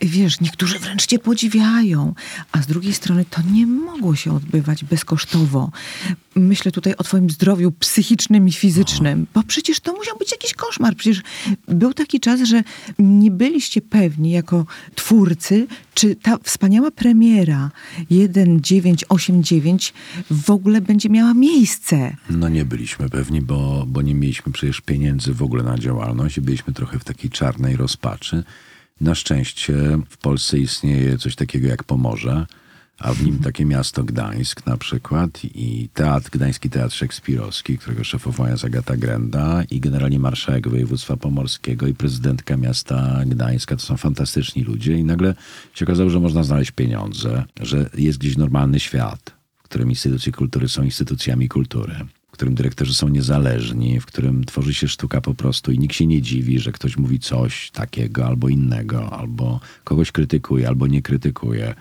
Wiesz, 0.00 0.40
niektórzy 0.40 0.78
wręcz 0.78 1.06
cię 1.06 1.18
podziwiają, 1.18 2.14
a 2.52 2.62
z 2.62 2.66
drugiej 2.66 2.92
strony 2.92 3.24
to 3.30 3.42
nie 3.52 3.66
mogło 3.66 4.14
się 4.16 4.32
odbywać 4.34 4.84
bezkosztowo. 4.84 5.70
Myślę 6.34 6.72
tutaj 6.72 6.94
o 6.96 7.02
twoim 7.04 7.30
zdrowiu 7.30 7.72
psychicznym 7.72 8.48
i 8.48 8.52
fizycznym, 8.52 9.26
bo 9.34 9.42
przecież 9.42 9.80
to 9.80 9.92
musiał 9.92 10.18
być 10.18 10.32
jakiś 10.32 10.54
koszmar. 10.54 10.96
Przecież 10.96 11.22
był 11.68 11.94
taki 11.94 12.20
czas, 12.20 12.40
że 12.40 12.62
nie 12.98 13.30
byliście 13.30 13.82
pewni 13.82 14.30
jako 14.30 14.66
twórcy, 14.94 15.66
czy 15.94 16.16
ta 16.16 16.38
wspaniała 16.42 16.90
premiera 16.90 17.70
1989 18.08 19.92
w 20.30 20.50
ogóle 20.50 20.80
będzie 20.80 21.08
miała 21.08 21.34
miejsce. 21.34 22.16
No 22.30 22.48
nie 22.48 22.64
byliśmy 22.64 23.08
pewni, 23.08 23.40
bo, 23.40 23.84
bo 23.88 24.02
nie 24.02 24.14
mieliśmy 24.14 24.52
przecież 24.52 24.80
pieniędzy 24.80 25.34
w 25.34 25.42
ogóle 25.42 25.62
na 25.62 25.78
działalność 25.78 26.38
i 26.38 26.40
byliśmy 26.40 26.72
trochę 26.72 26.98
w 26.98 27.04
takiej 27.04 27.30
czarnej 27.30 27.76
rozpaczy. 27.76 28.44
Na 29.00 29.14
szczęście 29.14 29.74
w 30.08 30.16
Polsce 30.16 30.58
istnieje 30.58 31.18
coś 31.18 31.36
takiego 31.36 31.68
jak 31.68 31.84
Pomorze, 31.84 32.46
a 32.99 33.12
w 33.12 33.24
nim 33.24 33.38
takie 33.38 33.64
miasto 33.64 34.05
Gdańsk 34.05 34.66
na 34.66 34.76
przykład 34.76 35.45
i 35.45 35.88
teatr, 35.95 36.30
Gdański 36.30 36.70
Teatr 36.70 36.95
Szekspirowski, 36.95 37.78
którego 37.78 38.05
szefowała 38.05 38.51
jest 38.51 38.64
Agata 38.64 38.97
Grenda 38.97 39.62
i 39.70 39.80
generalnie 39.80 40.18
marszałek 40.18 40.68
województwa 40.68 41.16
pomorskiego 41.16 41.86
i 41.86 41.95
prezydentka 41.95 42.57
miasta 42.57 43.22
Gdańska. 43.26 43.76
To 43.76 43.82
są 43.82 43.97
fantastyczni 43.97 44.62
ludzie 44.62 44.99
i 44.99 45.05
nagle 45.05 45.34
się 45.74 45.84
okazało, 45.84 46.11
że 46.11 46.20
można 46.20 46.43
znaleźć 46.43 46.70
pieniądze, 46.70 47.45
że 47.61 47.90
jest 47.95 48.18
gdzieś 48.18 48.36
normalny 48.36 48.80
świat, 48.80 49.34
w 49.57 49.62
którym 49.62 49.90
instytucje 49.90 50.32
kultury 50.32 50.68
są 50.68 50.82
instytucjami 50.82 51.49
kultury, 51.49 51.95
którym 52.43 52.55
dyrektorzy 52.55 52.95
są 52.95 53.09
niezależni, 53.09 54.01
w 54.01 54.07
którym 54.07 54.45
tworzy 54.45 54.74
się 54.74 54.88
sztuka 54.88 55.20
po 55.20 55.34
prostu 55.34 55.72
i 55.72 55.78
nikt 55.78 55.95
się 55.95 56.07
nie 56.07 56.22
dziwi, 56.22 56.59
że 56.59 56.72
ktoś 56.72 56.97
mówi 56.97 57.18
coś 57.18 57.70
takiego 57.70 58.26
albo 58.26 58.49
innego, 58.49 59.12
albo 59.12 59.61
kogoś 59.84 60.12
krytykuje, 60.12 60.68
albo 60.68 60.86
nie 60.86 61.03
krytykuje. 61.03 61.74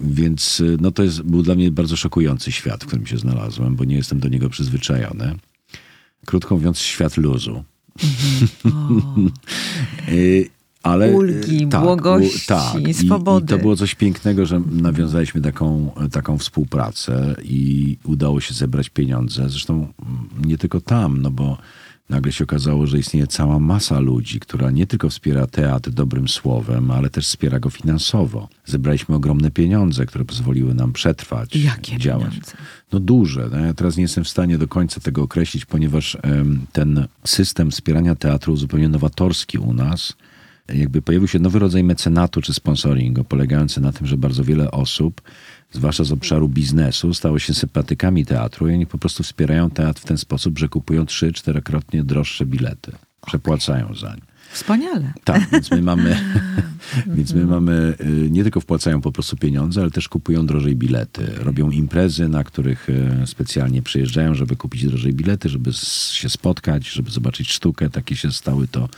Więc 0.00 0.60
y, 0.60 0.76
no 0.80 0.90
to 0.90 1.02
jest, 1.02 1.22
był 1.22 1.42
dla 1.42 1.54
mnie 1.54 1.70
bardzo 1.70 1.96
szokujący 1.96 2.52
świat, 2.52 2.84
w 2.84 2.86
którym 2.86 3.06
się 3.06 3.18
znalazłem, 3.18 3.76
bo 3.76 3.84
nie 3.84 3.96
jestem 3.96 4.20
do 4.20 4.28
niego 4.28 4.48
przyzwyczajony. 4.48 5.34
Krótko 6.26 6.54
mówiąc, 6.54 6.78
świat 6.78 7.16
luzu. 7.16 7.64
Y, 10.08 10.50
Ale, 10.82 11.10
Ulgi, 11.10 11.64
y, 11.64 11.68
tak, 11.68 11.82
błogości, 11.82 12.46
tak. 12.46 12.88
I, 12.88 12.94
swobody. 12.94 13.44
I 13.44 13.48
to 13.48 13.62
było 13.62 13.76
coś 13.76 13.94
pięknego, 13.94 14.46
że 14.46 14.62
nawiązaliśmy 14.70 15.40
taką, 15.40 15.90
taką 16.12 16.38
współpracę 16.38 17.36
i 17.42 17.96
udało 18.04 18.40
się 18.40 18.54
zebrać 18.54 18.88
pieniądze. 18.88 19.48
Zresztą 19.48 19.74
mm, 19.74 20.28
nie 20.44 20.58
tylko 20.58 20.80
tam, 20.80 21.22
no 21.22 21.30
bo 21.30 21.58
nagle 22.08 22.32
się 22.32 22.44
okazało, 22.44 22.86
że 22.86 22.98
istnieje 22.98 23.26
cała 23.26 23.58
masa 23.58 24.00
ludzi, 24.00 24.40
która 24.40 24.70
nie 24.70 24.86
tylko 24.86 25.08
wspiera 25.08 25.46
teatr 25.46 25.90
dobrym 25.90 26.28
słowem, 26.28 26.90
ale 26.90 27.10
też 27.10 27.26
wspiera 27.26 27.60
go 27.60 27.70
finansowo. 27.70 28.48
Zebraliśmy 28.66 29.14
ogromne 29.14 29.50
pieniądze, 29.50 30.06
które 30.06 30.24
pozwoliły 30.24 30.74
nam 30.74 30.92
przetrwać, 30.92 31.56
Jakie 31.56 31.98
działać. 31.98 32.28
pieniądze? 32.28 32.52
No 32.92 33.00
duże. 33.00 33.48
No 33.52 33.58
ja 33.58 33.74
teraz 33.74 33.96
nie 33.96 34.02
jestem 34.02 34.24
w 34.24 34.28
stanie 34.28 34.58
do 34.58 34.68
końca 34.68 35.00
tego 35.00 35.22
określić, 35.22 35.64
ponieważ 35.64 36.16
em, 36.22 36.66
ten 36.72 37.06
system 37.24 37.70
wspierania 37.70 38.14
teatru 38.14 38.56
zupełnie 38.56 38.88
nowatorski 38.88 39.58
u 39.58 39.74
nas, 39.74 40.12
jakby 40.74 41.02
pojawił 41.02 41.28
się 41.28 41.38
nowy 41.38 41.58
rodzaj 41.58 41.84
mecenatu 41.84 42.42
czy 42.42 42.54
sponsoringu, 42.54 43.24
polegający 43.24 43.80
na 43.80 43.92
tym, 43.92 44.06
że 44.06 44.16
bardzo 44.16 44.44
wiele 44.44 44.70
osób, 44.70 45.22
zwłaszcza 45.72 46.04
z 46.04 46.12
obszaru 46.12 46.48
biznesu, 46.48 47.14
stało 47.14 47.38
się 47.38 47.54
sympatykami 47.54 48.26
teatru 48.26 48.68
i 48.68 48.74
oni 48.74 48.86
po 48.86 48.98
prostu 48.98 49.22
wspierają 49.22 49.70
teatr 49.70 50.00
w 50.00 50.04
ten 50.04 50.18
sposób, 50.18 50.58
że 50.58 50.68
kupują 50.68 51.06
trzy, 51.06 51.32
czterokrotnie 51.32 52.04
droższe 52.04 52.46
bilety. 52.46 52.92
Przepłacają 53.26 53.94
za 53.94 54.14
nie. 54.14 54.28
Wspaniale. 54.52 55.12
Tak, 55.24 55.50
więc 55.52 55.70
my 55.70 55.82
mamy, 55.82 56.20
więc 57.16 57.34
my 57.34 57.46
mamy, 57.46 57.94
y, 58.00 58.30
nie 58.30 58.42
tylko 58.42 58.60
wpłacają 58.60 59.00
po 59.00 59.12
prostu 59.12 59.36
pieniądze, 59.36 59.80
ale 59.80 59.90
też 59.90 60.08
kupują 60.08 60.46
drożej 60.46 60.76
bilety. 60.76 61.26
Robią 61.36 61.70
imprezy, 61.70 62.28
na 62.28 62.44
których 62.44 62.88
y, 62.88 63.26
specjalnie 63.26 63.82
przyjeżdżają, 63.82 64.34
żeby 64.34 64.56
kupić 64.56 64.86
drożej 64.86 65.12
bilety, 65.12 65.48
żeby 65.48 65.72
się 66.12 66.28
spotkać, 66.28 66.88
żeby 66.88 67.10
zobaczyć 67.10 67.52
sztukę. 67.52 67.90
Takie 67.90 68.16
się 68.16 68.32
stały 68.32 68.68
to, 68.68 68.88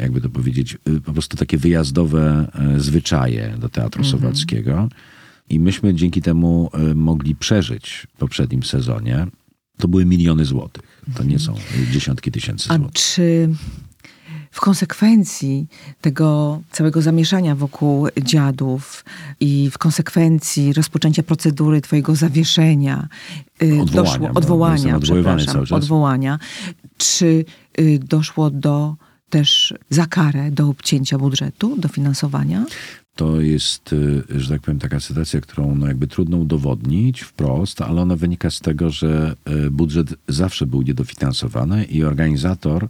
jakby 0.00 0.20
to 0.20 0.28
powiedzieć, 0.28 0.78
y, 0.88 1.00
po 1.00 1.12
prostu 1.12 1.36
takie 1.36 1.58
wyjazdowe 1.58 2.46
e, 2.76 2.80
zwyczaje 2.80 3.54
do 3.58 3.68
teatru 3.68 4.04
słowackiego. 4.04 4.88
I 5.48 5.60
myśmy 5.60 5.94
dzięki 5.94 6.22
temu 6.22 6.70
e, 6.72 6.94
mogli 6.94 7.34
przeżyć 7.36 8.06
w 8.14 8.18
poprzednim 8.18 8.62
sezonie. 8.62 9.26
To 9.78 9.88
były 9.88 10.04
miliony 10.04 10.44
złotych. 10.44 11.02
To 11.14 11.24
nie 11.24 11.38
są 11.38 11.54
y, 11.54 11.92
dziesiątki 11.92 12.32
tysięcy 12.32 12.68
A 12.72 12.76
złotych. 12.78 12.94
czy 13.02 13.48
w 14.50 14.60
konsekwencji 14.60 15.66
tego 16.00 16.60
całego 16.70 17.02
zamieszania 17.02 17.54
wokół 17.54 18.08
dziadów 18.22 19.04
i 19.40 19.70
w 19.70 19.78
konsekwencji 19.78 20.72
rozpoczęcia 20.72 21.22
procedury 21.22 21.80
twojego 21.80 22.14
zawieszenia, 22.14 23.08
y, 23.62 23.80
Odwołania, 23.82 24.02
doszło, 24.02 24.28
bo 24.28 24.38
odwołania, 24.38 25.00
przepraszam, 25.00 25.54
cały 25.54 25.66
czas. 25.66 25.76
odwołania, 25.76 26.38
czy 26.96 27.44
y, 27.80 27.98
doszło 27.98 28.50
do 28.50 28.96
też 29.34 29.74
za 29.90 30.06
karę 30.06 30.50
do 30.50 30.68
obcięcia 30.68 31.18
budżetu, 31.18 31.76
do 31.78 31.88
finansowania? 31.88 32.66
To 33.16 33.40
jest, 33.40 33.92
y, 33.92 34.22
że 34.40 34.48
tak 34.48 34.60
powiem, 34.60 34.78
taka 34.78 35.00
sytuacja, 35.00 35.40
którą 35.40 35.74
no 35.74 35.86
jakby 35.86 36.06
trudno 36.06 36.36
udowodnić 36.36 37.20
wprost, 37.20 37.80
ale 37.80 38.00
ona 38.00 38.16
wynika 38.16 38.50
z 38.50 38.60
tego, 38.60 38.90
że 38.90 39.36
y, 39.66 39.70
budżet 39.70 40.14
zawsze 40.28 40.66
był 40.66 40.82
niedofinansowany 40.82 41.84
i 41.84 42.04
organizator 42.04 42.84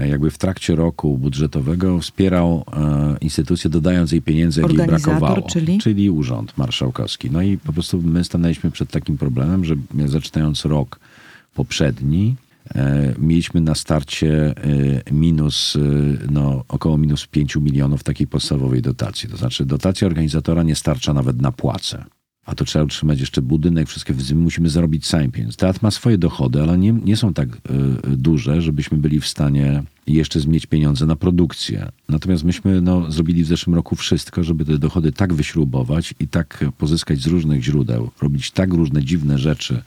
y, 0.00 0.08
jakby 0.08 0.30
w 0.30 0.38
trakcie 0.38 0.76
roku 0.76 1.18
budżetowego 1.18 2.00
wspierał 2.00 2.64
instytucję, 3.20 3.70
dodając 3.70 4.12
jej 4.12 4.22
pieniędzy, 4.22 4.60
jak 4.60 4.72
jej 4.72 4.86
brakowało. 4.86 5.48
czyli? 5.78 6.10
Urząd 6.10 6.58
Marszałkowski. 6.58 7.30
No 7.30 7.42
i 7.42 7.58
po 7.58 7.72
prostu 7.72 8.02
my 8.02 8.24
stanęliśmy 8.24 8.70
przed 8.70 8.90
takim 8.90 9.18
problemem, 9.18 9.64
że 9.64 9.74
zaczynając 10.06 10.64
rok 10.64 11.00
poprzedni, 11.54 12.36
mieliśmy 13.18 13.60
na 13.60 13.74
starcie 13.74 14.54
e, 15.08 15.12
minus, 15.12 15.76
e, 15.76 15.80
no, 16.30 16.64
około 16.68 16.98
minus 16.98 17.26
5 17.26 17.56
milionów 17.56 18.04
takiej 18.04 18.26
podstawowej 18.26 18.82
dotacji. 18.82 19.28
To 19.28 19.36
znaczy 19.36 19.66
dotacja 19.66 20.06
organizatora 20.06 20.62
nie 20.62 20.74
starcza 20.74 21.12
nawet 21.12 21.42
na 21.42 21.52
płace. 21.52 22.04
A 22.48 22.54
to 22.54 22.64
trzeba 22.64 22.84
utrzymać 22.84 23.20
jeszcze 23.20 23.42
budynek, 23.42 23.88
wszystkie 23.88 24.14
my 24.14 24.34
musimy 24.34 24.70
zarobić 24.70 25.06
sami 25.06 25.28
pieniądze. 25.28 25.56
Teatr 25.56 25.78
ma 25.82 25.90
swoje 25.90 26.18
dochody, 26.18 26.62
ale 26.62 26.78
nie, 26.78 26.92
nie 26.92 27.16
są 27.16 27.34
tak 27.34 27.48
e, 27.48 27.58
duże, 28.16 28.62
żebyśmy 28.62 28.98
byli 28.98 29.20
w 29.20 29.26
stanie 29.26 29.82
jeszcze 30.06 30.40
mieć 30.46 30.66
pieniądze 30.66 31.06
na 31.06 31.16
produkcję. 31.16 31.88
Natomiast 32.08 32.44
myśmy 32.44 32.80
no, 32.80 33.12
zrobili 33.12 33.44
w 33.44 33.46
zeszłym 33.46 33.76
roku 33.76 33.96
wszystko, 33.96 34.44
żeby 34.44 34.64
te 34.64 34.78
dochody 34.78 35.12
tak 35.12 35.34
wyśrubować 35.34 36.14
i 36.20 36.28
tak 36.28 36.64
pozyskać 36.78 37.20
z 37.20 37.26
różnych 37.26 37.62
źródeł, 37.62 38.10
robić 38.20 38.50
tak 38.50 38.72
różne 38.72 39.04
dziwne 39.04 39.38
rzeczy, 39.38 39.82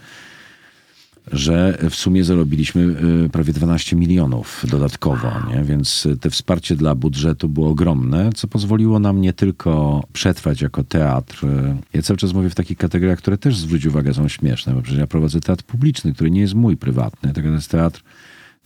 że 1.32 1.78
w 1.90 1.96
sumie 1.96 2.24
zarobiliśmy 2.24 2.82
y, 3.26 3.30
prawie 3.30 3.54
12 3.54 3.96
milionów 3.96 4.66
dodatkowo, 4.70 5.32
nie? 5.50 5.64
więc 5.64 6.06
y, 6.06 6.18
te 6.18 6.30
wsparcie 6.30 6.76
dla 6.76 6.96
budżetu 6.96 7.50
było 7.50 7.70
ogromne, 7.70 8.30
co 8.36 8.48
pozwoliło 8.48 9.00
nam 9.00 9.22
nie 9.22 9.34
tylko 9.34 10.04
przetrwać 10.14 10.62
jako 10.62 10.84
teatr. 10.84 11.46
y, 11.46 11.76
Ja 11.94 12.02
cały 12.02 12.18
czas 12.18 12.34
mówię 12.34 12.50
w 12.50 12.56
takich 12.56 12.78
kategoriach, 12.78 13.18
które 13.18 13.38
też 13.38 13.58
zwróć 13.58 13.86
uwagę 13.86 14.14
są 14.14 14.28
śmieszne, 14.28 14.74
bo 14.74 14.82
przecież 14.82 15.00
ja 15.00 15.08
prowadzę 15.08 15.40
teatr 15.42 15.64
publiczny, 15.64 16.14
który 16.14 16.32
nie 16.32 16.42
jest 16.42 16.54
mój 16.54 16.78
prywatny, 16.78 17.34
tylko 17.34 17.50
to 17.50 17.56
jest 17.56 17.72
teatr 17.72 18.04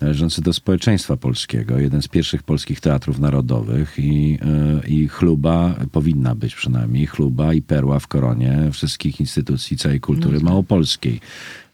należący 0.02 0.42
do 0.42 0.54
społeczeństwa 0.54 1.18
polskiego, 1.18 1.80
jeden 1.80 2.02
z 2.02 2.08
pierwszych 2.08 2.44
polskich 2.44 2.80
teatrów 2.80 3.20
narodowych 3.20 3.96
i, 4.00 4.40
i 4.88 5.08
chluba, 5.08 5.76
powinna 5.92 6.36
być 6.36 6.56
przynajmniej, 6.56 7.08
chluba 7.08 7.54
i 7.54 7.62
perła 7.62 8.00
w 8.00 8.08
koronie 8.08 8.70
wszystkich 8.72 9.20
instytucji 9.20 9.78
całej 9.78 10.00
kultury 10.00 10.40
małopolskiej. 10.40 11.20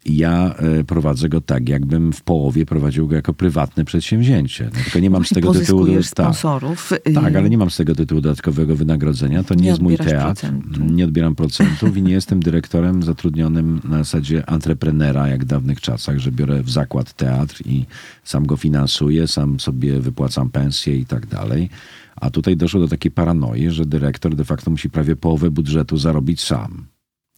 Ja 0.06 0.56
e, 0.56 0.84
prowadzę 0.84 1.30
go 1.30 1.42
tak, 1.42 1.70
jakbym 1.70 2.14
w 2.14 2.22
połowie 2.22 2.66
prowadził 2.66 3.08
go 3.08 3.16
jako 3.16 3.34
prywatne 3.34 3.86
przedsięwzięcie. 3.86 4.70
No, 4.74 4.84
tylko 4.84 5.00
nie 5.00 5.10
mam 5.10 5.26
z 5.26 5.30
tego 5.30 5.54
tytułu... 5.54 5.88
tak. 5.88 6.06
sponsorów. 6.06 6.92
y, 6.92 7.14
Tak, 7.14 7.36
ale 7.36 7.50
nie 7.50 7.58
mam 7.58 7.70
z 7.70 7.78
tego 7.78 7.96
tytułu 7.96 8.22
dodatkowego 8.22 8.76
wynagrodzenia. 8.76 9.44
To 9.44 9.54
nie, 9.56 9.62
Nie 9.62 9.68
jest 9.70 9.82
mój 9.82 9.98
teatr. 9.98 10.26
procentu. 10.26 10.84
Nie 10.84 11.06
odbieram 11.06 11.36
procentów 11.36 11.98
i 11.98 12.02
nie 12.02 12.14
jestem 12.14 12.40
dyrektorem 12.40 13.04
zatrudnionym 13.04 13.82
na 13.84 13.98
zasadzie 13.98 14.50
antreprenera, 14.50 15.28
jak 15.28 15.42
w 15.44 15.48
dawnych 15.48 15.82
czasach, 15.82 16.18
że 16.18 16.32
biorę 16.32 16.64
w 16.64 16.70
zakład 16.70 17.14
teatr 17.14 17.62
i 17.66 17.86
sam 18.24 18.46
go 18.46 18.58
finansuję, 18.58 19.28
sam 19.28 19.60
sobie 19.60 20.00
wypłacam 20.00 20.50
pensję 20.50 20.98
i 20.98 21.06
tak 21.06 21.26
dalej. 21.26 21.70
A 22.16 22.30
tutaj 22.30 22.58
doszło 22.58 22.80
do 22.80 22.88
takiej 22.88 23.12
paranoi, 23.12 23.70
że 23.70 23.86
dyrektor 23.86 24.36
de 24.36 24.44
facto 24.46 24.72
musi 24.72 24.90
prawie 24.90 25.16
połowę 25.16 25.52
budżetu 25.52 25.98
zarobić 25.98 26.42
sam. 26.42 26.86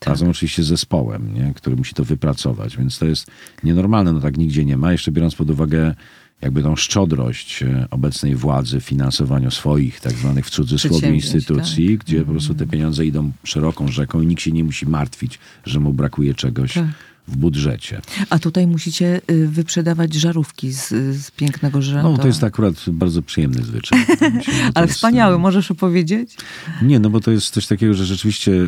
Tak. 0.03 0.11
Razem 0.11 0.29
oczywiście 0.29 0.63
z 0.63 0.67
zespołem, 0.67 1.33
nie? 1.33 1.53
który 1.55 1.75
musi 1.75 1.93
to 1.93 2.03
wypracować, 2.03 2.77
więc 2.77 2.99
to 2.99 3.05
jest 3.05 3.31
nienormalne, 3.63 4.13
no 4.13 4.19
tak 4.19 4.37
nigdzie 4.37 4.65
nie 4.65 4.77
ma. 4.77 4.91
Jeszcze 4.91 5.11
biorąc 5.11 5.35
pod 5.35 5.49
uwagę 5.49 5.95
jakby 6.41 6.63
tą 6.63 6.75
szczodrość 6.75 7.63
e, 7.63 7.87
obecnej 7.91 8.35
władzy 8.35 8.79
w 8.79 8.83
finansowaniu 8.83 9.51
swoich 9.51 9.99
tak 9.99 10.13
zwanych 10.13 10.45
w 10.45 10.49
cudzysłowie 10.49 10.99
Przedsięwzięć, 10.99 11.35
instytucji, 11.35 11.97
tak. 11.97 12.05
gdzie 12.05 12.25
po 12.25 12.31
prostu 12.31 12.53
te 12.53 12.67
pieniądze 12.67 13.05
idą 13.05 13.31
szeroką 13.43 13.87
rzeką 13.87 14.21
i 14.21 14.27
nikt 14.27 14.41
się 14.41 14.51
nie 14.51 14.63
musi 14.63 14.85
martwić, 14.85 15.39
że 15.65 15.79
mu 15.79 15.93
brakuje 15.93 16.33
czegoś 16.33 16.73
Tak. 16.73 16.85
W 17.27 17.37
budżecie. 17.37 18.01
A 18.29 18.39
tutaj 18.39 18.67
musicie 18.67 19.21
y, 19.31 19.47
wyprzedawać 19.47 20.13
żarówki 20.13 20.71
z, 20.71 20.89
z 21.17 21.31
pięknego 21.31 21.81
żyrandolu. 21.81 22.15
No 22.17 22.21
to 22.21 22.27
jest 22.27 22.43
akurat 22.43 22.75
bardzo 22.87 23.21
przyjemny 23.21 23.63
zwyczaj. 23.63 23.99
Myślę, 24.33 24.53
Ale 24.73 24.85
jest, 24.85 24.95
wspaniały, 24.95 25.39
możesz 25.39 25.71
opowiedzieć? 25.71 26.37
Nie, 26.81 26.99
no 26.99 27.09
bo 27.09 27.19
to 27.19 27.31
jest 27.31 27.49
coś 27.49 27.67
takiego, 27.67 27.93
że 27.93 28.05
rzeczywiście 28.05 28.51
y, 28.51 28.65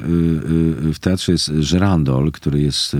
y, 0.89 0.93
w 0.93 0.99
teatrze 0.99 1.32
jest 1.32 1.51
żerandol, 1.60 2.32
który 2.32 2.62
jest, 2.62 2.93
y, 2.93 2.97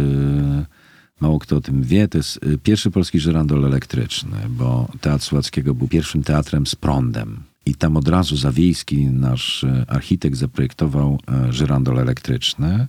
mało 1.22 1.39
kto 1.39 1.58
o 1.58 1.62
tym 1.62 1.84
wie, 1.84 2.08
to 2.08 2.18
jest 2.18 2.39
y, 2.43 2.58
pierwszy 2.58 2.91
polski 2.91 3.20
żerandol 3.20 3.66
elektryczny, 3.66 4.38
bo 4.49 4.88
Teatr 5.01 5.24
Słowackiego 5.24 5.76
był 5.76 5.88
pierwszym 5.88 6.24
teatrem 6.24 6.68
z 6.68 6.76
prądem. 6.76 7.43
I 7.66 7.76
tam 7.76 7.97
od 7.97 8.08
razu 8.08 8.38
Zawiejski, 8.38 9.06
nasz 9.06 9.64
y, 9.64 9.86
architekt, 9.88 10.38
zaprojektował 10.38 11.20
y, 11.49 11.53
żerandol 11.53 11.99
elektryczny. 11.99 12.88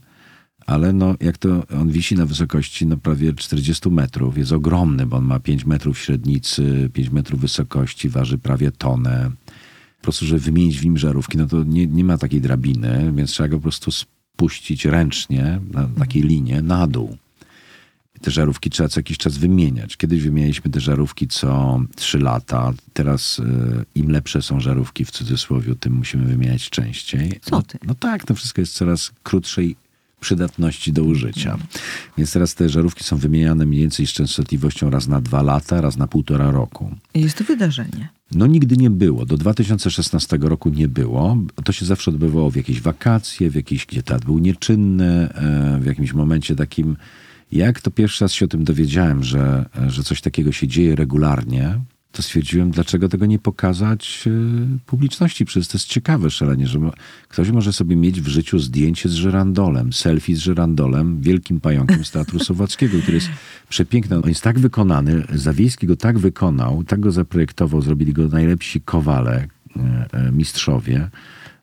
Ale 0.67 0.93
no, 0.93 1.15
jak 1.21 1.39
to 1.39 1.67
on 1.81 1.91
wisi 1.91 2.15
na 2.15 2.27
wysokości 2.27 2.87
no, 2.87 2.97
prawie 2.97 3.33
40 3.33 3.91
metrów, 3.91 4.39
jest 4.39 4.53
ogromny, 4.53 5.07
bo 5.07 5.17
on 5.17 5.25
ma 5.25 5.41
5 5.41 5.65
metrów 5.65 5.99
średnicy, 5.99 6.91
5 6.93 7.11
metrów 7.11 7.41
wysokości, 7.41 8.09
waży 8.09 8.39
prawie 8.39 8.71
tonę 8.71 9.31
po 9.97 10.03
prostu, 10.03 10.27
żeby 10.27 10.41
wymienić 10.41 10.79
w 10.79 10.85
nim 10.85 10.99
żarówki, 10.99 11.39
no 11.39 11.47
to 11.47 11.65
nie, 11.65 11.87
nie 11.87 12.05
ma 12.05 12.19
takiej 12.19 12.41
drabiny, 12.41 13.13
więc 13.17 13.31
trzeba 13.31 13.49
go 13.49 13.57
po 13.57 13.63
prostu 13.63 13.91
spuścić 13.91 14.85
ręcznie 14.85 15.61
na 15.73 15.89
takiej 15.99 16.23
linie 16.23 16.63
na 16.63 16.87
dół. 16.87 17.17
I 18.17 18.21
Te 18.21 18.31
żarówki 18.31 18.71
trzeba 18.71 18.89
co 18.89 19.01
jakiś 19.01 19.19
czas 19.19 19.39
wymieniać. 19.39 19.97
Kiedyś 19.97 20.23
wymienialiśmy 20.23 20.71
te 20.71 20.81
żarówki 20.81 21.29
co 21.29 21.81
3 21.97 22.19
lata. 22.19 22.73
Teraz 22.93 23.39
y, 23.39 23.45
im 23.95 24.11
lepsze 24.11 24.43
są 24.43 24.61
żarówki 24.61 25.05
w 25.05 25.11
cudzysłowie, 25.11 25.75
tym 25.75 25.93
musimy 25.93 26.25
wymieniać 26.25 26.71
częściej. 26.71 27.41
Co 27.43 27.57
no, 27.57 27.63
ty? 27.63 27.79
no 27.87 27.95
tak, 27.95 28.25
to 28.25 28.35
wszystko 28.35 28.61
jest 28.61 28.75
coraz 28.75 29.13
krótszej 29.23 29.77
przydatności 30.21 30.93
do 30.93 31.03
użycia. 31.03 31.59
Więc 32.19 32.33
teraz 32.33 32.55
te 32.55 32.69
żarówki 32.69 33.05
są 33.05 33.17
wymieniane 33.17 33.67
mniej 33.67 33.81
więcej 33.81 34.07
z 34.07 34.11
częstotliwością 34.11 34.91
raz 34.91 35.09
na 35.09 35.21
dwa 35.21 35.43
lata, 35.43 35.81
raz 35.81 35.97
na 35.97 36.07
półtora 36.07 36.51
roku. 36.51 36.91
Jest 37.15 37.39
to 37.39 37.45
wydarzenie. 37.45 38.09
No 38.33 38.47
nigdy 38.47 38.77
nie 38.77 38.91
było. 38.91 39.27
Do 39.27 39.37
2016 39.37 40.39
roku 40.41 40.69
nie 40.69 40.89
było. 40.89 41.37
To 41.65 41.73
się 41.73 41.87
zawsze 41.87 42.11
odbywało 42.11 42.51
w 42.51 42.57
jakieś 42.57 42.81
wakacje, 42.81 43.51
w 43.51 43.55
jakiejś, 43.55 43.87
gdzie 43.87 44.03
teatr 44.03 44.25
był 44.25 44.39
nieczynny, 44.39 45.29
e, 45.35 45.79
w 45.81 45.87
jakimś 45.87 46.13
momencie 46.13 46.57
takim. 46.57 46.97
Jak 47.53 47.81
to 47.81 47.91
pierwszy 47.91 48.25
raz 48.25 48.33
się 48.33 48.45
o 48.45 48.49
tym 48.49 48.65
dowiedziałem, 48.65 49.25
że, 49.25 49.65
że 49.87 50.03
coś 50.03 50.21
takiego 50.21 50.53
się 50.53 50.69
dzieje 50.69 50.97
regularnie, 50.97 51.81
to 52.17 52.23
stwierdziłem, 52.23 52.71
dlaczego 52.71 53.09
tego 53.09 53.27
nie 53.27 53.39
pokazać 53.39 54.25
e, 54.27 54.31
publiczności. 54.87 55.45
Przecież 55.45 55.69
to 55.69 55.79
jest 55.79 55.89
ciekawe 55.89 56.31
szalenie, 56.31 56.67
że 56.67 56.79
ktoś 57.29 57.51
może 57.51 57.73
sobie 57.73 57.97
mieć 57.97 58.21
w 58.21 58.29
życiu 58.29 58.59
zdjęcie 58.59 59.09
z 59.09 59.13
żyrandolem, 59.13 59.93
selfie 59.93 60.37
z 60.37 60.39
żyrandolem, 60.39 61.21
wielkim 61.21 61.61
pająkiem 61.61 62.05
z 62.05 62.11
Teatru 62.11 62.39
Słowackiego, 62.39 62.99
który 62.99 63.15
jest 63.15 63.29
przepiękny. 63.69 64.17
On 64.17 64.29
jest 64.29 64.43
tak 64.43 64.59
wykonany, 64.59 65.23
Zawiejski 65.35 65.87
go 65.87 65.97
tak 65.97 66.19
wykonał, 66.19 66.85
tak 66.85 67.01
go 67.01 67.13
zaprojektował, 67.13 67.83
zrobili 67.83 68.13
go 68.13 68.29
najlepsi 68.29 68.81
kowale, 68.81 69.47
e, 69.77 70.07
e, 70.13 70.33
mistrzowie, 70.33 71.11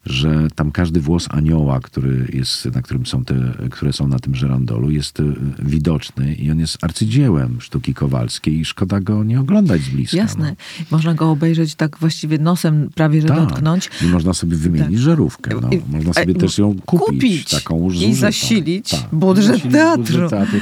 że 0.06 0.48
tam 0.56 0.72
każdy 0.72 1.02
włos 1.02 1.28
anioła, 1.32 1.80
który 1.80 2.28
jest, 2.34 2.66
na 2.66 2.82
którym 2.82 3.06
są 3.06 3.26
te, 3.26 3.36
które 3.72 3.94
są 3.94 4.08
na 4.08 4.20
tym 4.20 4.36
żerandolu, 4.36 4.92
jest 4.92 5.20
e, 5.20 5.24
widoczny 5.60 6.34
i 6.36 6.52
on 6.52 6.60
jest 6.60 6.84
arcydziełem 6.84 7.62
sztuki 7.62 7.94
kowalskiej 7.94 8.60
i 8.60 8.66
szkoda 8.66 9.00
go 9.00 9.24
nie 9.24 9.40
oglądać 9.40 9.82
z 9.82 9.90
bliska. 9.90 10.18
Jasne. 10.18 10.50
No. 10.80 10.86
Można 10.92 11.14
go 11.14 11.32
obejrzeć 11.32 11.76
tak 11.76 11.98
właściwie 11.98 12.38
nosem 12.38 12.90
prawie, 12.96 13.22
że 13.22 13.28
Tak. 13.28 13.38
dotknąć. 13.40 13.90
I 14.02 14.06
można 14.06 14.34
sobie 14.34 14.58
wymienić 14.58 14.90
Tak. 14.90 15.00
żarówkę. 15.00 15.52
No. 15.62 15.70
I- 15.70 15.82
Można 15.90 16.14
sobie 16.14 16.34
e, 16.34 16.38
też 16.38 16.58
ją 16.58 16.76
kupić. 16.86 17.06
kupić 17.08 17.50
taką 17.50 17.84
już 17.84 18.02
i 18.02 18.14
zasilić 18.14 18.90
Tak. 18.90 19.08
budżet 19.12 19.46
Zasilić 19.46 19.74
teatru. 19.74 20.04
budżet 20.04 20.30
teatru. 20.30 20.60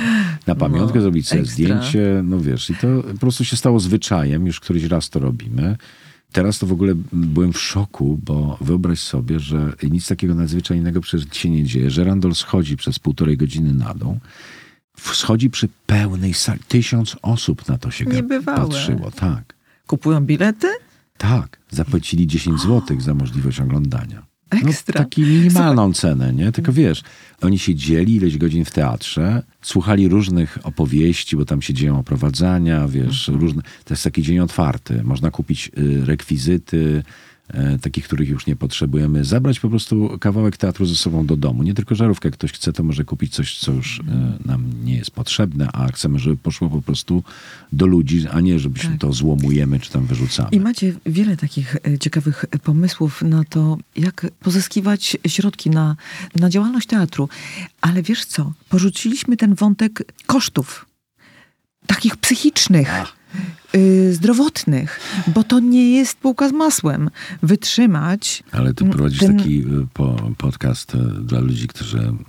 Na 0.47 0.55
pamiątkę 0.55 0.95
No, 0.95 1.01
zrobić 1.01 1.27
sobie 1.29 1.45
zdjęcie. 1.45 2.21
No 2.23 2.39
wiesz, 2.39 2.69
i 2.69 2.75
to 2.75 2.87
po 3.13 3.17
prostu 3.17 3.45
się 3.45 3.57
stało 3.57 3.79
zwyczajem. 3.79 4.47
Już 4.47 4.59
któryś 4.59 4.83
raz 4.83 5.09
to 5.09 5.19
robimy. 5.19 5.77
Teraz 6.31 6.59
to 6.59 6.67
w 6.67 6.71
ogóle 6.71 6.93
byłem 7.13 7.53
w 7.53 7.59
szoku, 7.59 8.19
bo 8.23 8.57
wyobraź 8.61 8.99
sobie, 8.99 9.39
że 9.39 9.73
nic 9.83 10.07
takiego 10.07 10.35
nadzwyczajnego 10.35 11.01
przecież 11.01 11.37
się 11.37 11.49
nie 11.49 11.63
dzieje. 11.63 11.91
Że 11.91 12.03
Randol 12.03 12.35
schodzi 12.35 12.77
przez 12.77 12.99
półtorej 12.99 13.37
godziny 13.37 13.73
na 13.73 13.93
dół. 13.93 14.19
Schodzi 14.97 15.49
przy 15.49 15.67
pełnej 15.85 16.33
sali. 16.33 16.59
Tysiąc 16.67 17.17
osób 17.21 17.67
na 17.67 17.77
to 17.77 17.91
się 17.91 18.05
Niebywałe. 18.05 18.67
patrzyło. 18.69 19.11
Tak. 19.11 19.55
Kupują 19.87 20.21
bilety? 20.25 20.67
Tak. 21.17 21.59
Zapłacili 21.69 22.27
10 22.27 22.61
zł 22.61 22.99
za 23.01 23.13
możliwość 23.13 23.59
oglądania. 23.59 24.23
Ekstra. 24.51 24.93
No, 24.99 25.05
taki 25.05 25.21
minimalną 25.21 25.93
cenę, 25.93 26.33
nie? 26.33 26.51
Tylko 26.51 26.73
wiesz, 26.73 27.03
oni 27.41 27.59
siedzieli 27.59 28.15
ileś 28.15 28.37
godzin 28.37 28.65
w 28.65 28.71
teatrze, 28.71 29.43
słuchali 29.61 30.07
różnych 30.07 30.57
opowieści, 30.63 31.35
bo 31.37 31.45
tam 31.45 31.61
się 31.61 31.73
dzieją 31.73 31.99
oprowadzania, 31.99 32.87
wiesz, 32.87 33.29
Mhm. 33.29 33.39
różne... 33.45 33.61
To 33.85 33.93
jest 33.93 34.03
taki 34.03 34.21
dzień 34.21 34.39
otwarty. 34.39 35.03
Można 35.03 35.31
kupić 35.31 35.71
y, 35.77 36.05
rekwizyty, 36.05 37.03
takich, 37.81 38.05
których 38.05 38.29
już 38.29 38.47
nie 38.47 38.55
potrzebujemy. 38.55 39.25
Zabrać 39.25 39.59
po 39.59 39.69
prostu 39.69 40.17
kawałek 40.19 40.57
teatru 40.57 40.85
ze 40.85 40.95
sobą 40.95 41.25
do 41.25 41.37
domu. 41.37 41.63
Nie 41.63 41.73
tylko 41.73 41.95
żarówkę. 41.95 42.27
Jak 42.27 42.33
ktoś 42.33 42.51
chce, 42.51 42.73
to 42.73 42.83
może 42.83 43.03
kupić 43.03 43.33
coś, 43.33 43.57
co 43.59 43.71
już 43.71 43.99
e, 43.99 44.37
nam 44.45 44.83
nie 44.83 44.95
jest 44.95 45.11
potrzebne, 45.11 45.69
a 45.73 45.87
chcemy, 45.87 46.19
żeby 46.19 46.37
poszło 46.37 46.69
po 46.69 46.81
prostu 46.81 47.23
do 47.71 47.85
ludzi, 47.85 48.27
a 48.31 48.39
nie, 48.39 48.59
żebyśmy 48.59 48.89
Tak. 48.89 48.99
to 48.99 49.13
złomujemy 49.13 49.79
czy 49.79 49.91
tam 49.91 50.05
wyrzucamy. 50.05 50.49
I 50.51 50.59
macie 50.59 50.93
wiele 51.05 51.37
takich 51.37 51.75
e, 51.75 51.99
ciekawych 51.99 52.45
pomysłów 52.63 53.21
na 53.21 53.43
to, 53.43 53.77
jak 53.95 54.27
pozyskiwać 54.39 55.17
środki 55.27 55.69
na, 55.69 55.95
na 56.35 56.49
działalność 56.49 56.87
teatru. 56.87 57.29
Ale 57.81 58.03
wiesz 58.03 58.25
co? 58.25 58.53
Porzuciliśmy 58.69 59.37
ten 59.37 59.55
wątek 59.55 60.13
kosztów. 60.25 60.85
Takich 61.87 62.17
psychicznych, 62.17 62.89
y, 63.75 64.13
zdrowotnych, 64.13 64.99
bo 65.35 65.43
to 65.43 65.59
nie 65.59 65.91
jest 65.91 66.17
półka 66.17 66.49
z 66.49 66.51
masłem. 66.51 67.09
Wytrzymać. 67.43 68.43
Ale 68.51 68.73
ty 68.73 68.85
prowadzisz 68.85 69.19
ten- 69.19 69.37
taki 69.37 69.59
y, 69.59 69.87
po, 69.93 70.31
podcast 70.37 70.95
y, 70.95 70.97
dla 71.23 71.39
ludzi, 71.39 71.67
którzy 71.67 71.97
mm, 71.97 72.19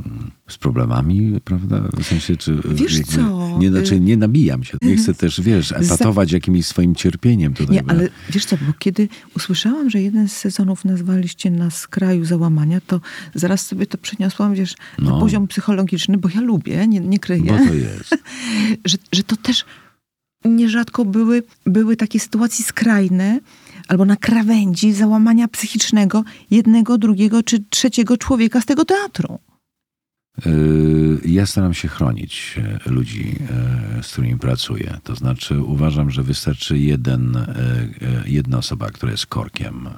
z 0.49 0.59
problemami, 0.59 1.40
prawda? 1.45 1.80
W 1.99 2.07
sensie, 2.07 2.36
czy... 2.36 2.53
y, 2.53 2.61
Wiesz 2.64 2.97
jakby- 2.99 3.12
co? 3.12 3.59
Nie, 3.59 3.70
znaczy, 3.70 4.01
nie 4.01 4.16
nabijam 4.16 4.64
się. 4.64 4.78
Nie 4.82 4.97
chcę 4.97 5.14
też, 5.22 5.40
wiesz, 5.40 5.72
epatować 5.72 6.32
jakimś 6.32 6.66
swoim 6.66 6.95
cierpieniem 6.95 7.55
tutaj. 7.55 7.76
Nie, 7.76 7.82
ale 7.88 8.09
wiesz 8.30 8.45
co, 8.45 8.57
bo 8.57 8.72
kiedy 8.78 9.09
usłyszałam, 9.36 9.90
że 9.90 10.01
jeden 10.03 10.28
z 10.28 10.32
sezonów 10.32 10.84
nazwaliście 10.84 11.51
nas 11.51 11.86
kraju 11.88 12.24
załamania, 12.24 12.80
to 12.86 13.01
zaraz 13.34 13.66
sobie 13.66 13.86
to 13.86 13.99
przeniosłam, 13.99 14.55
wiesz, 14.55 14.74
na 14.99 15.11
No. 15.11 15.20
poziom 15.20 15.47
psychologiczny, 15.49 16.18
bo 16.18 16.28
ja 16.34 16.40
lubię, 16.40 16.86
nie, 16.86 17.01
nie 17.01 17.18
kryję. 17.18 17.53
Bo 17.53 17.59
to 17.68 17.74
jest. 17.74 18.16
że, 18.84 18.97
że 19.12 19.22
to 19.22 19.36
też 19.36 19.64
nierzadko 20.45 21.05
były, 21.05 21.43
były 21.66 21.97
takie 21.97 22.20
sytuacje 22.20 22.64
skrajne 22.64 23.40
albo 23.88 24.05
na 24.05 24.16
krawędzi 24.16 24.93
załamania 24.93 25.49
psychicznego 25.49 26.24
jednego, 26.51 26.99
drugiego 26.99 27.43
czy 27.43 27.64
trzeciego 27.70 28.16
człowieka 28.16 28.61
z 28.61 28.66
tego 28.66 28.84
teatru. 28.84 29.38
Y, 30.47 31.20
Ja 31.24 31.47
staram 31.47 31.74
się 31.74 31.88
chronić 31.88 32.55
e, 32.86 32.90
ludzi, 32.90 33.38
e, 33.99 34.03
z 34.03 34.12
którymi 34.12 34.38
pracuję. 34.38 34.99
To 35.05 35.14
znaczy 35.14 35.62
uważam, 35.62 36.11
że 36.11 36.22
wystarczy 36.22 36.78
jeden, 36.78 37.36
e, 37.36 37.47
jedna 38.26 38.59
osoba, 38.59 38.90
która 38.90 39.12
jest 39.12 39.26
korkiem 39.26 39.88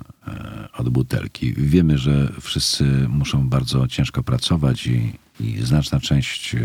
od 0.78 0.88
butelki. 0.88 1.55
Wiemy, 1.57 1.99
że 1.99 2.32
wszyscy 2.40 2.84
muszą 3.09 3.49
bardzo 3.49 3.88
ciężko 3.88 4.22
pracować 4.22 4.86
i, 4.86 5.12
i 5.40 5.62
znaczna 5.62 6.01
część, 6.01 6.57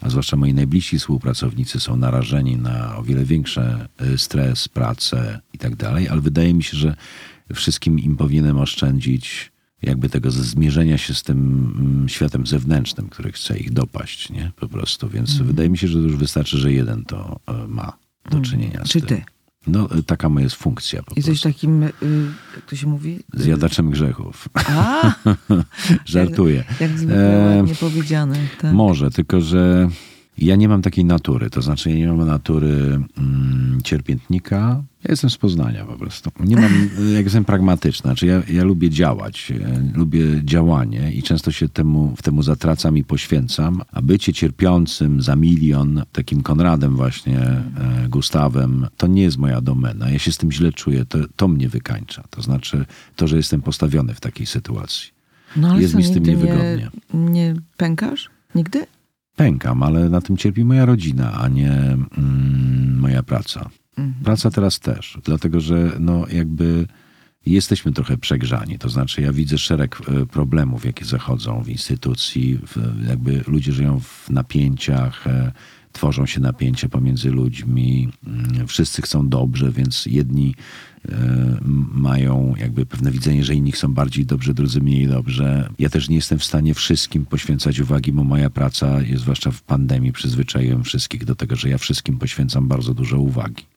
a 0.00 0.10
zwłaszcza 0.10 0.36
moi 0.36 0.54
najbliżsi 0.54 0.98
współpracownicy 0.98 1.80
są 1.80 1.96
narażeni 1.96 2.56
na 2.56 2.96
o 2.96 3.02
wiele 3.02 3.24
większy 3.24 3.62
stres, 4.16 4.68
pracę 4.68 5.40
i 5.54 5.58
tak 5.58 5.76
dalej, 5.76 6.08
ale 6.08 6.20
wydaje 6.20 6.54
mi 6.54 6.62
się, 6.62 6.76
że 6.76 6.96
wszystkim 7.54 7.98
im 7.98 8.16
powinienem 8.16 8.58
oszczędzić 8.58 9.52
jakby 9.82 10.08
tego 10.08 10.30
zmierzenia 10.30 10.98
się 10.98 11.14
z 11.14 11.22
tym 11.22 11.38
mm, 11.78 12.08
światem 12.08 12.46
zewnętrznym, 12.46 13.08
który 13.08 13.32
chce 13.32 13.58
ich 13.58 13.72
dopaść, 13.72 14.30
nie? 14.30 14.50
Po 14.56 14.68
prostu. 14.68 15.08
Więc 15.08 15.30
Mhm. 15.30 15.46
wydaje 15.46 15.70
mi 15.70 15.78
się, 15.78 15.88
że 15.88 15.98
już 15.98 16.16
wystarczy, 16.16 16.58
że 16.58 16.72
jeden 16.72 17.04
to 17.04 17.40
e, 17.46 17.66
ma 17.68 17.92
do 18.30 18.40
czynienia 18.40 18.84
z 18.84 18.88
Czy 18.88 19.00
tym. 19.00 19.08
ty? 19.08 19.22
No, 19.66 19.88
e, 19.98 20.02
taka 20.02 20.28
moja 20.28 20.44
jest 20.44 20.56
funkcja 20.56 21.02
po 21.02 21.12
Jesteś 21.16 21.40
prostu. 21.40 21.58
takim, 21.58 21.82
y, 21.82 21.90
jak 22.56 22.64
to 22.66 22.76
się 22.76 22.86
mówi? 22.86 23.20
Y, 23.38 23.42
Zjadaczem 23.42 23.90
grzechów. 23.90 24.48
A, 24.54 25.12
Żartuję. 26.04 26.64
jak 26.80 26.98
zwykle 26.98 27.60
E, 27.60 27.64
powiedziane. 27.80 28.36
Tak. 28.60 28.72
Może, 28.74 29.10
tylko 29.10 29.40
że 29.40 29.88
ja 30.38 30.56
nie 30.56 30.68
mam 30.68 30.82
takiej 30.82 31.04
natury. 31.04 31.50
To 31.50 31.62
znaczy, 31.62 31.90
ja 31.90 31.96
nie 31.96 32.06
mam 32.12 32.26
natury 32.26 33.00
mm, 33.18 33.78
cierpiętnika. 33.84 34.82
Ja 35.04 35.10
jestem 35.10 35.30
z 35.30 35.36
Poznania 35.36 35.84
po 35.84 35.96
prostu. 35.96 36.30
Nie 36.40 36.56
mam, 36.56 36.72
jak 37.14 37.24
jestem 37.24 37.44
pragmatyczny. 37.44 38.02
Znaczy, 38.02 38.26
ja, 38.26 38.42
ja 38.48 38.64
lubię 38.64 38.90
działać, 38.90 39.52
e, 39.52 39.98
lubię 39.98 40.24
działanie 40.44 41.12
i 41.12 41.22
często 41.22 41.52
się 41.52 41.68
temu, 41.68 42.14
w 42.16 42.22
temu 42.22 42.42
zatracam 42.42 42.96
i 42.96 43.04
poświęcam. 43.04 43.82
A 43.92 44.02
bycie 44.02 44.32
cierpiącym 44.32 45.22
za 45.22 45.36
milion, 45.36 46.02
takim 46.12 46.42
Konradem 46.42 46.96
właśnie, 46.96 47.38
e, 47.38 47.64
Gustawem, 48.08 48.86
to 48.96 49.06
nie 49.06 49.22
jest 49.22 49.38
moja 49.38 49.60
domena. 49.60 50.10
Ja 50.10 50.18
się 50.18 50.32
z 50.32 50.38
tym 50.38 50.52
źle 50.52 50.72
czuję. 50.72 51.04
To, 51.04 51.18
to 51.36 51.48
mnie 51.48 51.68
wykańcza. 51.68 52.24
To 52.30 52.42
znaczy, 52.42 52.86
to, 53.16 53.28
że 53.28 53.36
jestem 53.36 53.62
postawiony 53.62 54.14
w 54.14 54.20
takiej 54.20 54.46
sytuacji. 54.46 55.10
no, 55.56 55.68
ale 55.68 55.82
jest 55.82 55.94
mi 55.94 56.02
z 56.02 56.12
tym 56.12 56.26
niewygodnie. 56.26 56.90
Nie, 57.14 57.30
nie 57.30 57.54
pękasz? 57.76 58.30
Nigdy? 58.54 58.86
pękam, 59.40 59.82
ale 59.82 60.08
na 60.08 60.20
tym 60.20 60.36
cierpi 60.36 60.64
moja 60.64 60.84
rodzina, 60.86 61.32
a 61.32 61.48
nie 61.48 61.72
mm, 61.72 62.98
moja 62.98 63.22
praca. 63.22 63.70
Mhm. 63.96 64.24
Praca 64.24 64.50
teraz 64.50 64.80
też, 64.80 65.18
dlatego 65.24 65.60
że 65.60 65.92
no 66.00 66.26
jakby 66.32 66.86
jesteśmy 67.46 67.92
trochę 67.92 68.18
przegrzani. 68.18 68.78
To 68.78 68.88
znaczy 68.88 69.22
ja 69.22 69.32
widzę 69.32 69.58
szereg 69.58 70.00
e, 70.00 70.26
problemów, 70.26 70.84
jakie 70.84 71.04
zachodzą 71.04 71.62
w 71.62 71.68
instytucji, 71.68 72.58
w, 72.66 73.06
jakby 73.08 73.44
ludzie 73.46 73.72
żyją 73.72 74.00
w 74.00 74.30
napięciach, 74.30 75.26
e, 75.26 75.52
tworzą 75.92 76.26
się 76.26 76.40
napięcia 76.40 76.88
pomiędzy 76.88 77.30
ludźmi, 77.30 78.08
mm, 78.26 78.66
wszyscy 78.66 79.02
chcą 79.02 79.28
dobrze, 79.28 79.72
więc 79.72 80.06
jedni 80.06 80.54
e, 81.08 81.58
mają 81.92 82.54
jakby 82.58 82.86
pewne 82.86 83.10
widzenie, 83.10 83.44
że 83.44 83.54
inni 83.54 83.72
chcą 83.72 83.94
bardziej 83.94 84.26
dobrze, 84.26 84.54
drudzy 84.54 84.80
mniej 84.80 85.06
dobrze. 85.06 85.70
Ja 85.78 85.90
też 85.90 86.08
nie 86.08 86.16
jestem 86.16 86.38
w 86.38 86.44
stanie 86.44 86.74
wszystkim 86.74 87.26
poświęcać 87.26 87.80
uwagi, 87.80 88.12
bo 88.12 88.24
moja 88.24 88.50
praca 88.50 88.98
zwłaszcza 89.16 89.50
w 89.50 89.62
pandemii 89.62 90.12
przyzwyczaiłem 90.12 90.84
wszystkich 90.84 91.24
do 91.24 91.34
tego, 91.34 91.56
że 91.56 91.68
ja 91.68 91.78
wszystkim 91.78 92.18
poświęcam 92.18 92.68
bardzo 92.68 92.94
dużo 92.94 93.18
uwagi. 93.18 93.69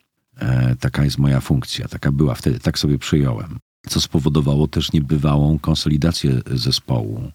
E, 0.44 0.76
taka 0.80 1.04
jest 1.04 1.18
moja 1.18 1.40
funkcja, 1.42 1.88
taka 1.88 2.12
była 2.12 2.36
wtedy, 2.36 2.60
tak 2.60 2.80
sobie 2.80 2.98
przyjąłem. 3.00 3.58
Co 3.90 4.02
spowodowało 4.02 4.68
też 4.68 4.92
niebywałą 4.94 5.60
konsolidację 5.60 6.42
zespołu, 6.52 7.32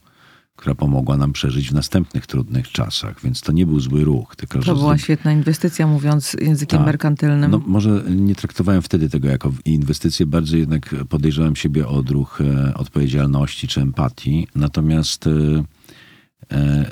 która 0.57 0.75
pomogła 0.75 1.17
nam 1.17 1.33
przeżyć 1.33 1.71
w 1.71 1.75
następnych 1.75 2.27
trudnych 2.27 2.69
czasach, 2.69 3.21
więc 3.25 3.41
to 3.41 3.53
nie 3.53 3.67
był 3.67 3.81
zły 3.81 4.05
ruch. 4.05 4.37
Tylko, 4.37 4.59
To 4.59 4.75
była 4.75 4.95
zro- 4.95 4.99
świetna 5.03 5.33
inwestycja, 5.33 5.87
mówiąc 5.87 6.37
językiem 6.41 6.79
Tak. 6.79 6.87
merkantylnym. 6.87 7.51
no, 7.51 7.61
może 7.67 8.03
nie 8.11 8.35
traktowałem 8.35 8.83
wtedy 8.83 9.09
tego 9.11 9.29
jako 9.29 9.53
inwestycję, 9.65 10.27
bardziej 10.27 10.61
jednak 10.61 10.95
podejrzewałem 11.09 11.57
siebie 11.57 11.89
o 11.89 11.91
odruch 11.91 12.41
e, 12.41 12.75
odpowiedzialności 12.75 13.69
czy 13.69 13.81
empatii. 13.81 14.47
Natomiast, 14.55 15.27
e, 15.27 15.31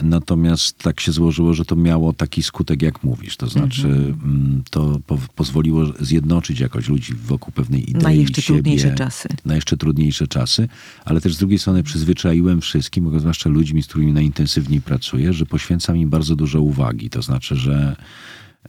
natomiast 0.03 0.78
tak 0.78 1.01
się 1.01 1.12
złożyło, 1.12 1.55
że 1.55 1.64
to 1.64 1.76
miało 1.76 2.12
taki 2.12 2.42
skutek, 2.42 2.82
jak 2.82 3.05
mówisz. 3.05 3.36
To 3.36 3.47
znaczy, 3.47 3.88
mm, 3.88 4.62
to 4.70 5.01
po, 5.07 5.18
pozwoliło 5.34 5.84
zjednoczyć 6.01 6.61
jakoś 6.61 6.88
ludzi 6.88 7.14
wokół 7.14 7.53
pewnej 7.53 7.90
idei. 7.90 8.03
na 8.03 8.12
jeszcze 8.12 8.42
siebie, 8.42 8.59
trudniejsze 8.59 8.94
czasy. 8.94 9.28
na 9.44 9.55
jeszcze 9.55 9.76
trudniejsze 9.76 10.28
czasy, 10.28 10.68
ale 11.05 11.20
też 11.20 11.34
z 11.34 11.38
drugiej 11.38 11.59
strony 11.59 11.82
przyzwyczaiłem 11.82 12.61
wszystkim, 12.61 13.20
zwłaszcza 13.20 13.51
ludźmi, 13.51 13.82
z 13.82 13.86
którymi 13.86 14.12
najintensywniej 14.12 14.80
pracuję, 14.80 15.32
że 15.32 15.47
poświęcam 15.47 15.97
im 15.97 16.11
bardzo 16.11 16.36
dużo 16.36 16.61
uwagi. 16.61 17.11
To 17.11 17.22
znaczy, 17.22 17.57
że 17.57 17.97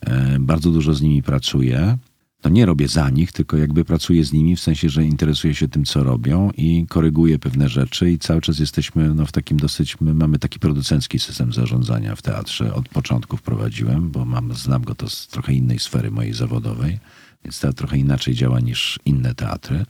e, 0.02 0.38
bardzo 0.40 0.72
dużo 0.72 0.94
z 0.94 1.02
nimi 1.02 1.24
pracuję. 1.24 1.98
No 2.44 2.50
nie 2.50 2.66
robię 2.66 2.88
za 2.88 3.10
nich, 3.10 3.32
tylko 3.32 3.58
jakby 3.58 3.86
pracuję 3.86 4.24
z 4.24 4.34
nimi 4.34 4.56
w 4.56 4.60
sensie, 4.60 4.90
że 4.90 5.04
interesuję 5.04 5.56
się 5.56 5.68
tym, 5.68 5.86
co 5.86 6.04
robią 6.04 6.52
i 6.58 6.86
koryguję 6.90 7.40
pewne 7.40 7.70
rzeczy 7.70 8.12
i 8.12 8.20
cały 8.20 8.42
czas 8.42 8.60
jesteśmy 8.60 9.14
no, 9.14 9.26
w 9.26 9.32
takim 9.32 9.58
dosyć, 9.58 10.02
my 10.02 10.14
mamy 10.14 10.40
taki 10.40 10.60
producencki 10.60 11.20
system 11.20 11.54
zarządzania 11.54 12.16
w 12.16 12.22
teatrze. 12.22 12.74
Od 12.74 12.90
początku 12.90 13.38
wprowadziłem, 13.38 14.12
bo 14.12 14.26
mam, 14.26 14.54
znam 14.54 14.84
go 14.84 14.96
to 14.96 15.10
z 15.10 15.28
trochę 15.28 15.54
innej 15.54 15.80
sfery 15.80 16.12
mojej 16.12 16.34
zawodowej, 16.34 17.00
więc 17.44 17.60
teatr 17.60 17.78
trochę 17.78 17.98
inaczej 17.98 18.34
działa 18.34 18.60
niż 18.60 19.00
inne 19.06 19.36
teatry. 19.36 19.86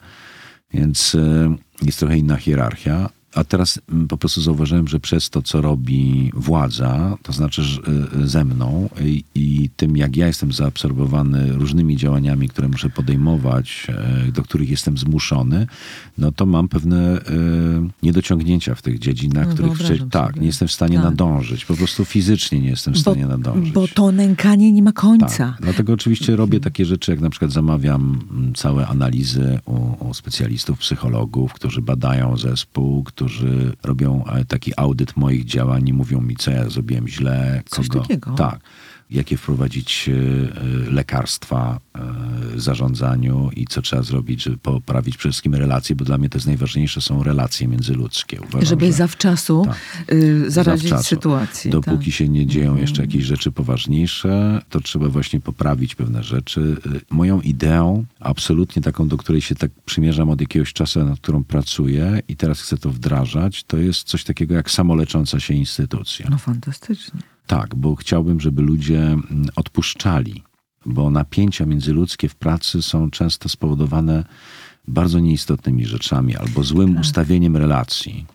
Więc 0.73 1.15
e, 1.15 1.55
jest 1.81 1.99
trochę 1.99 2.17
inna 2.17 2.37
hierarchia. 2.37 3.09
A 3.35 3.43
teraz 3.43 3.79
mm, 3.91 4.07
po 4.07 4.17
prostu 4.17 4.41
zauważyłem, 4.41 4.87
że 4.87 4.99
przez 4.99 5.29
to, 5.29 5.41
co 5.41 5.61
robi 5.61 6.31
władza, 6.35 7.17
to 7.23 7.33
znaczy 7.33 7.63
że, 7.63 7.81
e, 8.23 8.27
ze 8.27 8.45
mną 8.45 8.89
i, 9.01 9.23
i 9.35 9.69
tym, 9.77 9.97
jak 9.97 10.15
ja 10.17 10.27
jestem 10.27 10.51
zaabsorbowany 10.51 11.53
różnymi 11.53 11.97
działaniami, 11.97 12.49
które 12.49 12.67
muszę 12.67 12.89
podejmować, 12.89 13.87
e, 14.27 14.31
do 14.31 14.43
których 14.43 14.69
jestem 14.69 14.97
zmuszony, 14.97 15.67
no 16.17 16.31
to 16.31 16.45
mam 16.45 16.67
pewne 16.67 16.97
e, 17.21 17.21
niedociągnięcia 18.03 18.75
w 18.75 18.81
tych 18.81 18.99
dziedzinach, 18.99 19.47
No, 19.47 19.53
których 19.53 19.73
wcześniej, 19.75 20.09
tak, 20.09 20.27
sobie. 20.29 20.41
nie 20.41 20.47
jestem 20.47 20.67
w 20.67 20.71
stanie 20.71 20.95
Tak. 20.95 21.03
nadążyć. 21.05 21.65
Po 21.65 21.73
prostu 21.75 22.05
fizycznie 22.05 22.59
nie 22.59 22.69
jestem 22.69 22.93
w 22.93 22.97
Bo, 22.97 23.01
stanie 23.01 23.25
nadążyć. 23.27 23.71
bo 23.73 23.87
to 23.87 24.11
nękanie 24.11 24.71
nie 24.71 24.83
ma 24.83 24.91
końca. 24.91 25.27
Tak, 25.51 25.61
dlatego 25.61 25.93
oczywiście 25.93 26.35
robię 26.35 26.59
takie 26.59 26.85
rzeczy, 26.85 27.11
jak 27.11 27.19
na 27.21 27.29
przykład 27.29 27.51
zamawiam 27.51 28.19
mm, 28.31 28.53
całe 28.55 28.87
analizy 28.87 29.59
u, 29.65 30.07
u 30.09 30.13
specjalistów, 30.13 30.79
psychologów, 30.79 31.53
którzy 31.53 31.81
badają 31.81 32.37
zespół, 32.37 33.03
którzy 33.17 33.73
robią 33.83 34.25
e, 34.25 34.45
taki 34.45 34.71
audyt 34.77 35.17
moich 35.17 35.45
działań 35.45 35.87
i 35.89 35.93
mówią 35.93 36.21
mi, 36.21 36.35
co 36.35 36.51
ja 36.51 36.69
zrobiłem 36.69 37.07
źle. 37.07 37.61
Coś 37.65 37.87
kogo. 37.87 38.01
takiego? 38.01 38.31
Tak. 38.31 38.59
Jakie 39.09 39.37
wprowadzić 39.37 40.09
e, 40.09 40.91
lekarstwa 40.91 41.79
e, 41.95 42.59
zarządzaniu 42.59 43.49
i 43.55 43.65
co 43.67 43.81
trzeba 43.81 44.03
zrobić, 44.03 44.43
żeby 44.43 44.57
poprawić 44.57 45.17
przede 45.17 45.31
wszystkim 45.31 45.55
relacje, 45.55 45.95
bo 45.95 46.05
dla 46.05 46.17
mnie 46.17 46.29
to 46.29 46.37
jest 46.37 46.47
najważniejsze, 46.47 47.01
są 47.01 47.23
relacje 47.23 47.67
międzyludzkie. 47.67 48.41
Uważam, 48.41 48.65
Żeby 48.69 48.85
że 48.85 48.93
zawczasu 48.93 49.65
Tak. 49.65 49.77
zaradzić 50.47 50.89
zawczasu. 50.89 51.09
sytuacji. 51.09 51.71
Dopóki 51.71 52.05
tak. 52.05 52.13
się 52.13 52.29
nie 52.29 52.47
dzieją 52.47 52.75
jeszcze 52.75 53.01
jakieś 53.01 53.23
rzeczy 53.23 53.51
poważniejsze, 53.51 54.61
to 54.69 54.79
trzeba 54.79 55.09
właśnie 55.09 55.39
poprawić 55.39 55.95
pewne 55.95 56.23
rzeczy. 56.23 56.75
Moją 57.09 57.41
ideą, 57.41 58.05
absolutnie 58.19 58.81
taką, 58.81 59.07
do 59.07 59.17
której 59.17 59.41
się 59.41 59.55
tak 59.55 59.71
przymierzam 59.85 60.29
od 60.29 60.41
jakiegoś 60.41 60.73
czasu, 60.73 61.05
nad 61.05 61.19
którą 61.19 61.43
pracuję 61.43 62.21
i 62.27 62.35
teraz 62.35 62.61
chcę 62.61 62.77
to 62.77 62.89
wdrażać, 62.89 63.63
to 63.63 63.77
jest 63.77 64.07
coś 64.07 64.23
takiego 64.23 64.55
jak 64.55 64.71
samolecząca 64.71 65.39
się 65.39 65.53
instytucja. 65.53 66.27
No 66.29 66.37
fantastycznie. 66.37 67.19
Tak, 67.47 67.75
bo 67.75 67.95
chciałbym, 67.95 68.39
żeby 68.39 68.61
ludzie 68.61 68.99
mm, 68.99 69.45
odpuszczali, 69.55 70.43
bo 70.85 71.09
napięcia 71.09 71.65
międzyludzkie 71.65 72.29
w 72.29 72.35
pracy 72.35 72.81
są 72.81 73.11
często 73.11 73.49
spowodowane 73.49 74.23
bardzo 74.87 75.19
nieistotnymi 75.19 75.85
rzeczami 75.85 76.35
albo 76.35 76.63
złym 76.63 76.97
ustawieniem 76.97 77.57
relacji. 77.57 78.25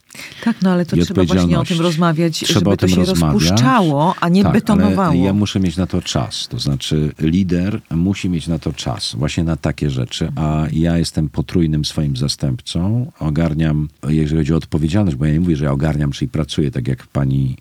Tak, 0.45 0.57
no 0.63 0.71
ale 0.71 0.87
to 0.87 0.97
trzeba 0.97 1.25
właśnie 1.25 1.59
o 1.59 1.65
tym 1.65 1.81
rozmawiać, 1.81 2.41
Trzeba 2.41 2.61
żeby 2.61 2.77
to 2.77 2.89
się 2.89 3.05
rozmawiać. 3.05 3.43
rozpuszczało, 3.43 4.15
a 4.21 4.29
nie 4.29 4.43
tak, 4.43 4.53
betonowało. 4.53 5.09
Ale 5.09 5.19
ja 5.19 5.33
muszę 5.33 5.61
mieć 5.61 5.77
na 5.77 5.87
to 5.87 6.03
czas. 6.03 6.49
To 6.49 6.59
znaczy, 6.59 7.13
lider 7.19 7.81
musi 7.91 8.31
mieć 8.31 8.47
na 8.47 8.59
to 8.59 8.73
czas, 8.73 9.15
właśnie 9.19 9.45
na 9.45 9.57
takie 9.57 9.91
rzeczy. 9.91 10.33
A 10.37 10.67
ja 10.73 10.99
jestem 10.99 11.29
potrójnym 11.29 11.85
swoim 11.85 12.17
zastępcą. 12.17 13.13
Ogarniam, 13.21 13.89
jeżeli 14.09 14.39
chodzi 14.39 14.55
o 14.55 14.57
odpowiedzialność, 14.57 15.17
bo 15.17 15.25
ja 15.25 15.33
nie 15.33 15.41
mówię, 15.41 15.57
że 15.57 15.65
ja 15.65 15.73
ogarniam, 15.73 16.13
czyli 16.13 16.29
pracuję, 16.29 16.71
tak 16.71 16.89
jak 16.89 17.07
pani 17.07 17.57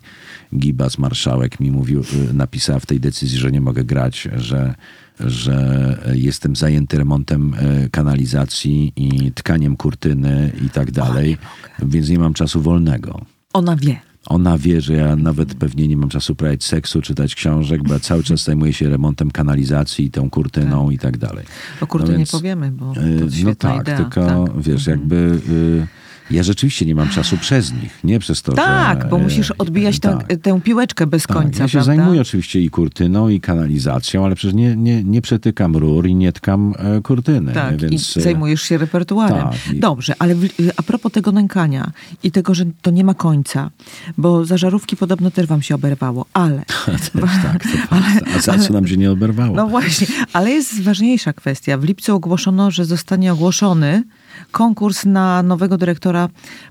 Gibas, 0.56 0.98
marszałek, 0.98 1.60
mi 1.60 1.70
mówił, 1.70 2.00
y, 2.30 2.34
napisała 2.34 2.78
w 2.78 2.86
tej 2.86 3.00
decyzji, 3.00 3.38
że 3.38 3.50
nie 3.52 3.60
mogę 3.60 3.84
grać, 3.84 4.28
że 4.36 4.74
że 5.20 5.98
jestem 6.14 6.56
zajęty 6.56 6.98
remontem 6.98 7.54
e, 7.54 7.88
kanalizacji 7.88 8.92
i 8.96 9.32
tkaniem 9.32 9.76
kurtyny 9.76 10.52
i 10.66 10.70
tak 10.70 10.90
dalej, 10.90 11.36
więc 11.82 12.08
nie 12.08 12.18
mam 12.18 12.34
czasu 12.34 12.60
wolnego. 12.60 13.20
Ona 13.52 13.76
wie. 13.76 13.96
Ona 14.26 14.58
wie, 14.58 14.80
że 14.80 14.94
ja 14.94 15.16
nawet 15.16 15.54
pewnie 15.54 15.88
nie 15.88 15.96
mam 15.96 16.08
czasu 16.08 16.34
prawić 16.34 16.64
seksu, 16.64 17.02
czytać 17.02 17.34
książek, 17.34 17.82
bo 17.82 17.92
ja 17.94 18.00
cały 18.00 18.22
czas 18.22 18.44
zajmuję 18.44 18.72
się 18.72 18.88
remontem 18.88 19.30
kanalizacji, 19.30 20.10
tą 20.10 20.30
kurtyną 20.30 20.90
i 20.90 20.98
tak 20.98 21.18
dalej. 21.18 21.44
O 21.80 21.86
kurde, 21.86 22.12
No 22.12 22.18
więc, 22.18 22.30
powiemy, 22.30 22.70
bo 22.72 22.94
to 22.94 23.00
E, 23.26 23.30
świetna 23.30 23.68
No 23.70 23.74
tak, 23.76 23.82
idea. 23.82 23.96
tylko 23.96 24.44
tak. 24.46 24.62
wiesz, 24.62 24.86
jakby 24.86 25.16
y, 25.48 25.86
ja 26.32 26.42
rzeczywiście 26.42 26.86
nie 26.86 26.94
mam 26.94 27.08
czasu 27.08 27.36
przez 27.36 27.72
nich, 27.72 27.98
nie 28.04 28.18
przez 28.18 28.42
to, 28.42 28.52
że... 28.52 28.56
Tak, 28.56 29.08
bo 29.08 29.18
musisz 29.18 29.50
e, 29.50 29.58
odbijać 29.58 30.00
tę, 30.00 30.18
tak. 30.28 30.38
tę 30.42 30.60
piłeczkę 30.60 31.06
bez 31.06 31.22
Tak, 31.22 31.36
końca, 31.36 31.62
ja 31.62 31.68
się 31.68 31.72
prawda? 31.78 31.94
zajmuję 31.96 32.20
oczywiście 32.20 32.60
i 32.60 32.70
kurtyną, 32.70 33.28
i 33.28 33.40
kanalizacją, 33.40 34.24
ale 34.24 34.34
przecież 34.34 34.54
nie, 34.54 34.76
nie, 34.76 35.04
nie 35.04 35.22
przetykam 35.22 35.76
rur 35.76 36.06
i 36.06 36.14
nie 36.14 36.32
tkam 36.32 36.74
e, 36.78 37.00
kurtyny. 37.00 37.52
Tak, 37.52 37.76
więc, 37.76 38.16
i 38.16 38.18
e, 38.18 38.22
zajmujesz 38.22 38.62
się 38.62 38.78
repertuarem. 38.78 39.38
tak, 39.50 39.74
i- 39.74 39.80
Dobrze, 39.80 40.14
ale 40.18 40.34
a 40.76 40.82
propos 40.82 41.12
tego 41.12 41.32
nękania 41.32 41.90
i 42.22 42.30
tego, 42.30 42.54
że 42.54 42.64
to 42.82 42.90
nie 42.90 43.04
ma 43.04 43.14
końca, 43.14 43.70
bo 44.18 44.44
za 44.44 44.56
żarówki 44.56 44.96
podobno 44.96 45.30
też 45.30 45.46
wam 45.46 45.62
się 45.62 45.74
oberwało, 45.74 46.26
ale... 46.32 46.62
tak, 47.42 47.64
to 47.64 47.68
prawda. 47.88 48.20
A 48.36 48.40
za 48.40 48.58
co 48.58 48.72
nam 48.72 48.86
się 48.88 48.96
nie 48.96 49.10
oberwało? 49.10 49.56
No 49.56 49.66
właśnie, 49.68 50.06
ale 50.32 50.50
jest 50.50 50.82
ważniejsza 50.82 51.32
kwestia. 51.32 51.78
W 51.78 51.84
lipcu 51.84 52.14
ogłoszono, 52.14 52.70
że 52.70 52.84
zostanie 52.84 53.32
ogłoszony 53.32 54.04
konkurs 54.50 55.04
na 55.04 55.42
nowego 55.42 55.78
dyrektora 55.78 56.28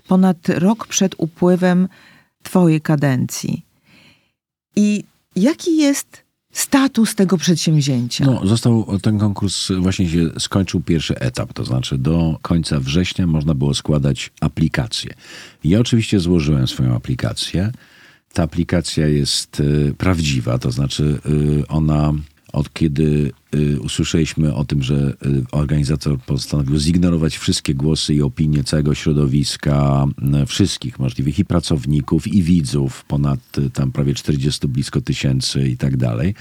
ponad 0.07 0.49
rok 0.49 0.87
przed 0.87 1.15
upływem 1.17 1.87
twojej 2.43 2.81
kadencji. 2.81 3.65
I 4.75 5.03
jaki 5.35 5.77
jest 5.77 6.23
status 6.51 7.15
tego 7.15 7.37
przedsięwzięcia? 7.37 8.25
No, 8.25 8.47
został 8.47 8.99
ten 8.99 9.19
konkurs, 9.19 9.71
właśnie 9.79 10.09
się 10.09 10.29
skończył 10.39 10.81
pierwszy 10.81 11.19
etap, 11.19 11.53
to 11.53 11.65
znaczy 11.65 11.97
do 11.97 12.37
końca 12.41 12.79
września 12.79 13.27
można 13.27 13.53
było 13.53 13.73
składać 13.73 14.31
aplikację. 14.41 15.13
Ja 15.63 15.79
oczywiście 15.79 16.19
złożyłem 16.19 16.67
swoją 16.67 16.95
aplikację. 16.95 17.71
Ta 18.33 18.43
aplikacja 18.43 19.07
jest 19.07 19.59
y, 19.59 19.93
prawdziwa, 19.97 20.57
to 20.57 20.71
znaczy 20.71 21.19
y, 21.61 21.67
ona 21.67 22.13
od 22.53 22.73
kiedy 22.73 23.31
usłyszeliśmy 23.79 24.55
o 24.55 24.65
tym, 24.65 24.83
że 24.83 25.13
y, 25.25 25.43
organizator 25.51 26.19
postanowił 26.19 26.79
zignorować 26.79 27.37
wszystkie 27.37 27.75
głosy 27.75 28.13
i 28.13 28.21
opinie 28.21 28.63
całego 28.63 28.95
środowiska, 28.95 30.05
y, 30.43 30.45
wszystkich 30.45 30.99
możliwych 30.99 31.39
i 31.39 31.45
pracowników, 31.45 32.27
i 32.27 32.43
widzów, 32.43 33.05
ponad 33.07 33.57
y, 33.57 33.69
tam 33.69 33.91
prawie 33.91 34.13
40 34.13 34.67
blisko 34.67 35.01
tysięcy 35.01 35.69
i 35.69 35.77
tak 35.77 35.97
dalej, 35.97 36.35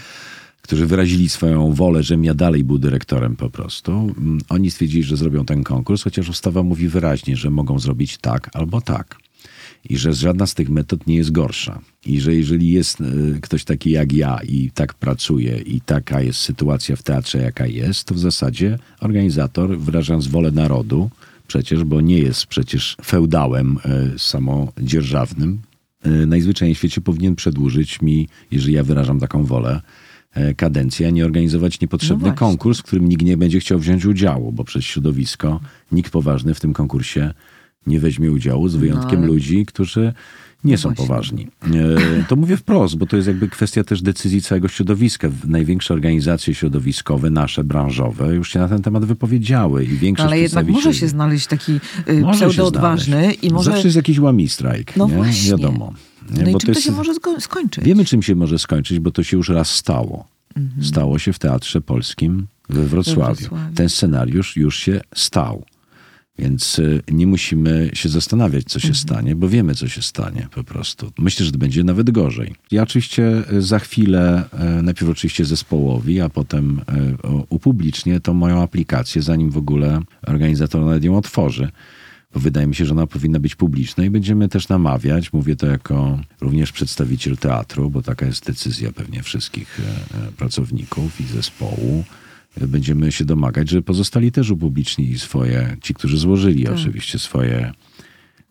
którzy 0.62 0.86
wyrazili 0.86 1.28
swoją 1.28 1.72
wolę, 1.72 2.02
żebym 2.02 2.24
ja 2.24 2.34
dalej 2.34 2.64
był 2.64 2.78
dyrektorem 2.78 3.36
po 3.36 3.50
prostu. 3.50 3.92
Mm, 3.92 4.38
Oni 4.48 4.70
stwierdzili, 4.70 5.02
że 5.02 5.16
zrobią 5.16 5.44
ten 5.44 5.64
konkurs, 5.64 6.02
chociaż 6.02 6.28
ustawa 6.28 6.62
mówi 6.62 6.88
wyraźnie, 6.88 7.36
że 7.36 7.50
mogą 7.50 7.78
zrobić 7.78 8.18
tak 8.18 8.50
albo 8.52 8.80
tak. 8.80 9.16
I 9.88 9.96
że 9.96 10.12
żadna 10.12 10.46
z 10.46 10.54
tych 10.54 10.70
metod 10.70 11.06
nie 11.06 11.16
jest 11.16 11.32
gorsza. 11.32 11.80
I 12.06 12.20
że 12.20 12.34
jeżeli 12.34 12.72
jest 12.72 13.00
y, 13.00 13.38
ktoś 13.42 13.64
taki 13.64 13.90
jak 13.90 14.12
ja 14.12 14.38
i 14.48 14.70
tak 14.74 14.94
pracuje 14.94 15.58
i 15.58 15.80
taka 15.80 16.20
jest 16.20 16.40
sytuacja 16.40 16.96
w 16.96 17.02
teatrze, 17.02 17.38
jaka 17.38 17.66
jest, 17.66 18.04
to 18.04 18.14
w 18.14 18.18
zasadzie 18.18 18.78
organizator, 19.00 19.78
wyrażając 19.78 20.26
wolę 20.26 20.50
narodu, 20.50 21.10
przecież, 21.46 21.84
bo 21.84 22.00
nie 22.00 22.18
jest 22.18 22.46
przecież 22.46 22.96
feudałem 23.04 23.78
y, 24.14 24.18
samodzierżawnym, 24.18 25.60
y, 26.06 26.26
najzwyczajniej 26.26 26.74
w 26.74 26.78
świecie 26.78 27.00
powinien 27.00 27.36
przedłużyć 27.36 28.02
mi, 28.02 28.28
jeżeli 28.50 28.74
ja 28.74 28.84
wyrażam 28.84 29.20
taką 29.20 29.44
wolę, 29.44 29.80
e, 30.32 30.54
kadencję, 30.54 31.06
a 31.06 31.10
nie 31.10 31.24
organizować 31.24 31.80
niepotrzebny 31.80 32.28
No 32.28 32.34
konkurs, 32.34 32.78
w 32.78 32.82
którym 32.82 33.08
nikt 33.08 33.22
nie 33.22 33.36
będzie 33.36 33.60
chciał 33.60 33.78
wziąć 33.78 34.04
udziału, 34.04 34.52
bo 34.52 34.64
przez 34.64 34.84
środowisko 34.84 35.60
nikt 35.92 36.12
poważny 36.12 36.54
w 36.54 36.60
tym 36.60 36.72
konkursie 36.72 37.34
nie 37.86 38.00
weźmie 38.00 38.32
udziału, 38.32 38.68
z 38.68 38.76
wyjątkiem 38.76 39.18
ale- 39.18 39.26
ludzi, 39.26 39.66
którzy 39.66 40.12
nie 40.64 40.78
są 40.78 40.88
właśnie. 40.88 41.06
poważni. 41.06 41.46
E, 42.20 42.24
To 42.28 42.36
mówię 42.36 42.56
wprost, 42.56 42.96
bo 42.96 43.06
to 43.06 43.16
jest 43.16 43.28
jakby 43.28 43.48
kwestia 43.48 43.84
też 43.84 44.02
decyzji 44.02 44.42
całego 44.42 44.68
środowiska. 44.68 45.28
Największe 45.46 45.94
organizacje 45.94 46.54
środowiskowe, 46.54 47.30
nasze 47.30 47.64
branżowe, 47.64 48.34
już 48.34 48.52
się 48.52 48.58
na 48.58 48.68
ten 48.68 48.82
temat 48.82 49.04
wypowiedziały 49.04 49.84
i 49.84 49.88
większość 49.88 50.26
ale 50.26 50.38
jednak 50.40 50.66
może 50.68 50.94
się 50.94 51.08
znaleźć 51.08 51.46
taki 51.46 51.72
się 52.06 52.30
pseudoodważny 52.32 53.32
i 53.32 53.50
może... 53.50 53.70
Zawsze 53.70 53.86
jest 53.86 53.96
jakiś 53.96 54.18
łamistrajk, 54.18 54.96
No 54.96 55.06
nie? 55.06 55.14
właśnie. 55.14 55.50
Wiadomo. 55.50 55.94
Nie? 56.30 56.42
No 56.42 56.48
i 56.50 56.52
Bo 56.52 56.58
czym 56.58 56.66
to, 56.66 56.72
jest- 56.72 56.86
się 56.86 56.92
może 56.92 57.12
sko- 57.14 57.40
skończyć? 57.40 57.84
Wiemy, 57.84 58.04
czym 58.04 58.22
się 58.22 58.34
może 58.34 58.58
skończyć, 58.58 58.98
bo 58.98 59.10
to 59.10 59.22
się 59.22 59.36
już 59.36 59.48
raz 59.48 59.70
stało. 59.70 60.26
Mhm. 60.56 60.84
Stało 60.84 61.18
się 61.18 61.32
w 61.32 61.38
Teatrze 61.38 61.80
Polskim 61.80 62.46
we 62.68 62.86
Wrocławiu. 62.86 63.34
Wrocławiu. 63.40 63.74
Ten 63.74 63.88
scenariusz 63.88 64.56
już 64.56 64.78
się 64.78 65.00
stał. 65.14 65.64
Więc 66.38 66.78
y, 66.78 67.02
nie 67.10 67.26
musimy 67.26 67.90
się 67.94 68.08
zastanawiać, 68.08 68.64
co 68.64 68.78
się 68.80 68.88
Mhm. 68.88 68.94
stanie, 68.94 69.36
bo 69.36 69.48
wiemy, 69.48 69.74
co 69.74 69.88
się 69.88 70.02
stanie 70.02 70.48
po 70.54 70.64
prostu. 70.64 71.12
Myślę, 71.18 71.46
że 71.46 71.52
to 71.52 71.58
będzie 71.58 71.84
nawet 71.84 72.10
gorzej. 72.10 72.54
Ja 72.70 72.82
oczywiście 72.82 73.42
y, 73.52 73.62
za 73.62 73.78
chwilę, 73.78 74.44
y, 74.78 74.82
najpierw 74.82 75.10
oczywiście 75.10 75.44
zespołowi, 75.44 76.20
a 76.20 76.28
potem 76.28 76.80
upublicznię 77.48 78.20
tą 78.20 78.34
moją 78.34 78.62
aplikację, 78.62 79.22
zanim 79.22 79.50
w 79.50 79.56
ogóle 79.56 80.00
organizator 80.26 80.84
nawet 80.84 81.04
ją 81.04 81.16
otworzy 81.16 81.68
bo 82.34 82.40
wydaje 82.40 82.66
mi 82.66 82.74
się, 82.74 82.84
że 82.86 82.92
ona 82.92 83.06
powinna 83.06 83.38
być 83.40 83.54
publiczna 83.54 84.04
i 84.04 84.10
będziemy 84.10 84.48
też 84.48 84.68
namawiać, 84.68 85.32
mówię 85.32 85.56
to 85.56 85.66
jako 85.66 86.18
również 86.40 86.72
przedstawiciel 86.72 87.36
teatru, 87.36 87.90
bo 87.90 88.02
taka 88.02 88.26
jest 88.26 88.46
decyzja 88.46 88.92
pewnie 88.92 89.22
wszystkich 89.22 89.80
pracowników 90.36 91.20
i 91.20 91.24
zespołu. 91.24 92.04
Będziemy 92.56 93.12
się 93.12 93.24
domagać, 93.24 93.70
żeby 93.70 93.82
pozostali 93.82 94.32
też 94.32 94.50
upublicznili 94.50 95.18
swoje, 95.18 95.76
ci, 95.82 95.94
którzy 95.94 96.18
złożyli 96.18 96.68
oczywiście 96.68 97.18
swoje. 97.18 97.72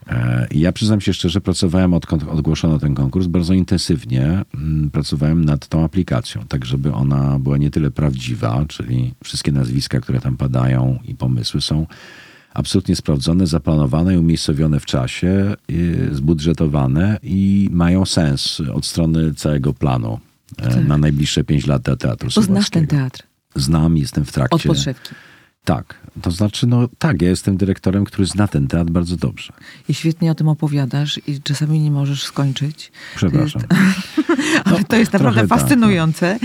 e, 0.08 0.48
Ja 0.52 0.72
przyznam 0.72 1.02
się 1.02 1.14
szczerze, 1.14 1.42
pracowałem 1.42 1.94
odkąd 1.94 2.24
ogłoszono 2.24 2.80
ten 2.80 2.96
konkurs 2.96 3.28
bardzo 3.28 3.54
intensywnie. 3.54 4.44
mm, 4.56 4.90
Pracowałem 4.92 5.46
nad 5.46 5.68
tą 5.68 5.84
aplikacją, 5.84 6.46
tak 6.48 6.66
żeby 6.66 6.94
ona 6.94 7.40
była 7.40 7.58
nie 7.58 7.72
tyle 7.72 7.92
prawdziwa, 7.92 8.66
czyli 8.68 9.14
wszystkie 9.24 9.52
nazwiska, 9.52 10.00
które 10.00 10.20
tam 10.20 10.38
padają 10.38 11.00
i 11.06 11.16
pomysły 11.16 11.62
są 11.62 11.88
absolutnie 12.54 12.96
sprawdzone, 12.96 13.48
zaplanowane 13.48 14.14
i 14.14 14.18
umiejscowione 14.18 14.80
w 14.80 14.86
czasie, 14.86 15.56
zbudżetowane 16.12 17.20
i 17.24 17.70
mają 17.72 18.06
sens 18.06 18.62
od 18.74 18.86
strony 18.86 19.34
całego 19.34 19.74
planu 19.74 20.20
e, 20.58 20.82
na 20.82 20.98
najbliższe 20.98 21.44
pięć 21.44 21.68
lat 21.68 21.82
dla 21.82 21.96
Teatru 21.96 22.30
Bo 22.36 22.42
znasz 22.42 22.70
ten 22.70 22.88
teatr 22.88 23.29
Znam, 23.60 23.98
jestem 23.98 24.26
w 24.26 24.32
trakcie. 24.32 24.56
od 24.56 24.64
podszewki. 24.64 25.16
Tak, 25.64 25.96
to 26.22 26.32
znaczy, 26.32 26.68
no 26.68 26.90
tak, 26.98 27.22
ja 27.22 27.30
jestem 27.30 27.58
dyrektorem, 27.58 28.06
który 28.06 28.26
zna 28.26 28.48
ten 28.48 28.68
teatr 28.68 28.92
bardzo 28.92 29.18
dobrze. 29.18 29.54
I 29.90 29.94
świetnie 29.94 30.32
o 30.32 30.36
tym 30.36 30.48
opowiadasz 30.48 31.20
i 31.28 31.42
czasami 31.42 31.80
nie 31.80 31.92
możesz 31.92 32.24
skończyć. 32.24 32.92
Przepraszam. 33.16 33.62
Ale 34.66 34.84
to 34.84 34.96
jest 34.96 35.14
naprawdę 35.14 35.40
trochę 35.42 35.48
tak, 35.48 35.60
fascynujące. 35.60 36.40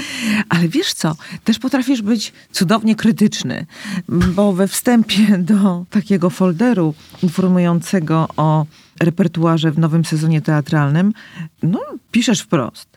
Ale 0.48 0.68
wiesz 0.68 0.92
co, 0.94 1.16
też 1.44 1.58
potrafisz 1.58 2.02
być 2.02 2.32
cudownie 2.52 2.96
krytyczny, 2.96 3.66
bo 4.08 4.52
we 4.52 4.68
wstępie 4.68 5.38
do 5.38 5.86
takiego 5.90 6.30
folderu 6.30 6.94
informującego 7.22 8.28
o 8.36 8.66
repertuarze 9.00 9.70
w 9.70 9.78
nowym 9.78 10.04
sezonie 10.04 10.42
teatralnym, 10.42 11.12
no 11.62 11.80
piszesz 12.10 12.40
wprost. 12.40 12.93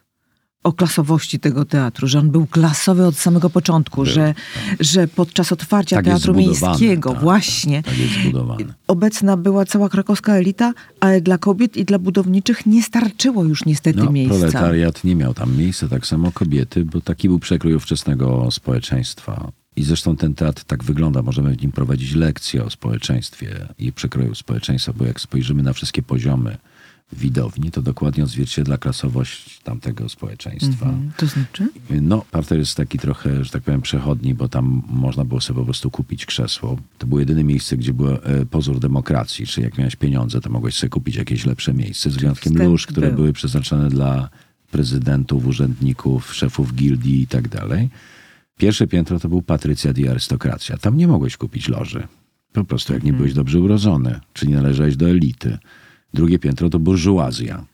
O 0.64 0.74
klasowości 0.74 1.40
tego 1.40 1.66
teatru, 1.66 2.08
że 2.08 2.20
on 2.20 2.32
był 2.32 2.46
klasowy 2.46 3.06
od 3.06 3.16
samego 3.16 3.50
początku, 3.50 4.04
Był, 4.04 4.14
że, 4.14 4.34
że 4.80 5.08
podczas 5.08 5.52
otwarcia 5.52 5.96
Tak 5.96 6.06
Teatru 6.06 6.34
Miejskiego 6.34 7.12
tak, 7.12 7.22
właśnie 7.22 7.84
Tak 7.84 8.68
obecna 8.88 9.38
była 9.38 9.66
cała 9.66 9.90
krakowska 9.90 10.34
elita, 10.34 10.74
ale 11.00 11.22
dla 11.22 11.38
kobiet 11.38 11.78
i 11.78 11.86
dla 11.86 12.00
budowniczych 12.00 12.66
nie 12.66 12.84
starczyło 12.84 13.44
już 13.44 13.66
niestety 13.66 14.00
No, 14.00 14.12
miejsca. 14.12 14.38
proletariat 14.38 15.04
nie 15.04 15.16
miał 15.16 15.34
tam 15.34 15.58
miejsca, 15.58 15.88
tak 15.88 16.08
samo 16.08 16.32
kobiety, 16.32 16.86
bo 16.86 17.02
taki 17.02 17.28
był 17.28 17.40
przekrój 17.40 17.76
ówczesnego 17.76 18.52
społeczeństwa. 18.52 19.52
I 19.76 19.84
zresztą 19.84 20.16
ten 20.16 20.34
teatr 20.34 20.64
tak 20.64 20.84
wygląda. 20.84 21.22
Możemy 21.22 21.56
w 21.56 21.62
nim 21.62 21.72
prowadzić 21.72 22.16
lekcje 22.16 22.64
o 22.66 22.70
społeczeństwie 22.70 23.68
i 23.80 23.92
przekroju 23.92 24.36
społeczeństwa, 24.36 24.94
bo 24.94 25.06
jak 25.06 25.22
spojrzymy 25.22 25.64
na 25.64 25.74
wszystkie 25.74 26.02
poziomy 26.02 26.58
widowni, 27.14 27.72
to 27.72 27.82
dokładnie 27.82 28.24
odzwierciedla 28.24 28.78
klasowość 28.78 29.60
tamtego 29.60 30.10
społeczeństwa. 30.10 30.86
Mhm. 30.86 31.12
To 31.18 31.28
znaczy? 31.28 31.70
No, 32.02 32.26
parter 32.32 32.60
jest 32.60 32.76
taki 32.76 33.00
trochę, 33.00 33.44
że 33.44 33.52
tak 33.52 33.64
powiem, 33.64 33.82
przechodni, 33.82 34.34
bo 34.34 34.50
tam 34.50 34.84
można 34.90 35.26
było 35.26 35.42
sobie 35.42 35.60
po 35.60 35.66
prostu 35.66 35.92
kupić 35.92 36.26
krzesło. 36.26 36.78
To 36.98 37.08
było 37.08 37.20
jedyne 37.20 37.44
miejsce, 37.44 37.78
gdzie 37.78 37.94
był 37.94 38.10
e, 38.10 38.20
pozór 38.50 38.80
demokracji, 38.80 39.48
czyli 39.48 39.66
jak 39.66 39.78
miałeś 39.78 39.96
pieniądze, 39.96 40.42
to 40.42 40.50
mogłeś 40.50 40.76
sobie 40.76 40.90
kupić 40.90 41.16
jakieś 41.16 41.46
lepsze 41.46 41.74
miejsce, 41.74 42.12
z 42.12 42.18
wyjątkiem 42.18 42.58
lóż, 42.58 42.88
które 42.88 43.08
był. 43.08 43.16
były 43.16 43.34
przeznaczone 43.34 43.90
dla 43.90 44.30
prezydentów, 44.72 45.46
urzędników, 45.46 46.36
szefów 46.36 46.76
gildii 46.76 47.22
i 47.22 47.28
tak 47.28 47.48
dalej. 47.48 47.90
Pierwsze 48.58 48.88
piętro 48.88 49.20
to 49.20 49.30
był 49.30 49.42
patrycjat 49.42 49.98
i 49.98 50.08
arystokracja. 50.08 50.78
Tam 50.78 50.98
nie 50.98 51.08
mogłeś 51.08 51.38
kupić 51.38 51.68
loży. 51.68 52.08
Po 52.54 52.64
prostu 52.64 52.94
jak 52.94 53.04
nie 53.04 53.14
byłeś 53.14 53.34
dobrze 53.34 53.60
urodzony, 53.60 54.20
czy 54.34 54.48
nie 54.48 54.56
należałeś 54.56 54.96
do 54.96 55.10
elity. 55.10 55.58
Drugie 56.14 56.40
piętro 56.40 56.70
to 56.70 56.80
burżuazja. 56.80 57.66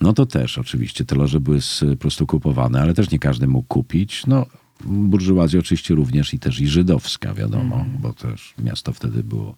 No 0.00 0.12
to 0.12 0.26
też 0.26 0.58
oczywiście 0.58 1.04
te 1.04 1.14
loże 1.14 1.40
były 1.40 1.58
po 1.90 1.96
prostu 1.96 2.26
kupowane, 2.26 2.80
ale 2.80 2.94
też 2.94 3.10
nie 3.10 3.18
każdy 3.18 3.46
mógł 3.46 3.68
kupić. 3.68 4.26
No, 4.26 4.46
burżuazja 4.84 5.60
oczywiście 5.60 5.94
również 5.94 6.34
i 6.34 6.38
też 6.38 6.60
i 6.60 6.68
żydowska, 6.68 7.34
wiadomo, 7.34 7.86
bo 8.00 8.12
też 8.12 8.54
miasto 8.58 8.92
wtedy 8.92 9.24
było 9.24 9.54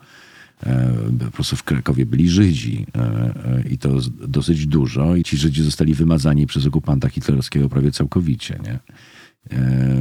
e, 0.63 0.93
po 1.25 1.31
prostu 1.31 1.57
w 1.57 1.63
Krakowie 1.63 2.07
byli 2.07 2.29
Żydzi 2.29 2.87
e, 2.95 3.01
e, 3.01 3.65
i 3.71 3.79
to 3.79 4.01
dosyć 4.29 4.67
dużo 4.67 5.17
i 5.17 5.23
ci 5.23 5.37
Żydzi 5.37 5.63
zostali 5.63 5.95
wymazani 5.95 6.47
przez 6.47 6.67
okupanta 6.67 7.09
hitlerowskiego 7.09 7.69
prawie 7.69 7.93
całkowicie, 7.93 8.59
nie? 8.65 8.79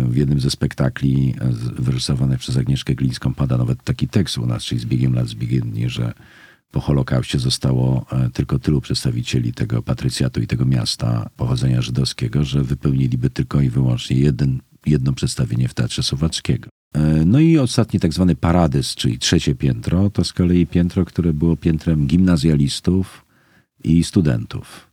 W 0.10 0.16
jednym 0.16 0.40
ze 0.40 0.50
spektakli 0.50 1.36
wyrysowanych 1.80 2.40
przez 2.40 2.58
Agnieszkę 2.58 2.96
Glińską 2.96 3.34
pada 3.34 3.58
nawet 3.58 3.84
taki 3.84 4.08
tekst 4.08 4.38
u 4.38 4.46
nas, 4.46 4.64
czyli 4.64 4.82
z 4.82 4.86
biegiem 4.86 5.14
lat, 5.14 5.28
z 5.28 5.34
biegiem 5.34 5.72
dni, 5.72 5.90
że 5.90 6.14
po 6.72 6.80
Holokauście 6.80 7.40
zostało 7.40 8.06
e, 8.12 8.30
tylko 8.30 8.60
tylu 8.60 8.82
przedstawicieli 8.82 9.54
tego 9.54 9.82
patrycjatu 9.82 10.42
i 10.42 10.48
tego 10.48 10.66
miasta 10.66 11.30
pochodzenia 11.38 11.82
żydowskiego, 11.82 12.44
że 12.44 12.64
wypełniliby 12.64 13.30
tylko 13.30 13.62
i 13.62 13.70
wyłącznie 13.70 14.18
jeden, 14.18 14.60
jedno 14.86 15.14
przedstawienie 15.14 15.68
w 15.68 15.74
Teatrze 15.74 16.04
Słowackiego. 16.04 16.70
E, 16.96 17.26
No 17.26 17.40
i 17.40 17.58
ostatni 17.58 18.00
tak 18.00 18.14
zwany 18.14 18.36
paradys, 18.36 18.96
czyli 18.96 19.20
trzecie 19.20 19.56
piętro, 19.56 20.10
to 20.10 20.24
z 20.24 20.34
kolei 20.34 20.68
piętro, 20.68 21.06
które 21.06 21.34
było 21.34 21.58
piętrem 21.58 22.08
gimnazjalistów 22.08 23.26
i 23.84 24.04
studentów. 24.04 24.90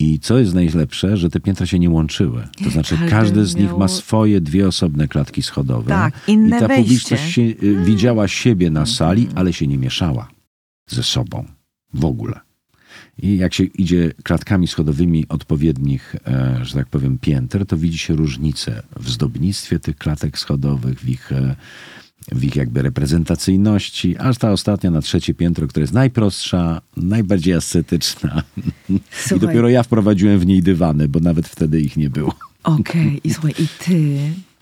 I 0.00 0.18
co 0.20 0.38
jest 0.38 0.54
najlepsze, 0.54 1.16
że 1.16 1.30
te 1.30 1.40
piętra 1.40 1.66
się 1.66 1.78
nie 1.78 1.90
łączyły. 1.90 2.48
To 2.64 2.70
znaczy 2.70 2.98
Każdy 3.10 3.46
z 3.46 3.56
nich 3.56 3.66
miał- 3.68 3.78
ma 3.78 3.88
swoje 3.88 4.40
dwie 4.40 4.68
osobne 4.68 5.08
klatki 5.08 5.42
schodowe. 5.42 5.88
Tak, 5.88 6.14
I 6.28 6.32
inne 6.32 6.60
ta 6.60 6.68
wejście. 6.68 6.82
publiczność 6.84 7.32
się, 7.32 7.42
y, 7.42 7.84
widziała 7.84 8.28
siebie 8.28 8.70
na 8.70 8.86
sali, 8.86 9.28
ale 9.34 9.52
się 9.52 9.66
nie 9.66 9.78
mieszała 9.78 10.28
ze 10.88 11.02
sobą 11.02 11.44
w 11.94 12.04
ogóle. 12.04 12.40
I 13.22 13.36
jak 13.36 13.54
się 13.54 13.64
idzie 13.64 14.12
klatkami 14.22 14.66
schodowymi 14.66 15.28
odpowiednich, 15.28 16.16
e, 16.26 16.58
że 16.62 16.74
tak 16.74 16.88
powiem, 16.88 17.18
pięter, 17.18 17.66
to 17.66 17.76
widzi 17.76 17.98
się 17.98 18.16
różnice 18.16 18.82
w 19.00 19.10
zdobnictwie 19.10 19.78
tych 19.78 19.96
klatek 19.96 20.38
schodowych, 20.38 21.00
w 21.00 21.08
ich, 21.08 21.32
e, 21.32 21.56
w 22.32 22.44
ich 22.44 22.56
jakby 22.56 22.82
reprezentacyjności, 22.82 24.16
aż 24.18 24.38
ta 24.38 24.52
ostatnia 24.52 24.90
na 24.90 25.00
trzecie 25.00 25.34
piętro, 25.34 25.66
która 25.66 25.82
jest 25.82 25.92
najprostsza, 25.92 26.80
najbardziej 26.96 27.54
ascetyczna. 27.54 28.42
I 28.88 29.00
Słuchaj. 29.10 29.38
dopiero 29.38 29.68
ja 29.68 29.82
wprowadziłem 29.82 30.38
w 30.38 30.46
niej 30.46 30.62
dywany, 30.62 31.08
bo 31.08 31.20
nawet 31.20 31.48
wtedy 31.48 31.80
ich 31.80 31.96
nie 31.96 32.10
było. 32.10 32.34
Okej, 32.62 33.20
i 33.24 33.34
słuchaj, 33.34 33.54
i 33.58 33.66
ty, 33.84 34.18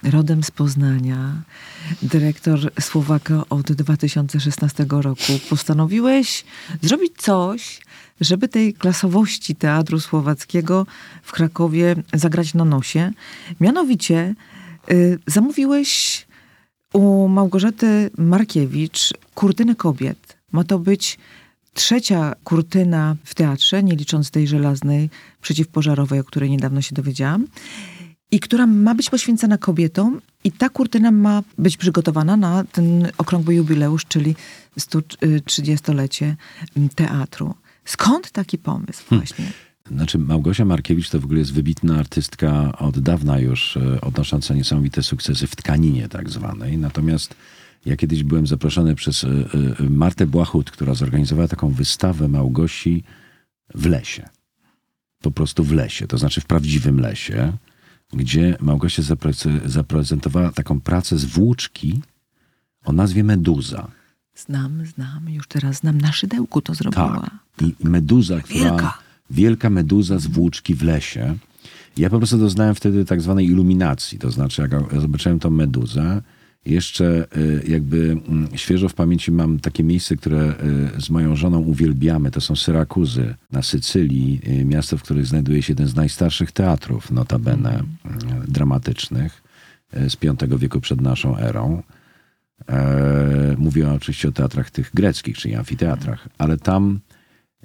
rodem 0.07 0.43
z 0.43 0.51
Poznania, 0.51 1.43
dyrektor 2.03 2.73
Słowaka 2.81 3.45
od 3.51 3.73
2016 3.73 4.87
roku, 4.89 5.33
postanowiłeś 5.51 6.45
zrobić 6.83 7.13
coś, 7.19 7.81
żeby 8.21 8.49
tej 8.49 8.75
klasowości 8.75 9.55
Teatru 9.55 10.01
Słowackiego 10.01 10.87
w 11.23 11.33
Krakowie 11.33 11.97
zagrać 12.15 12.55
na 12.55 12.65
nosie. 12.65 13.13
Mianowicie 13.61 14.35
y, 14.91 15.19
zamówiłeś 15.27 16.27
u 16.93 17.29
Małgorzaty 17.29 18.11
Markiewicz 18.19 19.13
kurtynę 19.35 19.75
kobiet. 19.75 20.37
Ma 20.53 20.65
to 20.65 20.79
być 20.79 21.19
trzecia 21.75 22.35
kurtyna 22.45 23.17
w 23.25 23.35
teatrze, 23.35 23.83
nie 23.83 23.97
licząc 23.97 24.31
tej 24.31 24.47
żelaznej 24.49 25.11
przeciwpożarowej, 25.41 26.21
o 26.21 26.25
której 26.25 26.51
niedawno 26.51 26.83
się 26.83 26.95
dowiedziałam. 26.95 27.47
I 28.31 28.41
która 28.41 28.67
ma 28.67 28.95
być 28.95 29.11
poświęcona 29.11 29.59
kobietom, 29.59 30.21
i 30.45 30.53
ta 30.53 30.69
kurtyna 30.69 31.11
ma 31.11 31.43
być 31.59 31.77
przygotowana 31.77 32.37
na 32.37 32.65
ten 32.65 33.09
okrągły 33.19 33.55
jubileusz, 33.55 34.05
czyli 34.07 34.35
130-lecie 34.79 36.37
teatru. 36.95 37.55
Skąd 37.85 38.31
taki 38.31 38.59
pomysł 38.59 39.05
właśnie? 39.11 39.53
Znaczy, 39.91 40.19
Małgosia 40.19 40.65
Markiewicz 40.65 41.11
to 41.11 41.21
w 41.21 41.25
ogóle 41.25 41.39
jest 41.39 41.53
wybitna 41.53 41.99
artystka 41.99 42.79
od 42.79 42.99
dawna 42.99 43.39
już, 43.39 43.77
e, 43.77 44.01
odnosząca 44.01 44.55
niesamowite 44.55 45.03
sukcesy 45.03 45.47
w 45.47 45.57
tkaninie 45.57 46.09
tak 46.09 46.31
zwanej. 46.31 46.79
Natomiast 46.79 47.35
ja 47.87 47.97
kiedyś 47.97 48.25
byłem 48.25 48.47
zaproszony 48.47 48.95
przez 48.95 49.25
e, 49.25 49.29
e, 49.29 49.91
Martę 49.91 50.27
Błachut, 50.27 50.71
która 50.71 50.95
zorganizowała 50.95 51.49
taką 51.49 51.71
wystawę 51.71 52.29
Małgosi 52.29 53.05
w 53.75 53.87
lesie. 53.87 54.29
Po 55.23 55.31
prostu 55.31 55.65
w 55.65 55.73
lesie, 55.73 56.07
to 56.07 56.19
znaczy 56.19 56.41
w 56.41 56.47
prawdziwym 56.47 57.01
lesie, 57.01 57.53
gdzie 58.13 58.57
Małgosia 58.61 59.03
zapre- 59.03 59.69
zaprezentowała 59.69 60.53
taką 60.53 60.81
pracę 60.81 61.19
z 61.19 61.25
włóczki 61.25 62.01
o 62.85 62.93
nazwie 62.93 63.25
Meduza. 63.25 63.89
Znam, 64.35 64.87
znam, 64.87 65.29
już 65.29 65.47
teraz 65.47 65.77
znam. 65.77 66.01
Na 66.01 66.13
szydełku 66.13 66.61
to 66.63 66.75
zrobiła. 66.75 67.31
Tak. 67.57 67.69
I 67.69 67.89
meduza, 67.89 68.41
która... 68.41 68.61
Wielka. 68.61 68.99
Wielka 69.31 69.71
meduza 69.71 70.19
z 70.19 70.27
włóczki 70.27 70.75
w 70.75 70.83
lesie. 70.83 71.37
Ja 71.97 72.11
po 72.11 72.19
prostu 72.19 72.39
doznałem 72.39 72.75
wtedy 72.75 73.05
tak 73.05 73.21
zwanej 73.21 73.47
iluminacji. 73.47 74.19
To 74.19 74.31
znaczy, 74.31 74.63
jak 74.63 74.73
ja 74.93 75.01
zobaczyłem 75.01 75.39
tą 75.39 75.51
meduzę, 75.51 76.23
jeszcze 76.67 77.27
y, 77.37 77.63
jakby 77.69 78.17
mm, 78.29 78.49
świeżo 78.55 78.89
w 78.89 78.95
pamięci 78.95 79.33
mam 79.33 79.61
takie 79.61 79.85
miejsce, 79.85 80.17
które 80.17 80.55
y, 80.97 81.01
z 81.01 81.11
moją 81.11 81.37
żoną 81.37 81.59
uwielbiamy. 81.59 82.31
To 82.31 82.41
są 82.41 82.57
Syrakuzy 82.57 83.35
na 83.53 83.63
Sycylii, 83.63 84.41
y, 84.49 84.65
miasto, 84.65 84.99
w 84.99 85.03
którym 85.03 85.25
znajduje 85.25 85.63
się 85.63 85.73
jeden 85.73 85.87
z 85.87 85.97
najstarszych 85.97 86.53
teatrów, 86.53 87.11
notabene 87.11 87.79
y, 87.79 88.51
dramatycznych 88.53 89.43
y, 89.97 90.11
z 90.11 90.17
V 90.17 90.59
wieku 90.59 90.81
przed 90.81 91.01
naszą 91.01 91.37
erą. 91.37 91.83
E, 92.69 93.55
mówię 93.59 93.93
oczywiście 93.93 94.29
o 94.29 94.33
teatrach 94.33 94.71
tych 94.71 94.91
greckich, 94.95 95.39
czyli 95.39 95.55
amfiteatrach, 95.55 96.29
ale 96.39 96.57
tam 96.57 97.01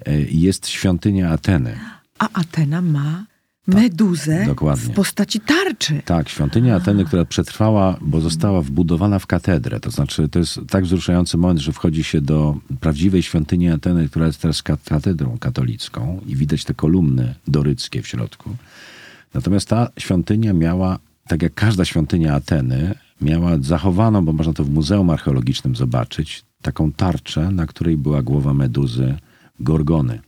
e, 0.06 0.20
jest 0.20 0.68
świątynia 0.68 1.30
Ateny. 1.30 1.78
A 2.18 2.28
Atena 2.32 2.82
ma 2.82 3.24
meduzę 3.66 4.38
Tak, 4.38 4.46
dokładnie. 4.46 4.92
w 4.92 4.96
postaci 4.96 5.40
tarczy. 5.40 6.02
Tak, 6.04 6.28
świątynia 6.28 6.76
Ateny, 6.76 7.04
która 7.04 7.24
przetrwała, 7.24 7.96
bo 8.00 8.20
została 8.20 8.62
wbudowana 8.62 9.18
w 9.18 9.26
katedrę. 9.26 9.80
To 9.80 9.90
znaczy, 9.90 10.28
to 10.28 10.38
jest 10.38 10.60
tak 10.70 10.84
wzruszający 10.84 11.36
moment, 11.36 11.60
że 11.60 11.72
wchodzi 11.72 12.04
się 12.04 12.20
do 12.20 12.56
prawdziwej 12.80 13.22
świątyni 13.22 13.68
Ateny, 13.70 14.08
która 14.08 14.26
jest 14.26 14.40
teraz 14.40 14.62
kat- 14.62 14.84
katedrą 14.88 15.38
katolicką 15.38 16.20
i 16.26 16.36
widać 16.36 16.64
te 16.64 16.74
kolumny 16.74 17.34
doryckie 17.48 18.02
w 18.02 18.06
środku. 18.08 18.56
Natomiast 19.34 19.68
ta 19.68 19.88
świątynia 19.98 20.52
miała, 20.52 20.98
tak 21.28 21.42
jak 21.42 21.54
każda 21.54 21.84
świątynia 21.84 22.34
Ateny, 22.34 22.94
miała 23.20 23.50
zachowaną, 23.60 24.24
bo 24.24 24.32
można 24.32 24.52
to 24.52 24.64
w 24.64 24.70
Muzeum 24.70 25.10
Archeologicznym 25.10 25.76
zobaczyć, 25.76 26.44
taką 26.62 26.92
tarczę, 26.92 27.50
na 27.50 27.66
której 27.66 27.96
była 27.96 28.22
głowa 28.22 28.54
meduzy 28.54 29.14
Gorgony. 29.60 30.20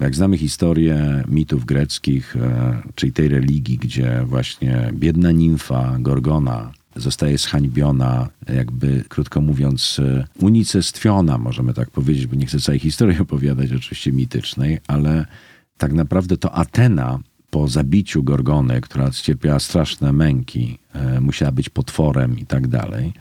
Jak 0.00 0.14
znamy 0.14 0.38
historię 0.38 1.24
mitów 1.28 1.64
greckich, 1.64 2.36
e, 2.36 2.82
czyli 2.94 3.12
tej 3.12 3.28
religii, 3.28 3.78
gdzie 3.78 4.22
właśnie 4.26 4.90
biedna 4.92 5.32
nimfa 5.32 5.96
Gorgona 5.98 6.72
zostaje 6.96 7.38
zhańbiona, 7.38 8.28
jakby 8.54 9.04
krótko 9.08 9.40
mówiąc, 9.40 10.00
e, 10.04 10.24
unicestwiona, 10.44 11.38
możemy 11.38 11.74
tak 11.74 11.90
powiedzieć, 11.90 12.26
bo 12.26 12.36
nie 12.36 12.46
chcę 12.46 12.60
całej 12.60 12.78
historii 12.78 13.18
opowiadać, 13.28 13.72
oczywiście 13.72 14.12
mitycznej, 14.12 14.78
ale 14.86 15.26
tak 15.78 15.92
naprawdę 15.92 16.36
to 16.36 16.54
Atena 16.54 17.18
po 17.50 17.68
zabiciu 17.68 18.22
Gorgony, 18.22 18.80
która 18.80 19.10
cierpiała 19.10 19.58
straszne 19.58 20.12
męki, 20.12 20.78
e, 20.92 21.20
musiała 21.20 21.52
być 21.52 21.68
potworem 21.68 22.38
i 22.38 22.46
tak 22.46 22.68
dalej. 22.68 23.12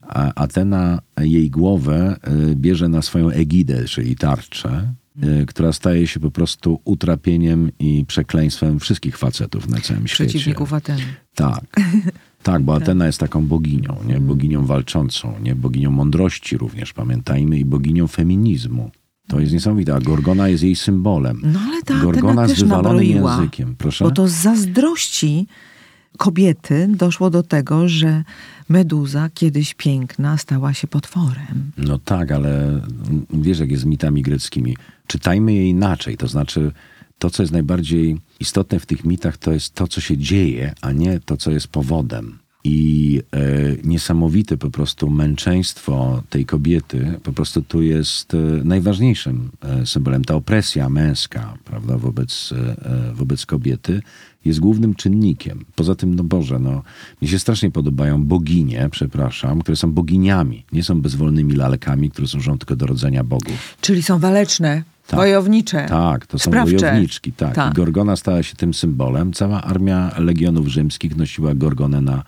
A 0.00 0.34
Atena 0.34 1.00
jej 1.20 1.50
głowę 1.50 2.16
bierze 2.54 2.88
na 2.88 3.02
swoją 3.02 3.30
egidę, 3.30 3.84
czyli 3.84 4.16
tarczę 4.16 4.94
która 5.46 5.72
staje 5.72 6.06
się 6.06 6.20
po 6.20 6.30
prostu 6.30 6.80
utrapieniem 6.84 7.70
i 7.78 8.04
przekleństwem 8.08 8.80
wszystkich 8.80 9.18
facetów 9.18 9.68
na 9.68 9.80
całym 9.80 10.06
świecie. 10.06 10.28
Przeciwników 10.28 10.72
Ateny. 10.72 11.02
Tak. 11.34 11.64
Tak, 12.42 12.62
bo 12.62 12.74
Atena 12.74 13.06
jest 13.06 13.20
taką 13.20 13.46
boginią, 13.46 13.96
nie? 14.06 14.20
Boginią 14.20 14.66
walczącą, 14.66 15.34
nie? 15.42 15.54
Boginią 15.54 15.90
mądrości 15.90 16.56
również, 16.56 16.92
pamiętajmy, 16.92 17.58
i 17.58 17.64
boginią 17.64 18.06
feminizmu. 18.06 18.90
To 19.28 19.40
jest 19.40 19.52
niesamowite, 19.52 19.94
a 19.94 20.00
Gorgona 20.00 20.48
jest 20.48 20.62
jej 20.62 20.76
symbolem. 20.76 21.40
No 21.44 21.60
ale 21.60 21.82
ta 21.82 22.00
Gorgona 22.00 22.32
Atena 22.32 22.46
z 22.46 22.50
też 22.50 22.60
wywalonym 22.60 22.92
nabroiła, 22.92 23.36
językiem. 23.36 23.74
Proszę? 23.78 24.04
Bo 24.04 24.10
to 24.10 24.28
z 24.28 24.32
zazdrości 24.32 25.46
kobiety 26.18 26.88
doszło 26.88 27.30
do 27.30 27.42
tego, 27.42 27.88
że 27.88 28.24
Meduza, 28.68 29.30
kiedyś 29.34 29.74
piękna, 29.74 30.38
stała 30.38 30.74
się 30.74 30.86
potworem. 30.86 31.72
No 31.76 31.98
tak, 31.98 32.32
ale 32.32 32.80
wiesz, 33.30 33.58
jak 33.58 33.70
jest 33.70 33.82
z 33.82 33.86
mitami 33.86 34.22
greckimi. 34.22 34.76
Czytajmy 35.06 35.52
je 35.52 35.68
inaczej. 35.68 36.16
To 36.16 36.28
znaczy, 36.28 36.72
to, 37.18 37.30
co 37.30 37.42
jest 37.42 37.52
najbardziej 37.52 38.20
istotne 38.40 38.80
w 38.80 38.86
tych 38.86 39.04
mitach, 39.04 39.36
to 39.36 39.52
jest 39.52 39.74
to, 39.74 39.88
co 39.88 40.00
się 40.00 40.18
dzieje, 40.18 40.74
a 40.80 40.92
nie 40.92 41.20
to, 41.20 41.36
co 41.36 41.50
jest 41.50 41.68
powodem. 41.68 42.38
I 42.64 43.20
e, 43.32 43.40
niesamowite 43.84 44.56
po 44.56 44.70
prostu 44.70 45.10
męczeństwo 45.10 46.22
tej 46.30 46.44
kobiety 46.46 47.20
po 47.22 47.32
prostu 47.32 47.62
tu 47.62 47.82
jest 47.82 48.34
e, 48.34 48.38
najważniejszym 48.64 49.50
e, 49.62 49.86
symbolem. 49.86 50.24
Ta 50.24 50.34
opresja 50.34 50.88
męska, 50.88 51.54
prawda, 51.64 51.98
wobec, 51.98 52.52
e, 52.52 52.86
e, 53.10 53.14
wobec 53.14 53.46
kobiety 53.46 54.02
jest 54.44 54.60
głównym 54.60 54.94
czynnikiem. 54.94 55.64
Poza 55.74 55.94
tym, 55.94 56.14
no 56.14 56.24
Boże, 56.24 56.58
no, 56.58 56.82
mi 57.22 57.28
się 57.28 57.38
strasznie 57.38 57.70
podobają 57.70 58.24
boginie, 58.24 58.88
przepraszam, 58.90 59.60
które 59.60 59.76
są 59.76 59.92
boginiami. 59.92 60.64
Nie 60.72 60.82
są 60.82 61.00
bezwolnymi 61.00 61.52
lalkami, 61.54 62.10
które 62.10 62.26
służą 62.26 62.58
tylko 62.58 62.76
do 62.76 62.86
rodzenia 62.86 63.24
bogów. 63.24 63.76
Czyli 63.80 64.02
są 64.02 64.18
waleczne, 64.18 64.82
Tak. 65.06 65.20
wojownicze. 65.20 65.86
Tak, 65.88 66.26
to 66.26 66.38
są 66.38 66.50
Sprawcze. 66.50 66.76
wojowniczki. 66.78 67.32
Tak. 67.32 67.54
Tak. 67.54 67.72
I 67.72 67.76
Gorgona 67.76 68.16
stała 68.16 68.42
się 68.42 68.56
tym 68.56 68.74
symbolem. 68.74 69.32
Cała 69.32 69.62
armia 69.62 70.10
legionów 70.18 70.68
rzymskich 70.68 71.16
nosiła 71.16 71.54
Gorgonę 71.54 72.00
na 72.00 72.24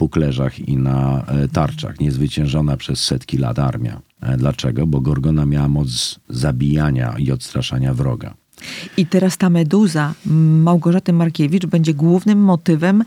puklerzach 0.00 0.68
i 0.68 0.76
na 0.76 1.24
e, 1.26 1.48
tarczach. 1.48 2.00
Niezwyciężona 2.00 2.76
przez 2.76 3.04
setki 3.04 3.38
lat 3.38 3.58
armia. 3.58 4.00
E, 4.20 4.36
Dlaczego? 4.36 4.86
Bo 4.86 5.00
Gorgona 5.00 5.46
miała 5.46 5.68
moc 5.68 6.20
zabijania 6.28 7.14
i 7.18 7.32
odstraszania 7.32 7.94
wroga. 7.94 8.34
I 8.96 9.06
teraz 9.06 9.36
ta 9.36 9.50
Meduza 9.50 10.14
Małgorzaty 10.64 11.12
Markiewicz 11.12 11.66
będzie 11.66 11.94
głównym 11.94 12.38
motywem 12.38 13.04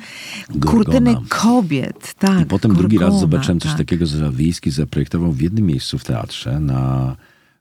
kurtyny 0.65 1.15
kobiet. 1.29 2.13
Tak, 2.19 2.41
I 2.41 2.45
potem 2.45 2.75
drugi 2.75 2.97
raz 2.97 3.09
Gorgona, 3.09 3.21
zobaczyłem 3.21 3.59
coś 3.59 3.71
tak. 3.71 3.77
takiego, 3.77 4.05
że 4.05 4.31
Wiejski 4.31 4.71
zaprojektował 4.71 5.31
w 5.31 5.41
jednym 5.41 5.65
miejscu 5.65 5.97
w 5.99 6.03
teatrze 6.03 6.59
na 6.59 7.15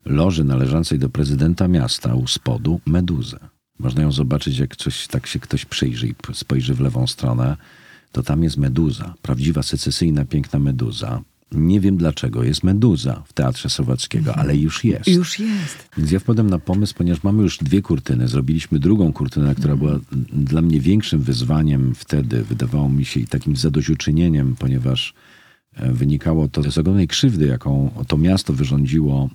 loży 0.05 0.45
należącej 0.45 0.99
do 0.99 1.09
prezydenta 1.09 1.69
miasta 1.69 2.15
u 2.15 2.27
spodu 2.27 2.81
meduzę. 2.87 3.39
Można 3.79 4.03
ją 4.03 4.13
zobaczyć, 4.13 4.59
jak 4.59 4.77
coś, 4.77 5.07
tak 5.07 5.27
się 5.27 5.39
ktoś 5.41 5.65
przyjrzy 5.65 6.09
i 6.09 6.15
spojrzy 6.33 6.75
w 6.75 6.81
lewą 6.81 7.07
stronę, 7.07 7.57
to 8.13 8.23
tam 8.23 8.43
jest 8.43 8.57
meduza. 8.57 9.15
Prawdziwa, 9.23 9.63
secesyjna, 9.63 10.25
piękna 10.25 10.59
meduza. 10.59 11.23
Nie 11.53 11.81
wiem 11.81 11.97
dlaczego 11.97 12.45
jest 12.45 12.65
meduza 12.65 13.23
w 13.27 13.33
Teatrze 13.33 13.71
Słowackiego, 13.71 14.37
ale 14.37 14.57
już 14.57 14.85
jest. 14.85 15.09
Już 15.09 15.39
jest. 15.39 15.89
Więc 15.99 16.11
ja 16.11 16.19
wpadłem 16.19 16.51
na 16.51 16.59
pomysł, 16.59 16.95
ponieważ 16.99 17.23
mamy 17.23 17.43
już 17.43 17.59
dwie 17.59 17.83
kurtyny. 17.83 18.29
Zrobiliśmy 18.29 18.79
drugą 18.79 19.13
kurtynę, 19.13 19.55
która 19.55 19.77
była 19.77 19.99
dla 20.33 20.63
mnie 20.63 20.81
większym 20.81 21.21
wyzwaniem 21.21 21.95
wtedy. 21.95 22.45
Wydawało 22.45 22.89
mi 22.89 23.05
się 23.05 23.21
i 23.21 23.27
takim 23.27 23.57
zadośćuczynieniem, 23.57 24.57
ponieważ 24.59 25.15
e, 25.75 25.93
wynikało 25.93 26.49
to 26.49 26.71
z 26.71 26.79
ogromnej 26.79 27.09
krzywdy, 27.09 27.47
jaką 27.47 27.91
to 28.09 28.17
miasto 28.17 28.53
wyrządziło 28.53 29.31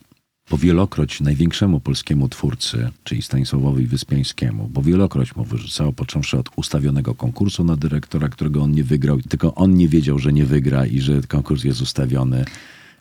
powielokroć 0.50 1.22
największemu 1.22 1.80
polskiemu 1.80 2.30
twórcy, 2.30 2.90
czyli 3.04 3.22
Stanisławowi 3.22 3.86
Wyspiańskiemu, 3.86 4.70
bo 4.74 4.82
wielokroć 4.82 5.36
mu 5.36 5.44
wyrzucało, 5.44 5.94
począwszy 5.94 6.38
od 6.38 6.50
ustawionego 6.56 7.16
konkursu 7.16 7.64
na 7.64 7.76
dyrektora, 7.76 8.30
którego 8.30 8.62
on 8.62 8.72
nie 8.72 8.84
wygrał, 8.84 9.22
tylko 9.22 9.56
on 9.56 9.74
nie 9.74 9.88
wiedział, 9.88 10.20
że 10.20 10.34
nie 10.34 10.46
wygra 10.46 10.86
i 10.86 11.02
że 11.02 11.22
konkurs 11.22 11.64
jest 11.64 11.82
ustawiony. 11.82 12.46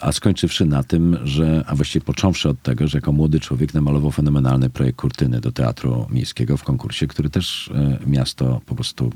A 0.01 0.13
skończywszy 0.13 0.65
na 0.65 0.83
tym, 0.83 1.17
że, 1.25 1.65
a 1.67 1.75
właściwie 1.75 2.05
począwszy 2.05 2.49
od 2.49 2.63
tego, 2.63 2.89
że 2.89 2.99
jako 2.99 3.13
młody 3.13 3.41
człowiek 3.41 3.75
namalował 3.75 4.11
fenomenalny 4.11 4.71
projekt 4.71 4.99
kurtyny 4.99 5.41
do 5.41 5.53
Teatru 5.53 6.07
Miejskiego 6.11 6.57
w 6.57 6.65
konkursie, 6.65 7.07
który 7.07 7.31
też 7.31 7.71
e, 7.75 7.99
miasto 8.07 8.61
po 8.67 8.75
prostu, 8.75 9.13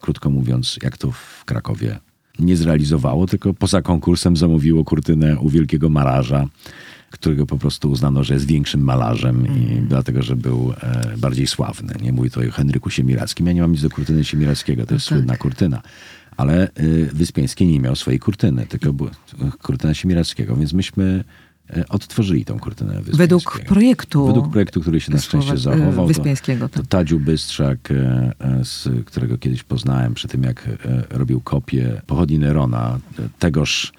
krótko 0.00 0.30
mówiąc, 0.30 0.78
jak 0.82 0.98
to 0.98 1.10
w 1.10 1.44
Krakowie, 1.44 1.98
nie 2.38 2.56
zrealizowało, 2.56 3.26
tylko 3.26 3.54
poza 3.54 3.82
konkursem 3.82 4.36
zamówiło 4.36 4.84
kurtynę 4.84 5.38
u 5.38 5.48
wielkiego 5.48 5.88
malarza, 5.88 6.46
którego 7.12 7.46
po 7.46 7.58
prostu 7.58 7.90
uznano, 7.90 8.24
że 8.24 8.34
jest 8.34 8.46
większym 8.46 8.80
malarzem 8.80 9.46
i 9.46 9.82
dlatego, 9.88 10.22
że 10.22 10.36
był 10.36 10.74
e, 10.80 11.16
bardziej 11.18 11.46
sławny. 11.46 11.94
Nie 12.02 12.12
mówię 12.12 12.30
tutaj 12.30 12.48
o 12.48 12.52
Henryku 12.52 12.90
Siemirackim. 12.90 13.46
Ja 13.46 13.52
nie 13.52 13.60
mam 13.60 13.72
nic 13.72 13.82
do 13.82 13.90
kurtyny 13.90 14.24
Siemirackiego, 14.24 14.86
to 14.86 14.94
jest 14.94 15.06
słynna 15.06 15.36
kurtyna. 15.36 15.82
Ale 16.36 16.68
y, 16.80 17.10
Wyspiański 17.14 17.66
nie 17.66 17.80
miał 17.80 17.96
swojej 17.96 18.20
kurtyny, 18.20 18.66
tylko 18.66 18.92
była 18.92 19.10
kurtyna 19.62 19.94
Siemirackiego, 19.94 20.56
więc 20.56 20.72
myśmy 20.72 21.24
e, 21.70 21.88
odtworzyli 21.88 22.44
tą 22.44 22.58
kurtynę 22.58 22.90
Wyspiańskiego. 22.90 23.18
Według 23.18 23.60
projektu. 23.60 24.26
Według 24.26 24.50
projektu, 24.50 24.80
który 24.80 25.00
się 25.00 25.12
na 25.12 25.18
szczęście 25.18 25.58
zachował. 25.58 26.06
Wyspiańskiego, 26.06 26.68
To, 26.68 26.74
to 26.74 26.80
tak. 26.80 26.88
Tadziu 26.88 27.20
Bystrzak, 27.20 27.90
e, 27.90 28.32
e, 28.38 28.64
z 28.64 28.88
którego 29.06 29.38
kiedyś 29.38 29.62
poznałem 29.62 30.14
przy 30.14 30.28
tym, 30.28 30.42
jak 30.42 30.68
e, 30.68 31.04
robił 31.18 31.40
kopię 31.40 32.02
pochodni 32.06 32.38
Nerona, 32.38 32.98
e, 33.18 33.28
tegoż 33.38 33.92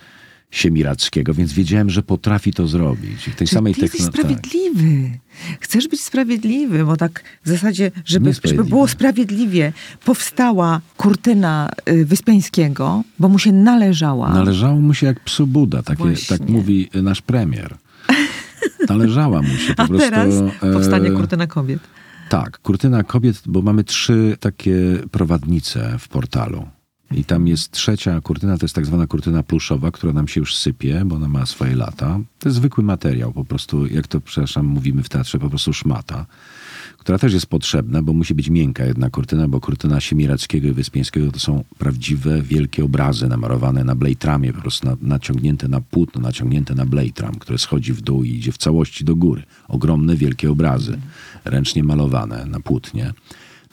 Siemirackiego, 0.53 1.33
więc 1.33 1.53
wiedziałem, 1.53 1.89
że 1.89 2.03
potrafi 2.03 2.53
to 2.53 2.67
zrobić. 2.67 3.27
I 3.27 3.31
w 3.31 3.35
tej 3.35 3.47
Czyli 3.47 3.55
samej 3.55 3.75
ty 3.75 3.81
jesteś 3.81 4.01
techno- 4.01 4.11
tak. 4.11 4.21
sprawiedliwy. 4.21 5.19
Chcesz 5.59 5.87
być 5.87 6.01
sprawiedliwy, 6.01 6.85
bo 6.85 6.97
tak 6.97 7.23
w 7.45 7.49
zasadzie, 7.49 7.91
żeby, 8.05 8.33
żeby 8.43 8.63
było 8.63 8.87
sprawiedliwie, 8.87 9.73
powstała 10.05 10.81
kurtyna 10.97 11.69
y, 11.89 12.05
Wyspiańskiego, 12.05 13.03
bo 13.19 13.29
mu 13.29 13.39
się 13.39 13.51
należała. 13.51 14.33
Należało 14.33 14.79
mu 14.81 14.93
się 14.93 15.05
jak 15.07 15.19
psu 15.19 15.47
Buda, 15.47 15.83
takie, 15.83 16.03
Właśnie. 16.03 16.37
tak 16.37 16.49
mówi 16.49 16.89
nasz 16.93 17.21
premier. 17.21 17.75
Należała 18.89 19.41
mu 19.41 19.47
się 19.57 19.73
po 19.75 19.83
A 19.83 19.87
prostu. 19.87 20.09
teraz 20.09 20.33
e, 20.61 20.73
powstanie 20.73 21.11
kurtyna 21.11 21.47
kobiet. 21.47 21.79
Tak, 22.29 22.57
kurtyna 22.59 23.03
kobiet, 23.03 23.41
bo 23.45 23.61
mamy 23.61 23.83
trzy 23.83 24.37
takie 24.39 24.75
prowadnice 25.11 25.95
w 25.99 26.07
portalu. 26.07 26.65
I 27.13 27.23
tam 27.23 27.47
jest 27.47 27.71
trzecia 27.71 28.21
kurtyna, 28.21 28.57
to 28.57 28.65
jest 28.65 28.75
tak 28.75 28.85
zwana 28.85 29.07
kurtyna 29.07 29.43
pluszowa, 29.43 29.91
która 29.91 30.13
nam 30.13 30.27
się 30.27 30.39
już 30.39 30.55
sypie, 30.55 31.01
bo 31.05 31.15
ona 31.15 31.27
ma 31.27 31.45
swoje 31.45 31.75
lata. 31.75 32.19
To 32.39 32.49
jest 32.49 32.55
zwykły 32.55 32.83
materiał, 32.83 33.33
po 33.33 33.45
prostu, 33.45 33.87
jak 33.87 34.07
to, 34.07 34.21
przepraszam, 34.21 34.65
mówimy 34.65 35.03
w 35.03 35.09
teatrze, 35.09 35.39
po 35.39 35.49
prostu 35.49 35.73
szmata, 35.73 36.25
która 36.97 37.17
też 37.17 37.33
jest 37.33 37.45
potrzebna, 37.45 38.01
bo 38.01 38.13
musi 38.13 38.35
być 38.35 38.49
miękka 38.49 38.85
jedna 38.85 39.09
kurtyna, 39.09 39.47
bo 39.47 39.59
kurtyna 39.59 39.99
Siemirackiego 39.99 40.67
i 40.67 40.71
Wyspiańskiego 40.71 41.31
to 41.31 41.39
są 41.39 41.63
prawdziwe, 41.77 42.41
wielkie 42.41 42.85
obrazy 42.85 43.27
namarowane 43.27 43.83
na 43.83 43.95
blejtramie, 43.95 44.53
po 44.53 44.61
prostu 44.61 44.87
na, 44.87 44.97
naciągnięte 45.01 45.67
na 45.67 45.81
płótno, 45.81 46.21
naciągnięte 46.21 46.75
na 46.75 46.85
blejtram, 46.85 47.35
które 47.35 47.57
schodzi 47.57 47.93
w 47.93 48.01
dół 48.01 48.23
i 48.23 48.29
idzie 48.29 48.51
w 48.51 48.57
całości 48.57 49.05
do 49.05 49.15
góry. 49.15 49.43
Ogromne, 49.67 50.15
wielkie 50.15 50.51
obrazy, 50.51 50.99
ręcznie 51.45 51.83
malowane 51.83 52.45
na 52.45 52.59
płótnie. 52.59 53.13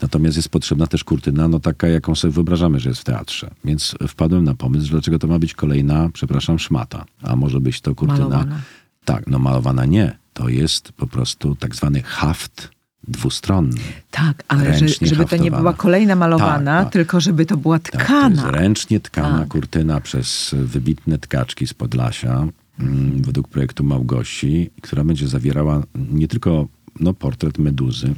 Natomiast 0.03 0.37
jest 0.37 0.49
potrzebna 0.49 0.87
też 0.87 1.05
kurtyna, 1.05 1.49
no 1.49 1.61
taka, 1.61 1.89
jaką 1.89 2.15
sobie 2.15 2.33
wyobrażamy, 2.33 2.81
że 2.81 2.89
jest 2.89 3.01
w 3.01 3.05
teatrze. 3.05 3.51
Więc 3.65 3.95
wpadłem 4.09 4.45
na 4.45 4.55
pomysł, 4.55 4.91
dlaczego 4.91 5.19
to 5.19 5.27
ma 5.27 5.39
być 5.39 5.55
kolejna, 5.55 6.09
przepraszam, 6.13 6.59
szmata. 6.59 7.05
A 7.23 7.37
może 7.37 7.61
być 7.61 7.81
to 7.81 7.95
kurtyna... 7.95 8.19
Malowana. 8.19 8.61
Tak, 9.05 9.27
no 9.27 9.39
malowana 9.39 9.85
nie. 9.85 10.19
To 10.33 10.49
jest 10.49 10.93
po 10.93 11.07
prostu 11.07 11.55
tak 11.55 11.75
zwany 11.77 12.03
haft 12.03 12.71
dwustronny. 13.09 13.81
Tak, 14.11 14.43
ale 14.49 14.65
że, 14.65 14.71
Ręcznie 14.81 15.09
żeby 15.09 15.25
to 15.25 15.37
nie 15.37 15.39
haftowana. 15.43 15.59
była 15.59 15.73
kolejna 15.73 16.17
malowana, 16.17 16.77
Tak, 16.77 16.85
tak. 16.85 16.93
tylko 16.93 17.21
żeby 17.21 17.47
to 17.47 17.57
była 17.57 17.79
Tak, 17.79 17.93
to 17.93 17.99
tkana. 17.99 18.51
ręcznie 18.51 19.01
tkana 19.01 19.39
Tak. 19.39 19.49
kurtyna 19.49 20.01
przez 20.01 20.55
wybitne 20.59 21.19
tkaczki 21.19 21.67
z 21.67 21.75
Podlasia, 21.75 22.49
mm, 22.81 23.23
według 23.23 23.49
projektu 23.49 23.85
Małgosi, 23.85 24.71
która 24.83 25.05
będzie 25.05 25.29
zawierała 25.29 25.83
nie 26.13 26.29
tylko 26.29 26.69
no, 27.01 27.15
portret 27.15 27.59
meduzy, 27.59 28.15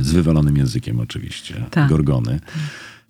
z 0.00 0.12
wywalonym 0.12 0.56
językiem 0.56 1.00
oczywiście, 1.00 1.64
Tak. 1.70 1.88
gorgony, 1.88 2.40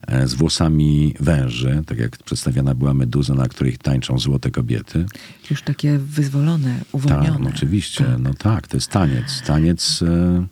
e, 0.07 0.28
z 0.28 0.35
włosami 0.35 1.14
węży, 1.20 1.83
tak 1.87 1.99
jak 1.99 2.16
przedstawiana 2.16 2.74
była 2.74 2.95
meduza, 2.95 3.35
na 3.35 3.49
której 3.49 3.78
tańczą 3.78 4.18
złote 4.18 4.51
kobiety. 4.51 5.07
Już 5.51 5.62
takie 5.62 5.99
wyzwolone, 5.99 6.81
uwolnione. 6.93 7.28
Tak, 7.28 7.39
no 7.39 7.49
oczywiście. 7.55 8.05
No 8.18 8.35
tak, 8.35 8.66
to 8.68 8.76
jest 8.76 8.91
taniec. 8.91 9.43
Taniec 9.47 10.03
e, 10.03 10.47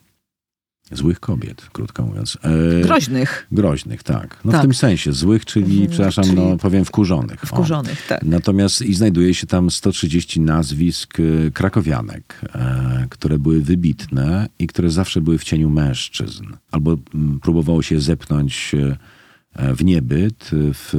złych 0.92 1.20
kobiet, 1.20 1.68
krótko 1.72 2.06
mówiąc. 2.06 2.38
E, 2.42 2.80
Groźnych, 2.82 3.46
Groźnych, 3.52 4.02
tak. 4.02 4.36
No 4.44 4.52
Tak. 4.52 4.60
w 4.60 4.64
tym 4.64 4.74
sensie 4.74 5.12
złych, 5.12 5.44
czyli, 5.44 5.72
Mhm, 5.72 5.90
przepraszam, 5.90 6.24
czyli 6.24 6.36
no 6.36 6.56
powiem 6.56 6.84
wkurzonych. 6.84 7.44
O. 7.44 7.46
wkurzonych, 7.46 8.06
tak. 8.06 8.22
Natomiast 8.22 8.82
i 8.82 8.94
znajduje 8.94 9.34
się 9.34 9.46
tam 9.46 9.70
130 9.70 10.40
nazwisk 10.40 11.18
e, 11.20 11.50
krakowianek, 11.50 12.40
e, 12.54 13.06
które 13.10 13.38
były 13.38 13.60
wybitne 13.62 14.48
i 14.58 14.66
które 14.66 14.90
zawsze 14.90 15.20
były 15.20 15.38
w 15.38 15.44
cieniu 15.44 15.70
mężczyzn. 15.70 16.44
Albo 16.70 16.96
mm, 17.14 17.40
próbowało 17.40 17.82
się 17.82 18.00
zepchnąć 18.00 18.74
e, 18.74 19.74
w 19.74 19.84
niebyt, 19.84 20.50
w, 20.52 20.94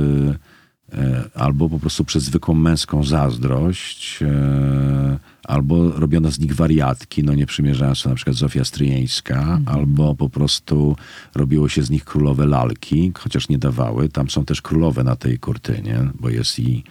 albo 1.36 1.70
po 1.70 1.80
prostu 1.80 2.04
przez 2.06 2.24
zwykłą 2.24 2.54
męską 2.54 3.04
zazdrość, 3.04 4.20
e, 4.24 5.20
albo 5.44 5.92
robiono 5.92 6.32
z 6.32 6.40
nich 6.40 6.56
wariatki, 6.56 7.24
no 7.24 7.34
nie 7.34 7.46
przymierzając 7.46 8.06
na 8.06 8.16
przykład 8.16 8.36
Zofia 8.36 8.64
Stryjeńska, 8.66 9.40
Mhm. 9.40 9.68
albo 9.68 10.16
po 10.16 10.30
prostu 10.30 10.96
robiło 11.36 11.70
się 11.70 11.84
z 11.84 11.90
nich 11.90 12.06
królowe 12.06 12.46
lalki, 12.46 13.12
chociaż 13.20 13.50
nie 13.50 13.58
dawały. 13.58 14.10
Tam 14.10 14.30
są 14.30 14.46
też 14.46 14.62
królowe 14.62 15.04
na 15.04 15.16
tej 15.16 15.40
kurtynie, 15.40 16.10
bo 16.20 16.30
jest 16.30 16.60
i, 16.60 16.84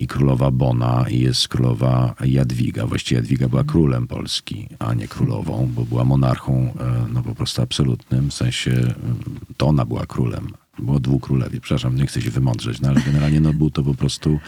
i 0.00 0.06
królowa 0.06 0.50
Bona, 0.50 1.04
i 1.10 1.20
jest 1.20 1.48
królowa 1.48 2.14
Jadwiga. 2.24 2.86
Właściwie 2.86 3.20
Jadwiga 3.20 3.48
była 3.48 3.60
Mhm. 3.60 3.72
królem 3.72 4.06
Polski, 4.06 4.68
a 4.78 4.94
nie 4.94 5.08
królową, 5.08 5.70
bo 5.74 5.84
była 5.84 6.04
monarchą 6.04 6.72
e, 6.80 7.06
no 7.12 7.22
po 7.22 7.34
prostu 7.34 7.62
absolutnym, 7.62 8.30
w 8.30 8.34
sensie 8.34 8.70
e, 8.70 8.94
to 9.56 9.66
ona 9.66 9.84
była 9.84 10.06
królem. 10.06 10.48
Było 10.80 11.00
dwóch 11.00 11.22
królewi, 11.22 11.60
przepraszam, 11.60 11.96
nie 11.96 12.06
chcę 12.06 12.22
się 12.22 12.30
wymądrzeć, 12.30 12.80
no 12.80 12.88
ale 12.88 13.00
generalnie 13.00 13.40
no, 13.40 13.52
był 13.52 13.70
to 13.70 13.82
po 13.82 13.94
prostu 13.94 14.38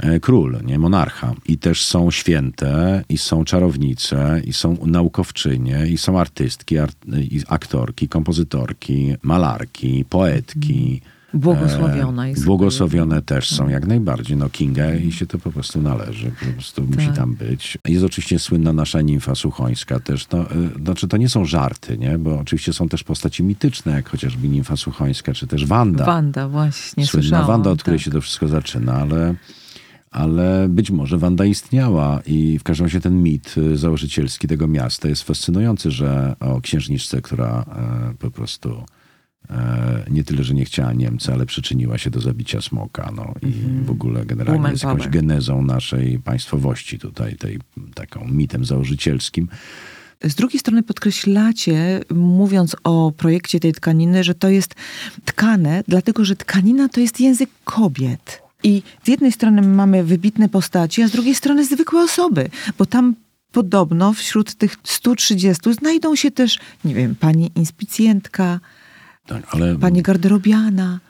e, 0.00 0.20
król, 0.20 0.58
nie 0.64 0.78
monarcha. 0.78 1.34
I 1.46 1.58
też 1.58 1.84
są 1.84 2.10
święte, 2.10 3.04
i 3.08 3.18
są 3.18 3.44
czarownice, 3.44 4.42
i 4.44 4.52
są 4.52 4.76
naukowczynie, 4.86 5.86
i 5.86 5.98
są 5.98 6.18
artystki, 6.18 6.78
art, 6.78 6.96
i 7.20 7.40
aktorki, 7.48 8.08
kompozytorki, 8.08 9.14
malarki, 9.22 10.04
poetki. 10.08 11.00
E, 11.34 12.28
jest 12.28 12.44
Błogosławione 12.44 13.22
też 13.22 13.50
są 13.50 13.68
jak 13.68 13.86
najbardziej. 13.86 14.36
No 14.36 14.50
Kinga 14.50 14.94
i 14.94 15.12
się 15.12 15.26
to 15.26 15.38
po 15.38 15.52
prostu 15.52 15.82
należy. 15.82 16.30
Po 16.40 16.52
prostu 16.52 16.82
musi 16.82 17.06
Tak. 17.06 17.16
tam 17.16 17.34
być. 17.34 17.78
Jest 17.88 18.04
oczywiście 18.04 18.38
słynna 18.38 18.72
nasza 18.72 19.00
nimfa 19.00 19.34
suchońska 19.34 20.00
też. 20.00 20.28
No, 20.30 20.42
y, 20.42 20.84
znaczy 20.84 21.08
to 21.08 21.16
nie 21.16 21.28
są 21.28 21.44
żarty, 21.44 21.98
nie? 21.98 22.18
Bo 22.18 22.38
oczywiście 22.38 22.72
są 22.72 22.88
też 22.88 23.04
postaci 23.04 23.42
mityczne, 23.42 23.92
jak 23.92 24.08
chociażby 24.08 24.48
nimfa 24.48 24.76
suchońska, 24.76 25.34
czy 25.34 25.46
też 25.46 25.66
Wanda. 25.66 26.04
Wanda, 26.04 26.48
właśnie, 26.48 27.06
Słynna 27.06 27.22
słyszałam. 27.22 27.46
Wanda, 27.46 27.70
od 27.70 27.82
której 27.82 27.98
tak. 27.98 28.04
się 28.04 28.10
to 28.10 28.20
wszystko 28.20 28.48
zaczyna, 28.48 28.94
ale, 28.94 29.34
ale 30.10 30.66
być 30.68 30.90
może 30.90 31.18
Wanda 31.18 31.44
istniała 31.44 32.20
i 32.26 32.58
w 32.58 32.62
każdym 32.62 32.86
razie 32.86 33.00
ten 33.00 33.22
mit 33.22 33.54
y, 33.58 33.76
założycielski 33.76 34.48
tego 34.48 34.68
miasta 34.68 35.08
jest 35.08 35.22
fascynujący, 35.22 35.90
że 35.90 36.36
o 36.40 36.60
księżniczce, 36.60 37.22
która 37.22 37.64
e, 37.68 38.14
po 38.18 38.30
prostu 38.30 38.70
e, 38.70 38.99
nie 40.10 40.24
tyle, 40.24 40.44
że 40.44 40.54
nie 40.54 40.64
chciała 40.64 40.92
Niemcy, 40.92 41.32
ale 41.32 41.46
przyczyniła 41.46 41.98
się 41.98 42.10
do 42.10 42.20
zabicia 42.20 42.60
smoka. 42.60 43.12
No, 43.16 43.34
I 43.42 43.84
w 43.84 43.90
ogóle 43.90 44.26
generalnie 44.26 44.58
Woman 44.58 44.72
jest 44.72 44.84
jakąś 44.84 45.08
genezą 45.08 45.62
naszej 45.62 46.18
państwowości 46.18 46.98
tutaj, 46.98 47.36
tej 47.36 47.58
taką 47.94 48.28
mitem 48.28 48.64
założycielskim. 48.64 49.48
Z 50.24 50.34
drugiej 50.34 50.60
strony 50.60 50.82
podkreślacie, 50.82 52.00
mówiąc 52.14 52.76
o 52.84 53.12
projekcie 53.16 53.60
tej 53.60 53.72
tkaniny, 53.72 54.24
że 54.24 54.34
to 54.34 54.48
jest 54.48 54.74
tkane, 55.24 55.84
dlatego 55.88 56.24
że 56.24 56.36
tkanina 56.36 56.88
to 56.88 57.00
jest 57.00 57.20
język 57.20 57.50
kobiet. 57.64 58.42
I 58.62 58.82
z 59.04 59.08
jednej 59.08 59.32
strony 59.32 59.62
mamy 59.62 60.04
wybitne 60.04 60.48
postaci, 60.48 61.02
a 61.02 61.08
z 61.08 61.10
drugiej 61.10 61.34
strony 61.34 61.64
zwykłe 61.64 62.02
osoby, 62.02 62.50
bo 62.78 62.86
tam 62.86 63.14
podobno 63.52 64.12
wśród 64.12 64.54
tych 64.54 64.76
130 64.84 65.72
znajdą 65.72 66.16
się 66.16 66.30
też, 66.30 66.58
nie 66.84 66.94
wiem, 66.94 67.14
pani 67.14 67.50
inspicjentka, 67.54 68.60
Tak, 69.30 69.54
ale 69.54 69.78
pani 69.78 70.02
garderobiana. 70.02 71.00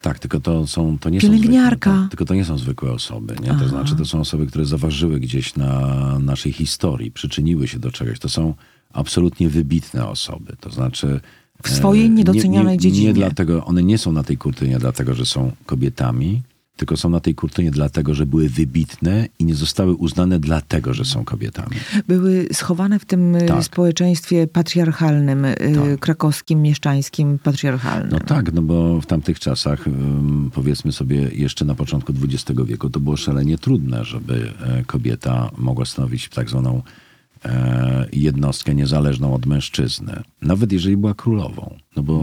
Tak, 0.00 0.18
tylko 0.18 0.40
to 0.40 0.66
są, 0.66 0.98
to 0.98 1.10
nie 1.10 1.20
są 1.20 1.38
zwykłe, 1.38 1.76
to, 1.80 2.06
tylko 2.10 2.24
to 2.24 2.34
nie 2.34 2.44
są 2.44 2.58
zwykłe 2.58 2.92
osoby, 2.92 3.36
nie? 3.42 3.54
To 3.54 3.68
znaczy 3.68 3.96
to 3.96 4.04
są 4.04 4.20
osoby, 4.20 4.46
które 4.46 4.64
zaważyły 4.64 5.20
gdzieś 5.20 5.56
na 5.56 6.18
naszej 6.18 6.52
historii, 6.52 7.10
przyczyniły 7.10 7.68
się 7.68 7.78
do 7.78 7.92
czegoś. 7.92 8.18
To 8.18 8.28
są 8.28 8.54
absolutnie 8.92 9.48
wybitne 9.48 10.08
osoby. 10.08 10.56
To 10.60 10.70
znaczy 10.70 11.20
W 11.62 11.68
swojej 11.68 12.06
e, 12.06 12.08
niedocenianej 12.08 12.64
nie, 12.66 12.72
nie, 12.72 12.78
dziedzinie. 12.78 13.06
Nie 13.06 13.14
dlatego, 13.14 13.64
one 13.64 13.82
nie 13.82 13.98
są 13.98 14.12
na 14.12 14.22
tej 14.22 14.36
kurtynie 14.36 14.78
dlatego, 14.78 15.14
że 15.14 15.26
są 15.26 15.52
kobietami, 15.66 16.42
tylko 16.76 16.96
są 16.96 17.10
na 17.10 17.20
tej 17.20 17.34
kurtynie 17.34 17.70
dlatego, 17.70 18.14
że 18.14 18.26
były 18.26 18.48
wybitne 18.48 19.28
i 19.38 19.44
nie 19.44 19.54
zostały 19.54 19.94
uznane 19.94 20.38
dlatego, 20.38 20.94
że 20.94 21.04
są 21.04 21.24
kobietami. 21.24 21.76
Były 22.08 22.48
schowane 22.52 22.98
w 22.98 23.04
tym 23.04 23.34
y, 23.36 23.46
Tak. 23.46 23.64
społeczeństwie 23.64 24.46
patriarchalnym, 24.46 25.44
y, 25.44 25.54
Tak. 25.56 26.00
krakowskim, 26.00 26.62
mieszczańskim, 26.62 27.38
patriarchalnym. 27.38 28.10
No 28.10 28.20
tak, 28.20 28.52
no 28.52 28.62
bo 28.62 29.00
w 29.00 29.06
tamtych 29.06 29.40
czasach, 29.40 29.84
powiedzmy 30.52 30.92
sobie 30.92 31.16
jeszcze 31.32 31.64
na 31.64 31.74
początku 31.74 32.12
XX 32.22 32.60
wieku, 32.64 32.90
to 32.90 33.00
było 33.00 33.16
szalenie 33.16 33.58
trudne, 33.58 34.04
żeby 34.04 34.52
e, 34.60 34.84
kobieta 34.84 35.50
mogła 35.58 35.84
stanowić 35.84 36.28
tak 36.28 36.50
zwaną 36.50 36.82
jednostkę 38.12 38.74
niezależną 38.74 39.34
od 39.34 39.46
mężczyzny. 39.46 40.22
Nawet 40.42 40.72
jeżeli 40.72 40.96
była 40.96 41.14
królową. 41.14 41.76
No 41.96 42.02
bo 42.02 42.14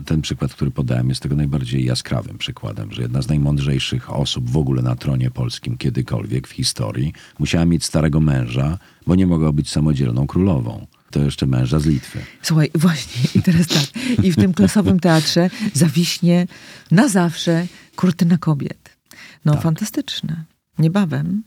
e, 0.00 0.04
ten 0.04 0.20
przykład, 0.22 0.54
który 0.54 0.70
podałem, 0.70 1.08
jest 1.08 1.22
tego 1.22 1.36
najbardziej 1.36 1.84
jaskrawym 1.84 2.38
przykładem, 2.38 2.92
że 2.92 3.02
jedna 3.02 3.22
z 3.22 3.28
najmądrzejszych 3.28 4.12
osób 4.12 4.50
w 4.50 4.56
ogóle 4.56 4.82
na 4.82 4.96
tronie 4.96 5.30
polskim 5.30 5.76
kiedykolwiek 5.76 6.48
w 6.48 6.52
historii 6.52 7.12
musiała 7.38 7.64
mieć 7.64 7.84
starego 7.84 8.20
męża, 8.20 8.78
bo 9.06 9.14
nie 9.14 9.26
mogła 9.26 9.52
być 9.52 9.70
samodzielną 9.70 10.26
królową. 10.26 10.86
To 11.10 11.22
jeszcze 11.22 11.46
męża 11.46 11.80
z 11.80 11.86
Litwy. 11.86 12.18
Słuchaj, 12.42 12.70
właśnie, 12.74 13.22
i 13.40 13.42
teraz 13.42 13.66
tak. 13.66 13.86
I 14.24 14.32
w 14.32 14.36
tym 14.36 14.54
klasowym 14.54 15.00
teatrze 15.00 15.50
zawiśnie 15.72 16.46
na 16.90 17.08
zawsze 17.08 17.66
kurtyna 17.96 18.38
kobiet. 18.38 18.96
No 19.44 19.52
Tak. 19.52 19.62
fantastyczne. 19.62 20.44
Niebawem. 20.78 21.42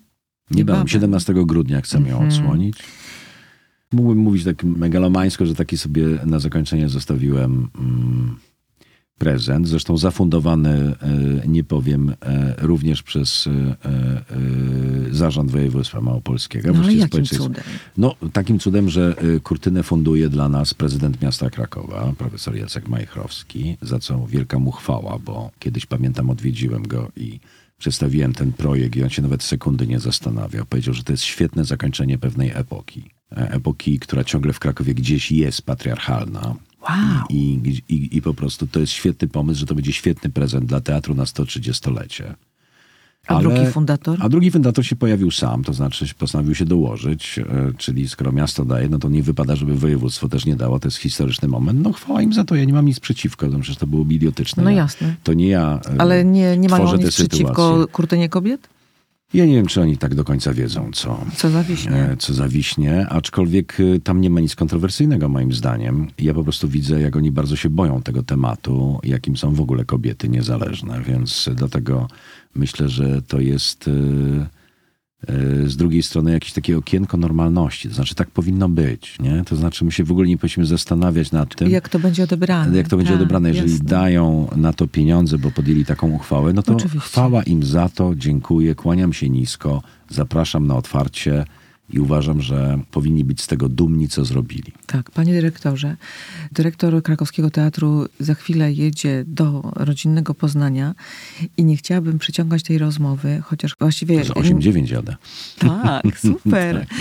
Niebawem, 0.52 0.88
17 0.88 1.34
grudnia 1.46 1.82
chcemy 1.82 2.10
ją 2.10 2.16
Mhm. 2.16 2.30
odsłonić. 2.32 2.78
Mógłbym 3.94 4.18
mówić 4.18 4.44
tak 4.44 4.64
megalomańsko, 4.64 5.46
że 5.46 5.56
taki 5.56 5.78
sobie 5.78 6.06
na 6.26 6.40
zakończenie 6.40 6.90
zostawiłem 6.90 7.70
mm, 7.80 8.36
prezent, 9.18 9.68
zresztą 9.68 9.98
zafundowany, 9.98 10.70
e, 11.44 11.48
nie 11.48 11.64
powiem, 11.64 12.14
e, 12.22 12.56
również 12.58 13.04
przez 13.04 13.48
e, 13.48 13.52
e, 13.52 15.14
Zarząd 15.16 15.52
Województwa 15.52 16.02
Małopolskiego. 16.02 16.74
No 16.74 16.92
jakim 16.92 17.26
cudem? 17.26 17.64
No, 17.98 18.16
takim 18.34 18.60
cudem, 18.60 18.90
że 18.90 19.16
e, 19.36 19.40
kurtynę 19.40 19.84
funduje 19.84 20.30
dla 20.30 20.50
nas 20.50 20.74
prezydent 20.74 21.22
miasta 21.22 21.50
Krakowa, 21.50 22.14
profesor 22.18 22.56
Jacek 22.56 22.88
Majchrowski, 22.90 23.78
za 23.82 24.00
co 24.00 24.28
wielka 24.28 24.60
mu 24.60 24.72
chwała, 24.72 25.20
bo 25.20 25.52
kiedyś 25.60 25.86
pamiętam, 25.86 26.30
odwiedziłem 26.30 26.88
go 26.88 27.12
i 27.16 27.40
przedstawiłem 27.78 28.34
ten 28.34 28.54
projekt 28.54 28.96
i 28.96 29.04
on 29.04 29.10
się 29.10 29.22
nawet 29.22 29.44
sekundy 29.44 29.88
nie 29.88 30.00
zastanawiał. 30.00 30.66
Powiedział, 30.66 30.94
że 30.94 31.04
to 31.04 31.14
jest 31.14 31.24
świetne 31.24 31.66
zakończenie 31.66 32.18
pewnej 32.18 32.52
epoki. 32.54 33.04
E, 33.32 33.52
Epoki, 33.52 34.00
która 34.00 34.24
ciągle 34.24 34.54
w 34.54 34.60
Krakowie 34.60 34.94
gdzieś 34.94 35.32
jest 35.32 35.62
patriarchalna. 35.62 36.56
Wow. 36.82 37.24
I, 37.30 37.60
i, 37.64 37.96
i, 37.96 38.18
I 38.18 38.22
po 38.22 38.34
prostu 38.34 38.68
to 38.68 38.80
jest 38.80 38.94
świetny 38.94 39.28
pomysł, 39.28 39.60
że 39.60 39.66
to 39.66 39.76
będzie 39.76 39.94
świetny 39.94 40.30
prezent 40.30 40.66
dla 40.66 40.82
teatru 40.82 41.16
na 41.16 41.24
130-lecie. 41.24 42.36
A 43.28 43.34
Ale- 43.36 43.42
drugi 43.44 43.72
fundator? 43.72 44.18
A 44.22 44.30
drugi 44.30 44.52
fundator 44.52 44.86
się 44.86 44.96
pojawił 44.96 45.32
sam, 45.32 45.64
to 45.64 45.74
znaczy 45.74 46.06
postanowił 46.20 46.56
się 46.56 46.66
dołożyć, 46.66 47.40
e, 47.40 47.72
czyli 47.78 48.08
skoro 48.10 48.32
miasto 48.32 48.66
daje, 48.66 48.90
no 48.90 49.00
to 49.00 49.10
nie 49.10 49.24
wypada, 49.24 49.56
żeby 49.56 49.76
województwo 49.76 50.30
też 50.30 50.46
nie 50.46 50.56
dało, 50.56 50.80
to 50.80 50.88
jest 50.88 50.98
historyczny 50.98 51.48
moment. 51.48 51.80
No 51.84 51.94
chwała 51.94 52.22
im 52.22 52.34
za 52.34 52.44
to, 52.44 52.56
ja 52.56 52.64
nie 52.64 52.74
mam 52.74 52.86
nic 52.86 53.00
przeciwko, 53.00 53.48
no 53.48 53.60
przecież 53.60 53.78
to 53.80 53.88
byłoby 53.88 54.14
idiotyczne. 54.14 54.64
No 54.64 54.70
ja, 54.70 54.76
jasne. 54.78 55.16
To 55.24 55.34
nie 55.34 55.48
ja 55.48 55.80
e, 55.96 56.02
Ale 56.02 56.26
nie, 56.26 56.58
nie 56.58 56.70
mają 56.70 56.96
nic 56.96 57.16
przeciwko 57.16 57.88
kurtynie 57.92 58.30
kobiet? 58.30 58.70
Ja 59.34 59.46
nie 59.46 59.54
wiem, 59.56 59.66
czy 59.68 59.82
oni 59.82 59.98
tak 59.98 60.16
do 60.16 60.24
końca 60.24 60.54
wiedzą, 60.54 60.90
co, 60.94 61.20
Co 61.36 61.50
zawiśnie? 61.50 61.92
e, 61.92 62.18
co 62.18 62.34
zawiśnie, 62.34 63.08
aczkolwiek 63.10 63.78
tam 64.04 64.22
nie 64.22 64.30
ma 64.30 64.40
nic 64.40 64.56
kontrowersyjnego 64.56 65.30
moim 65.30 65.54
zdaniem. 65.54 66.08
Ja 66.20 66.34
po 66.34 66.44
prostu 66.44 66.68
widzę, 66.68 67.02
jak 67.02 67.16
oni 67.16 67.32
bardzo 67.32 67.56
się 67.56 67.70
boją 67.70 68.02
tego 68.02 68.24
tematu, 68.24 69.00
jakim 69.04 69.38
są 69.38 69.54
w 69.54 69.62
ogóle 69.62 69.86
kobiety 69.86 70.30
niezależne, 70.30 71.02
więc 71.02 71.50
dlatego 71.56 72.08
myślę, 72.58 72.90
że 72.90 73.22
to 73.22 73.40
jest 73.40 73.88
e, 73.88 73.92
e, 75.34 75.70
z 75.70 75.78
drugiej 75.78 76.04
strony 76.04 76.32
jakieś 76.32 76.54
takie 76.54 76.78
okienko 76.78 77.18
normalności, 77.18 77.90
to 77.90 77.96
znaczy 77.96 78.16
tak 78.16 78.32
powinno 78.32 78.70
być, 78.70 79.20
nie? 79.20 79.44
To 79.46 79.56
znaczy 79.56 79.86
my 79.86 79.92
się 79.92 80.04
w 80.04 80.12
ogóle 80.12 80.28
nie 80.28 80.38
powinniśmy 80.38 80.66
zastanawiać 80.66 81.32
nad 81.32 81.56
tym, 81.56 81.70
Jak 81.70 81.90
to 81.90 82.00
będzie 82.00 82.24
odebrane? 82.24 82.78
jak 82.78 82.88
to 82.88 82.98
będzie 82.98 83.12
Tak, 83.12 83.22
odebrane. 83.22 83.50
Jeżeli 83.50 83.72
jasne. 83.72 83.86
dają 83.90 84.48
na 84.56 84.74
to 84.74 84.88
pieniądze, 84.88 85.38
bo 85.38 85.52
podjęli 85.52 85.86
taką 85.86 86.12
uchwałę, 86.12 86.54
no 86.54 86.62
to 86.64 86.76
Oczywiście. 86.76 87.00
chwała 87.00 87.44
im 87.44 87.64
za 87.64 87.90
to, 87.90 88.16
dziękuję, 88.16 88.76
kłaniam 88.76 89.14
się 89.14 89.30
nisko, 89.30 89.82
zapraszam 90.10 90.68
na 90.68 90.76
otwarcie 90.76 91.46
i 91.90 92.00
uważam, 92.00 92.42
że 92.42 92.80
powinni 92.92 93.24
być 93.24 93.42
z 93.42 93.48
tego 93.48 93.70
dumni, 93.70 94.08
co 94.08 94.26
zrobili. 94.26 94.72
Tak, 94.86 95.12
panie 95.12 95.34
dyrektorze, 95.34 95.98
dyrektor 96.52 97.04
Krakowskiego 97.04 97.50
Teatru 97.50 98.06
za 98.20 98.34
chwilę 98.34 98.74
jedzie 98.74 99.24
do 99.28 99.72
rodzinnego 99.76 100.34
Poznania 100.34 100.96
i 101.58 101.66
nie 101.66 101.78
chciałabym 101.78 102.20
przyciągać 102.20 102.64
tej 102.64 102.78
rozmowy, 102.78 103.42
chociaż 103.44 103.76
właściwie... 103.80 104.24
Z 104.24 104.30
8-9 104.30 104.92
jadę. 104.92 105.16
Tak, 105.60 106.20
super. 106.20 106.78
Tak. 106.88 106.98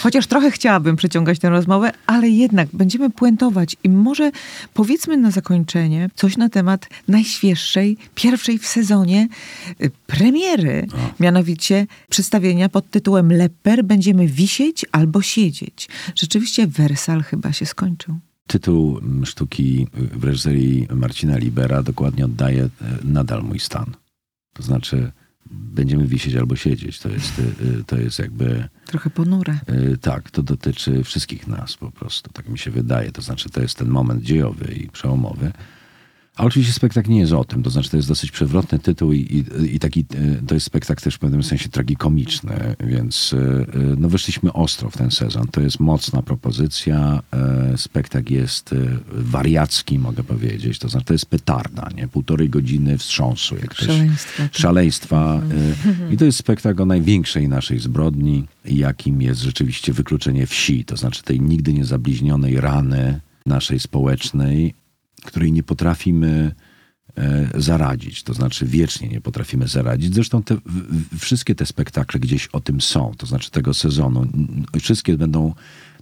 Chociaż 0.00 0.26
trochę 0.26 0.50
chciałabym 0.50 0.96
przyciągać 0.96 1.38
tę 1.38 1.50
rozmowę, 1.50 1.92
ale 2.06 2.28
jednak 2.28 2.68
będziemy 2.72 3.10
puentować 3.10 3.76
i 3.84 3.88
może 3.88 4.30
powiedzmy 4.74 5.16
na 5.16 5.30
zakończenie 5.30 6.10
coś 6.14 6.36
na 6.36 6.48
temat 6.48 6.88
najświeższej, 7.08 7.96
pierwszej 8.14 8.58
w 8.58 8.66
sezonie 8.66 9.28
y, 9.80 9.90
premiery. 10.06 10.86
Mianowicie 11.20 11.86
przedstawienia 12.08 12.68
pod 12.68 12.90
tytułem 12.90 13.32
Leper 13.32 13.84
będziemy 13.84 14.26
wisieć 14.26 14.86
albo 14.92 15.22
siedzieć. 15.22 15.88
Rzeczywiście 16.14 16.66
Wersal 16.66 17.22
chyba 17.22 17.52
się 17.52 17.66
skończył. 17.66 18.14
Tytuł 18.46 18.98
mm, 18.98 19.26
sztuki 19.26 19.86
w 19.92 20.24
reżyserii 20.24 20.88
Marcina 20.90 21.36
Libera 21.36 21.82
dokładnie 21.82 22.24
oddaje 22.24 22.64
e, 22.64 22.68
nadal 23.04 23.42
mój 23.42 23.60
stan. 23.60 23.96
To 24.52 24.62
znaczy 24.62 25.12
będziemy 25.50 26.06
wisieć 26.06 26.34
albo 26.34 26.56
siedzieć. 26.56 26.98
To 26.98 27.08
jest, 27.08 27.38
y, 27.38 27.84
to 27.86 27.96
jest 27.96 28.18
jakby... 28.18 28.68
Trochę 28.86 29.10
ponure. 29.10 29.58
Y, 29.92 29.98
tak, 29.98 30.30
to 30.30 30.42
dotyczy 30.42 31.04
wszystkich 31.04 31.46
nas 31.46 31.76
po 31.76 31.90
prostu. 31.90 32.30
Tak 32.32 32.48
mi 32.48 32.58
się 32.58 32.70
wydaje. 32.70 33.12
To 33.12 33.22
znaczy, 33.22 33.50
to 33.50 33.62
jest 33.62 33.78
ten 33.78 33.88
moment 33.88 34.22
dziejowy 34.22 34.74
i 34.74 34.88
przełomowy. 34.88 35.52
A 36.36 36.44
oczywiście 36.44 36.72
spektakl 36.72 37.10
nie 37.10 37.18
jest 37.18 37.32
o 37.32 37.44
tym, 37.44 37.62
to 37.62 37.70
znaczy 37.70 37.90
to 37.90 37.96
jest 37.96 38.08
dosyć 38.08 38.30
przewrotny 38.30 38.78
tytuł 38.78 39.12
i, 39.12 39.18
i, 39.18 39.74
i 39.74 39.78
taki, 39.78 40.04
to 40.46 40.54
jest 40.54 40.66
spektakl 40.66 41.02
też 41.02 41.14
w 41.14 41.18
pewnym 41.18 41.42
sensie 41.42 41.68
tragikomiczny, 41.68 42.76
więc 42.80 43.34
no 43.98 44.08
wyszliśmy 44.08 44.52
ostro 44.52 44.90
w 44.90 44.96
ten 44.96 45.10
sezon. 45.10 45.46
To 45.48 45.60
jest 45.60 45.80
mocna 45.80 46.22
propozycja, 46.22 47.22
spektakl 47.76 48.32
jest 48.32 48.74
wariacki, 49.12 49.98
mogę 49.98 50.24
powiedzieć, 50.24 50.78
to 50.78 50.88
znaczy 50.88 51.06
to 51.06 51.14
jest 51.14 51.26
petarda, 51.26 51.88
nie? 51.96 52.08
Półtorej 52.08 52.48
godziny 52.48 52.98
wstrząsu. 52.98 53.56
Jak 53.56 53.74
szaleństwa. 53.74 54.48
Też, 54.48 54.60
szaleństwa. 54.60 55.42
I 56.10 56.16
to 56.16 56.24
jest 56.24 56.38
spektakl 56.38 56.82
o 56.82 56.86
największej 56.86 57.48
naszej 57.48 57.78
zbrodni, 57.78 58.44
jakim 58.64 59.22
jest 59.22 59.40
rzeczywiście 59.40 59.92
wykluczenie 59.92 60.46
wsi, 60.46 60.84
to 60.84 60.96
znaczy 60.96 61.22
tej 61.22 61.40
nigdy 61.40 61.72
niezabliźnionej 61.72 62.60
rany 62.60 63.20
naszej 63.46 63.80
społecznej, 63.80 64.74
której 65.26 65.52
nie 65.52 65.62
potrafimy 65.62 66.54
e, 67.16 67.48
zaradzić, 67.54 68.22
to 68.22 68.34
znaczy 68.34 68.66
wiecznie 68.66 69.08
nie 69.08 69.20
potrafimy 69.20 69.68
zaradzić. 69.68 70.14
Zresztą 70.14 70.42
te, 70.42 70.56
wszystkie 71.18 71.54
te 71.54 71.66
spektakle 71.66 72.20
gdzieś 72.20 72.46
o 72.46 72.60
tym 72.60 72.80
są, 72.80 73.12
to 73.18 73.26
znaczy 73.26 73.50
tego 73.50 73.74
sezonu. 73.74 74.26
Wszystkie 74.80 75.16
będą 75.16 75.54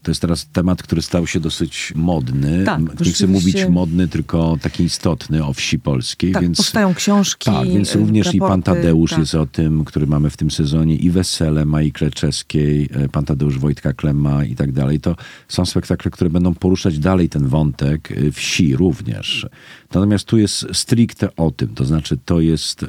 to 0.05 0.10
jest 0.10 0.20
teraz 0.20 0.47
temat, 0.47 0.82
który 0.82 1.02
stał 1.02 1.26
się 1.26 1.40
dosyć 1.40 1.93
modny. 1.97 2.64
Tak, 2.64 3.01
nie 3.01 3.12
chcę 3.12 3.26
mówić 3.26 3.66
modny, 3.68 4.09
tylko 4.09 4.59
taki 4.62 4.85
istotny 4.85 5.44
o 5.44 5.52
wsi 5.52 5.78
polskiej. 5.78 6.32
Tak, 6.32 6.43
więc, 6.43 6.56
powstają 6.56 6.94
książki. 6.94 7.44
Tak, 7.44 7.68
więc 7.68 7.94
również 7.94 8.26
raporty, 8.26 8.36
i 8.47 8.48
pan 8.48 8.62
Tadeusz 8.62 9.10
tak. 9.10 9.18
jest 9.18 9.35
o 9.35 9.47
tym, 9.47 9.85
który 9.85 10.06
mamy 10.06 10.31
w 10.31 10.36
tym 10.36 10.51
sezonie, 10.51 10.97
i 10.97 11.10
Wesele 11.10 11.64
Mai 11.64 11.93
Kleczeskiej, 11.93 12.89
e, 12.93 13.09
pan 13.09 13.24
Tadeusz 13.24 13.59
Wojtka 13.59 13.93
Klema 13.93 14.44
i 14.44 14.55
tak 14.55 14.72
dalej. 14.72 15.01
To 15.01 15.16
są 15.48 15.66
spektakle, 15.66 16.10
które 16.10 16.31
będą 16.31 16.55
poruszać 16.55 16.98
dalej 16.98 17.28
ten 17.28 17.48
wątek 17.48 18.12
e, 18.12 18.32
wsi 18.32 18.76
również. 18.76 19.47
Natomiast 19.94 20.24
tu 20.24 20.39
jest 20.39 20.66
stricte 20.72 21.36
o 21.36 21.51
tym, 21.51 21.68
to 21.68 21.85
znaczy 21.85 22.18
to 22.24 22.40
jest 22.40 22.82
e, 22.82 22.89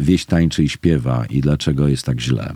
wieś 0.00 0.24
tańczy 0.24 0.64
i 0.64 0.68
śpiewa 0.68 1.26
i 1.30 1.40
dlaczego 1.40 1.88
jest 1.88 2.06
tak 2.06 2.20
źle. 2.20 2.54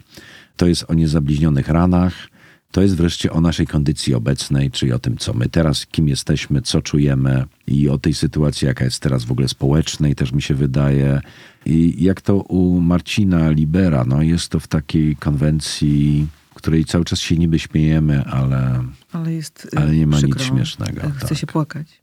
To 0.57 0.67
jest 0.67 0.85
o 0.89 0.95
niezabliźnionych 0.95 1.69
ranach, 1.69 2.30
to 2.71 2.83
jest 2.83 2.97
wreszcie 2.97 3.33
o 3.33 3.41
naszej 3.41 3.67
kondycji 3.67 4.15
obecnej, 4.15 4.71
czyli 4.71 4.93
o 4.93 4.99
tym, 4.99 5.17
co 5.19 5.35
my 5.35 5.49
teraz, 5.49 5.87
kim 5.87 6.09
jesteśmy, 6.09 6.63
co 6.63 6.83
czujemy 6.83 7.45
i 7.67 7.89
o 7.89 7.99
tej 7.99 8.15
sytuacji, 8.15 8.67
jaka 8.67 8.85
jest 8.85 9.03
teraz 9.03 9.25
w 9.25 9.33
ogóle 9.33 9.49
społecznej, 9.49 10.15
też 10.15 10.33
mi 10.33 10.43
się 10.43 10.55
wydaje. 10.55 11.21
I 11.67 12.05
jak 12.05 12.21
to 12.21 12.37
u 12.37 12.81
Marcina 12.81 13.51
Libera, 13.51 14.05
no 14.05 14.23
jest 14.23 14.49
to 14.49 14.61
w 14.61 14.69
takiej 14.69 15.17
konwencji, 15.17 16.27
której 16.55 16.85
cały 16.85 17.05
czas 17.05 17.19
się 17.21 17.37
niby 17.37 17.59
śmiejemy, 17.59 18.25
ale, 18.25 18.85
ale, 19.13 19.33
jest, 19.33 19.69
ale 19.77 19.97
nie 19.97 20.07
ma 20.07 20.17
przykro. 20.17 20.39
nic 20.41 20.49
śmiesznego. 20.49 21.01
Chce 21.17 21.29
tak. 21.29 21.39
się 21.39 21.47
płakać. 21.47 22.03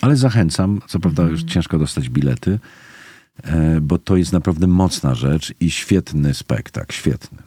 Ale 0.00 0.16
zachęcam, 0.16 0.80
co 0.88 0.98
prawda 0.98 1.22
już 1.22 1.32
Mhm. 1.32 1.48
ciężko 1.48 1.78
dostać 1.78 2.08
bilety, 2.08 2.58
e, 3.44 3.80
bo 3.80 3.98
to 3.98 4.16
jest 4.16 4.32
naprawdę 4.32 4.66
mocna 4.66 5.14
rzecz 5.14 5.54
i 5.60 5.70
świetny 5.70 6.34
spektakl, 6.34 6.94
świetny. 6.94 7.38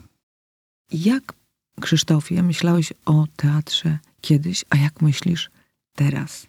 Jak, 0.92 1.32
Krzysztofie, 1.80 2.42
myślałeś 2.42 2.92
o 3.04 3.26
teatrze 3.36 3.98
kiedyś, 4.20 4.64
a 4.70 4.76
jak 4.76 5.02
myślisz 5.02 5.50
teraz? 5.94 6.46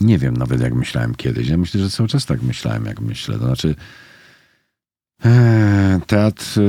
Nie 0.00 0.18
wiem 0.18 0.36
nawet, 0.36 0.60
jak 0.60 0.74
myślałem 0.74 1.14
kiedyś. 1.14 1.48
Ja 1.48 1.56
myślę, 1.56 1.80
że 1.80 1.90
cały 1.90 2.08
czas 2.08 2.26
tak 2.26 2.42
myślałem, 2.42 2.84
jak 2.86 3.00
myślę. 3.00 3.38
To 3.38 3.44
znaczy, 3.44 3.74
e, 5.24 6.00
teatr 6.06 6.60
e, 6.60 6.62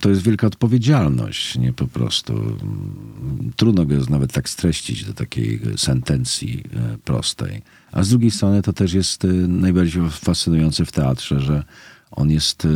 to 0.00 0.08
jest 0.08 0.22
wielka 0.22 0.46
odpowiedzialność, 0.46 1.58
nie 1.58 1.72
po 1.72 1.86
prostu. 1.86 2.56
Trudno 3.56 3.86
go 3.86 3.94
nawet 4.08 4.32
tak 4.32 4.48
streścić 4.48 5.04
do 5.04 5.14
takiej 5.14 5.60
sentencji 5.76 6.64
e, 6.74 6.98
prostej. 6.98 7.62
A 7.92 8.02
z 8.02 8.08
drugiej 8.08 8.30
strony 8.30 8.62
to 8.62 8.72
też 8.72 8.92
jest 8.92 9.24
e, 9.24 9.28
najbardziej 9.28 10.02
fascynujące 10.10 10.84
w 10.84 10.92
teatrze, 10.92 11.40
że 11.40 11.64
on 12.10 12.30
jest 12.30 12.64
e, 12.64 12.68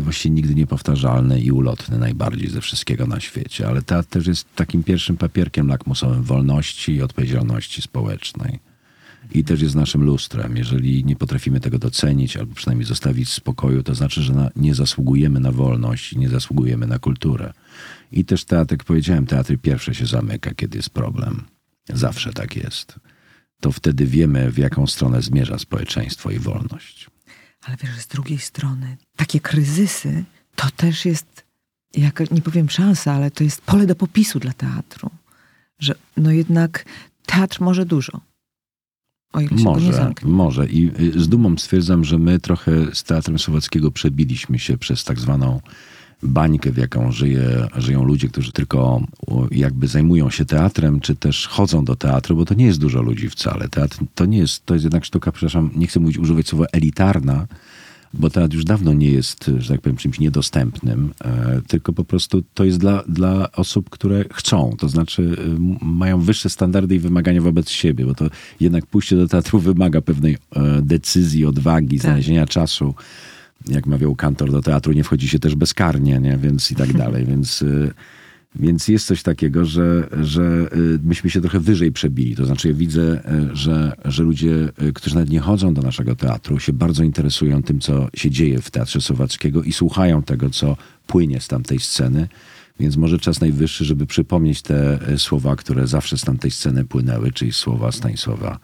właściwie 0.00 0.34
nigdy 0.34 0.54
niepowtarzalny 0.54 1.40
i 1.40 1.52
ulotny 1.52 1.98
najbardziej 1.98 2.50
ze 2.50 2.60
wszystkiego 2.60 3.06
na 3.06 3.20
świecie. 3.20 3.68
Ale 3.68 3.82
teatr 3.82 4.08
też 4.08 4.26
jest 4.26 4.54
takim 4.54 4.82
pierwszym 4.82 5.16
papierkiem 5.16 5.68
lakmusowym 5.68 6.22
wolności 6.22 6.92
i 6.92 7.02
odpowiedzialności 7.02 7.82
społecznej. 7.82 8.58
I 9.32 9.44
też 9.44 9.62
jest 9.62 9.74
naszym 9.74 10.02
lustrem. 10.02 10.56
Jeżeli 10.56 11.04
nie 11.04 11.16
potrafimy 11.16 11.60
tego 11.60 11.78
docenić, 11.78 12.36
albo 12.36 12.54
przynajmniej 12.54 12.86
zostawić 12.86 13.28
w 13.28 13.32
spokoju, 13.32 13.82
to 13.82 13.94
znaczy, 13.94 14.22
że 14.22 14.32
na, 14.32 14.50
nie 14.56 14.74
zasługujemy 14.74 15.40
na 15.40 15.52
wolność 15.52 16.12
i 16.12 16.18
nie 16.18 16.28
zasługujemy 16.28 16.86
na 16.86 16.98
kulturę. 16.98 17.52
I 18.12 18.24
też 18.24 18.44
teatr, 18.44 18.72
jak 18.72 18.84
powiedziałem, 18.84 19.26
teatr 19.26 19.56
pierwsze 19.62 19.94
się 19.94 20.06
zamyka, 20.06 20.54
kiedy 20.54 20.76
jest 20.76 20.90
problem. 20.90 21.42
Zawsze 21.88 22.32
tak 22.32 22.56
jest. 22.56 23.00
To 23.60 23.72
wtedy 23.72 24.06
wiemy, 24.06 24.50
w 24.50 24.58
jaką 24.58 24.86
stronę 24.86 25.22
zmierza 25.22 25.58
społeczeństwo 25.58 26.30
i 26.30 26.38
wolność. 26.38 27.10
Ale 27.60 27.76
wiesz, 27.76 28.00
z 28.00 28.06
drugiej 28.06 28.38
strony, 28.38 28.96
takie 29.16 29.40
kryzysy 29.40 30.24
to 30.56 30.70
też 30.76 31.04
jest, 31.04 31.44
jak 31.96 32.30
nie 32.30 32.42
powiem 32.42 32.70
szansa, 32.70 33.12
ale 33.12 33.30
to 33.30 33.44
jest 33.44 33.62
pole 33.62 33.86
do 33.86 33.94
popisu 33.94 34.38
dla 34.38 34.52
teatru. 34.52 35.10
Że 35.78 35.94
no 36.16 36.30
jednak 36.30 36.84
teatr 37.26 37.60
może 37.60 37.86
dużo. 37.86 38.20
O 39.32 39.40
ile 39.40 39.50
Może, 39.50 40.12
może. 40.22 40.66
I 40.66 40.90
y, 41.16 41.20
z 41.20 41.28
dumą 41.28 41.58
stwierdzam, 41.58 42.04
że 42.04 42.18
my 42.18 42.40
trochę 42.40 42.94
z 42.94 43.04
Teatrem 43.04 43.38
Słowackiego 43.38 43.90
przebiliśmy 43.90 44.58
się 44.58 44.78
przez 44.78 45.04
tak 45.04 45.20
zwaną 45.20 45.60
bańkę, 46.22 46.72
w 46.72 46.76
jaką 46.76 47.12
żyje, 47.12 47.66
żyją 47.76 48.04
ludzie, 48.04 48.28
którzy 48.28 48.52
tylko 48.52 49.02
jakby 49.50 49.88
zajmują 49.88 50.30
się 50.30 50.44
teatrem, 50.44 51.00
czy 51.00 51.14
też 51.14 51.46
chodzą 51.46 51.84
do 51.84 51.96
teatru, 51.96 52.36
bo 52.36 52.44
to 52.44 52.54
nie 52.54 52.66
jest 52.66 52.80
dużo 52.80 53.02
ludzi 53.02 53.30
wcale. 53.30 53.68
Teatr 53.68 53.98
to 54.14 54.26
nie 54.26 54.38
jest, 54.38 54.66
to 54.66 54.74
jest 54.74 54.84
jednak 54.84 55.04
sztuka, 55.04 55.32
przepraszam, 55.32 55.70
nie 55.76 55.86
chcę 55.86 56.00
mówić, 56.00 56.18
używać 56.18 56.48
słowa 56.48 56.66
elitarna, 56.72 57.46
bo 58.14 58.30
teatr 58.30 58.54
już 58.54 58.64
dawno 58.64 58.92
nie 58.92 59.10
jest, 59.10 59.50
że 59.58 59.68
tak 59.74 59.80
powiem, 59.80 59.96
czymś 59.96 60.18
niedostępnym, 60.18 61.12
e, 61.24 61.60
tylko 61.68 61.92
po 61.92 62.04
prostu 62.04 62.42
to 62.54 62.64
jest 62.64 62.78
dla, 62.78 63.02
dla 63.08 63.52
osób, 63.52 63.90
które 63.90 64.24
chcą, 64.32 64.76
to 64.78 64.88
znaczy 64.88 65.36
e, 65.38 65.84
mają 65.84 66.20
wyższe 66.20 66.50
standardy 66.50 66.94
i 66.94 66.98
wymagania 66.98 67.42
wobec 67.42 67.70
siebie, 67.70 68.06
bo 68.06 68.14
to 68.14 68.24
jednak 68.60 68.86
pójście 68.86 69.16
do 69.16 69.28
teatru 69.28 69.58
wymaga 69.58 70.00
pewnej 70.00 70.34
e, 70.34 70.82
decyzji, 70.82 71.46
odwagi, 71.46 71.96
Tak. 71.96 72.02
znalezienia 72.02 72.46
czasu. 72.46 72.94
Jak 73.68 73.86
mawiał 73.86 74.16
kantor, 74.16 74.50
do 74.50 74.62
teatru 74.62 74.92
nie 74.92 75.04
wchodzi 75.04 75.28
się 75.28 75.38
też 75.38 75.54
bezkarnie, 75.54 76.18
nie? 76.20 76.38
więc 76.38 76.70
i 76.70 76.74
tak 76.74 76.92
dalej, 77.02 77.26
więc... 77.26 77.62
e, 77.62 77.90
więc 78.54 78.88
jest 78.88 79.06
coś 79.06 79.22
takiego, 79.22 79.64
że, 79.64 80.08
że 80.22 80.42
y, 80.42 80.98
myśmy 81.04 81.30
się 81.30 81.40
trochę 81.40 81.60
wyżej 81.60 81.92
przebili. 81.92 82.36
To 82.36 82.46
znaczy, 82.46 82.68
ja 82.68 82.74
widzę, 82.74 83.32
y, 83.52 83.56
że, 83.56 83.92
że 84.04 84.22
ludzie, 84.22 84.68
y, 84.82 84.92
którzy 84.92 85.14
nawet 85.14 85.30
nie 85.30 85.40
chodzą 85.40 85.74
do 85.74 85.82
naszego 85.82 86.16
teatru, 86.16 86.58
się 86.58 86.72
bardzo 86.72 87.02
interesują 87.02 87.62
tym, 87.62 87.80
co 87.80 88.08
się 88.14 88.30
dzieje 88.30 88.60
w 88.60 88.70
Teatrze 88.70 89.00
Słowackiego 89.00 89.62
i 89.62 89.72
słuchają 89.72 90.22
tego, 90.22 90.50
co 90.50 90.76
płynie 91.06 91.40
z 91.40 91.48
tamtej 91.48 91.78
sceny. 91.78 92.28
Więc 92.80 92.96
może 92.96 93.18
czas 93.18 93.40
najwyższy, 93.40 93.84
żeby 93.84 94.06
przypomnieć 94.06 94.62
te 94.62 95.08
y, 95.12 95.18
słowa, 95.18 95.56
które 95.56 95.86
zawsze 95.86 96.18
z 96.18 96.22
tamtej 96.22 96.50
sceny 96.50 96.84
płynęły, 96.84 97.32
czyli 97.32 97.52
słowa 97.52 97.92
Stanisława 97.92 98.58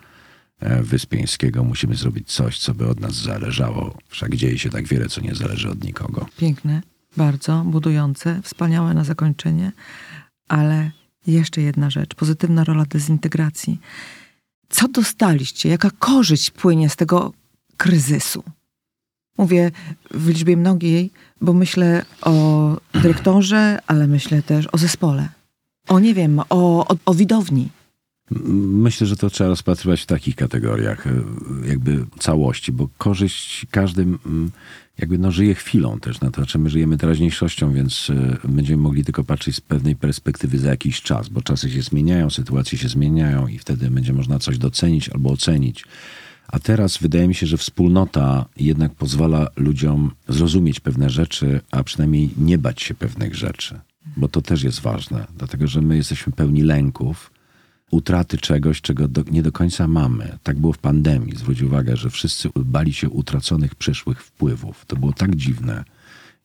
e, 0.60 0.82
Wyspiańskiego. 0.82 1.64
Musimy 1.64 1.94
zrobić 1.96 2.32
coś, 2.32 2.58
co 2.58 2.74
by 2.74 2.88
od 2.88 3.00
nas 3.00 3.14
zależało. 3.14 3.98
Wszak 4.08 4.36
dzieje 4.36 4.58
się 4.58 4.70
tak 4.70 4.88
wiele, 4.88 5.08
co 5.08 5.20
nie 5.20 5.34
zależy 5.34 5.70
od 5.70 5.84
nikogo. 5.84 6.26
Piękne, 6.36 6.82
bardzo 7.16 7.64
budujące, 7.66 8.40
wspaniałe 8.42 8.94
na 8.94 9.04
zakończenie, 9.04 9.72
ale 10.48 10.90
jeszcze 11.26 11.62
jedna 11.62 11.90
rzecz, 11.90 12.14
pozytywna 12.14 12.64
rola 12.64 12.84
dezintegracji. 12.84 13.80
Co 14.68 14.88
dostaliście? 14.88 15.68
Jaka 15.68 15.90
korzyść 15.98 16.50
płynie 16.50 16.90
z 16.90 16.96
tego 16.96 17.32
kryzysu? 17.76 18.42
Mówię 19.38 19.70
w 20.10 20.28
liczbie 20.28 20.56
mnogiej, 20.56 21.10
bo 21.40 21.52
myślę 21.52 22.04
o 22.22 22.76
dyrektorze, 22.92 23.78
ale 23.86 24.06
myślę 24.06 24.42
też 24.42 24.68
o 24.72 24.78
zespole. 24.78 25.28
O 25.88 25.98
nie 25.98 26.14
wiem, 26.14 26.38
o, 26.38 26.88
o, 26.88 26.96
o 27.06 27.14
widowni. 27.14 27.68
Myślę, 28.30 29.06
że 29.06 29.16
to 29.16 29.30
trzeba 29.30 29.50
rozpatrywać 29.50 30.02
w 30.02 30.06
takich 30.06 30.36
kategoriach, 30.36 31.06
e, 31.06 31.12
jakby 31.68 32.06
całości, 32.18 32.72
bo 32.72 32.88
korzyść 32.98 33.66
każdym 33.70 34.18
jakby 34.98 35.18
no 35.18 35.30
żyje 35.30 35.54
chwilą 35.54 36.00
też. 36.00 36.20
No 36.20 36.30
to 36.30 36.40
znaczy 36.40 36.58
my 36.58 36.70
żyjemy 36.70 36.96
teraźniejszością, 36.96 37.72
więc 37.72 38.10
e, 38.10 38.48
będziemy 38.48 38.82
mogli 38.82 39.04
tylko 39.04 39.24
patrzeć 39.24 39.56
z 39.56 39.60
pewnej 39.60 39.96
perspektywy 39.96 40.58
za 40.58 40.70
jakiś 40.70 41.02
czas, 41.02 41.28
bo 41.28 41.42
czasy 41.42 41.70
się 41.70 41.82
zmieniają, 41.82 42.30
sytuacje 42.30 42.78
się 42.78 42.88
zmieniają 42.88 43.46
i 43.46 43.58
wtedy 43.58 43.90
będzie 43.90 44.12
można 44.12 44.38
coś 44.38 44.58
docenić 44.58 45.08
albo 45.08 45.30
ocenić. 45.30 45.84
A 46.48 46.58
teraz 46.58 46.98
wydaje 46.98 47.28
mi 47.28 47.34
się, 47.34 47.46
że 47.46 47.56
wspólnota 47.56 48.44
jednak 48.56 48.94
pozwala 48.94 49.48
ludziom 49.56 50.10
zrozumieć 50.28 50.80
pewne 50.80 51.10
rzeczy, 51.10 51.60
a 51.70 51.84
przynajmniej 51.84 52.30
nie 52.38 52.58
bać 52.58 52.82
się 52.82 52.94
pewnych 52.94 53.34
rzeczy, 53.34 53.80
bo 54.16 54.28
to 54.28 54.42
też 54.42 54.62
jest 54.62 54.80
ważne, 54.80 55.26
dlatego 55.38 55.66
że 55.66 55.82
my 55.82 55.96
jesteśmy 55.96 56.32
pełni 56.32 56.62
lęków 56.62 57.30
utraty 57.90 58.38
czegoś, 58.38 58.80
czego 58.80 59.08
do, 59.08 59.22
nie 59.30 59.42
do 59.42 59.52
końca 59.52 59.88
mamy. 59.88 60.38
Tak 60.42 60.58
było 60.58 60.72
w 60.72 60.78
pandemii. 60.78 61.36
Zwróć 61.36 61.62
uwagę, 61.62 61.96
że 61.96 62.10
wszyscy 62.10 62.48
bali 62.56 62.92
się 62.92 63.10
utraconych 63.10 63.74
przyszłych 63.74 64.22
wpływów. 64.22 64.84
To 64.86 64.96
było 64.96 65.12
tak 65.12 65.36
dziwne 65.36 65.84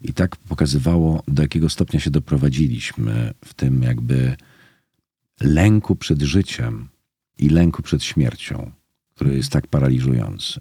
i 0.01 0.13
tak 0.13 0.35
pokazywało, 0.35 1.23
do 1.27 1.41
jakiego 1.41 1.69
stopnia 1.69 1.99
się 1.99 2.11
doprowadziliśmy 2.11 3.33
w 3.45 3.53
tym 3.53 3.83
jakby 3.83 4.35
lęku 5.41 5.95
przed 5.95 6.21
życiem 6.21 6.89
i 7.37 7.49
lęku 7.49 7.81
przed 7.81 8.03
śmiercią, 8.03 8.71
który 9.15 9.37
jest 9.37 9.51
tak 9.51 9.67
paraliżujący. 9.67 10.59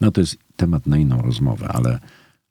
No 0.00 0.10
to 0.10 0.20
jest 0.20 0.36
temat 0.56 0.86
na 0.86 0.98
inną 0.98 1.22
rozmowę, 1.22 1.68
ale, 1.68 2.00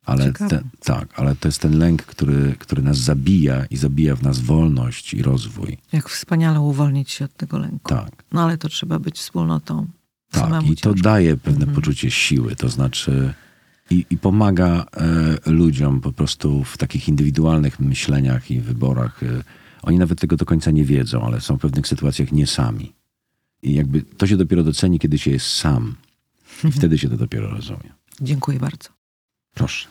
ale 0.05 0.33
te, 0.33 0.61
tak, 0.83 1.19
ale 1.19 1.35
to 1.35 1.47
jest 1.47 1.61
ten 1.61 1.77
lęk, 1.77 2.03
który, 2.03 2.55
który 2.59 2.81
nas 2.81 2.97
zabija 2.97 3.65
i 3.65 3.77
zabija 3.77 4.15
w 4.15 4.23
nas 4.23 4.39
wolność 4.39 5.13
i 5.13 5.21
rozwój. 5.21 5.77
Jak 5.91 6.09
wspaniale 6.09 6.61
uwolnić 6.61 7.11
się 7.11 7.25
od 7.25 7.37
tego 7.37 7.57
lęku. 7.57 7.89
Tak. 7.89 8.23
No 8.31 8.43
ale 8.43 8.57
to 8.57 8.69
trzeba 8.69 8.99
być 8.99 9.17
wspólnotą. 9.17 9.87
Tak, 10.31 10.69
i 10.69 10.75
to 10.75 10.93
daje 10.93 11.37
pewne 11.37 11.65
mhm. 11.65 11.75
poczucie 11.75 12.11
siły, 12.11 12.55
to 12.55 12.69
znaczy 12.69 13.33
i, 13.89 14.05
i 14.09 14.17
pomaga 14.17 14.85
e, 15.45 15.51
ludziom 15.51 16.01
po 16.01 16.11
prostu 16.11 16.63
w 16.63 16.77
takich 16.77 17.09
indywidualnych 17.09 17.79
myśleniach 17.79 18.51
i 18.51 18.59
wyborach. 18.59 19.23
E, 19.23 19.43
oni 19.81 19.97
nawet 19.97 20.19
tego 20.19 20.35
do 20.35 20.45
końca 20.45 20.71
nie 20.71 20.85
wiedzą, 20.85 21.21
ale 21.21 21.41
są 21.41 21.57
w 21.57 21.61
pewnych 21.61 21.87
sytuacjach 21.87 22.31
nie 22.31 22.47
sami. 22.47 22.93
I 23.63 23.73
jakby 23.73 24.01
to 24.01 24.27
się 24.27 24.37
dopiero 24.37 24.63
doceni, 24.63 24.99
kiedy 24.99 25.17
się 25.17 25.31
jest 25.31 25.47
sam. 25.47 25.95
I 26.63 26.71
wtedy 26.77 26.97
się 26.97 27.09
to 27.09 27.17
dopiero 27.17 27.49
rozumie. 27.49 27.93
Dziękuję 28.21 28.59
bardzo. 28.59 28.94
Proszę. 29.55 29.87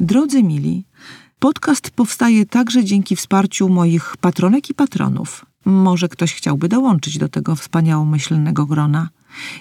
Drodzy 0.00 0.42
mili, 0.42 0.84
podcast 1.38 1.90
powstaje 1.90 2.46
także 2.46 2.84
dzięki 2.84 3.16
wsparciu 3.16 3.68
moich 3.68 4.16
patronek 4.16 4.70
i 4.70 4.74
patronów. 4.74 5.46
Może 5.64 6.08
ktoś 6.08 6.34
chciałby 6.34 6.68
dołączyć 6.68 7.18
do 7.18 7.28
tego 7.28 7.56
wspaniałomyślnego 7.56 8.66
grona. 8.66 9.08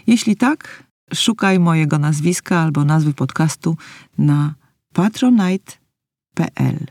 Jeśli 0.08 0.36
tak, 0.36 0.84
szukaj 1.14 1.60
mojego 1.60 2.00
nazwiska 2.00 2.60
albo 2.60 2.86
nazwy 2.86 3.14
podcastu 3.14 3.78
na 4.18 4.56
patronite.pl. 4.94 6.86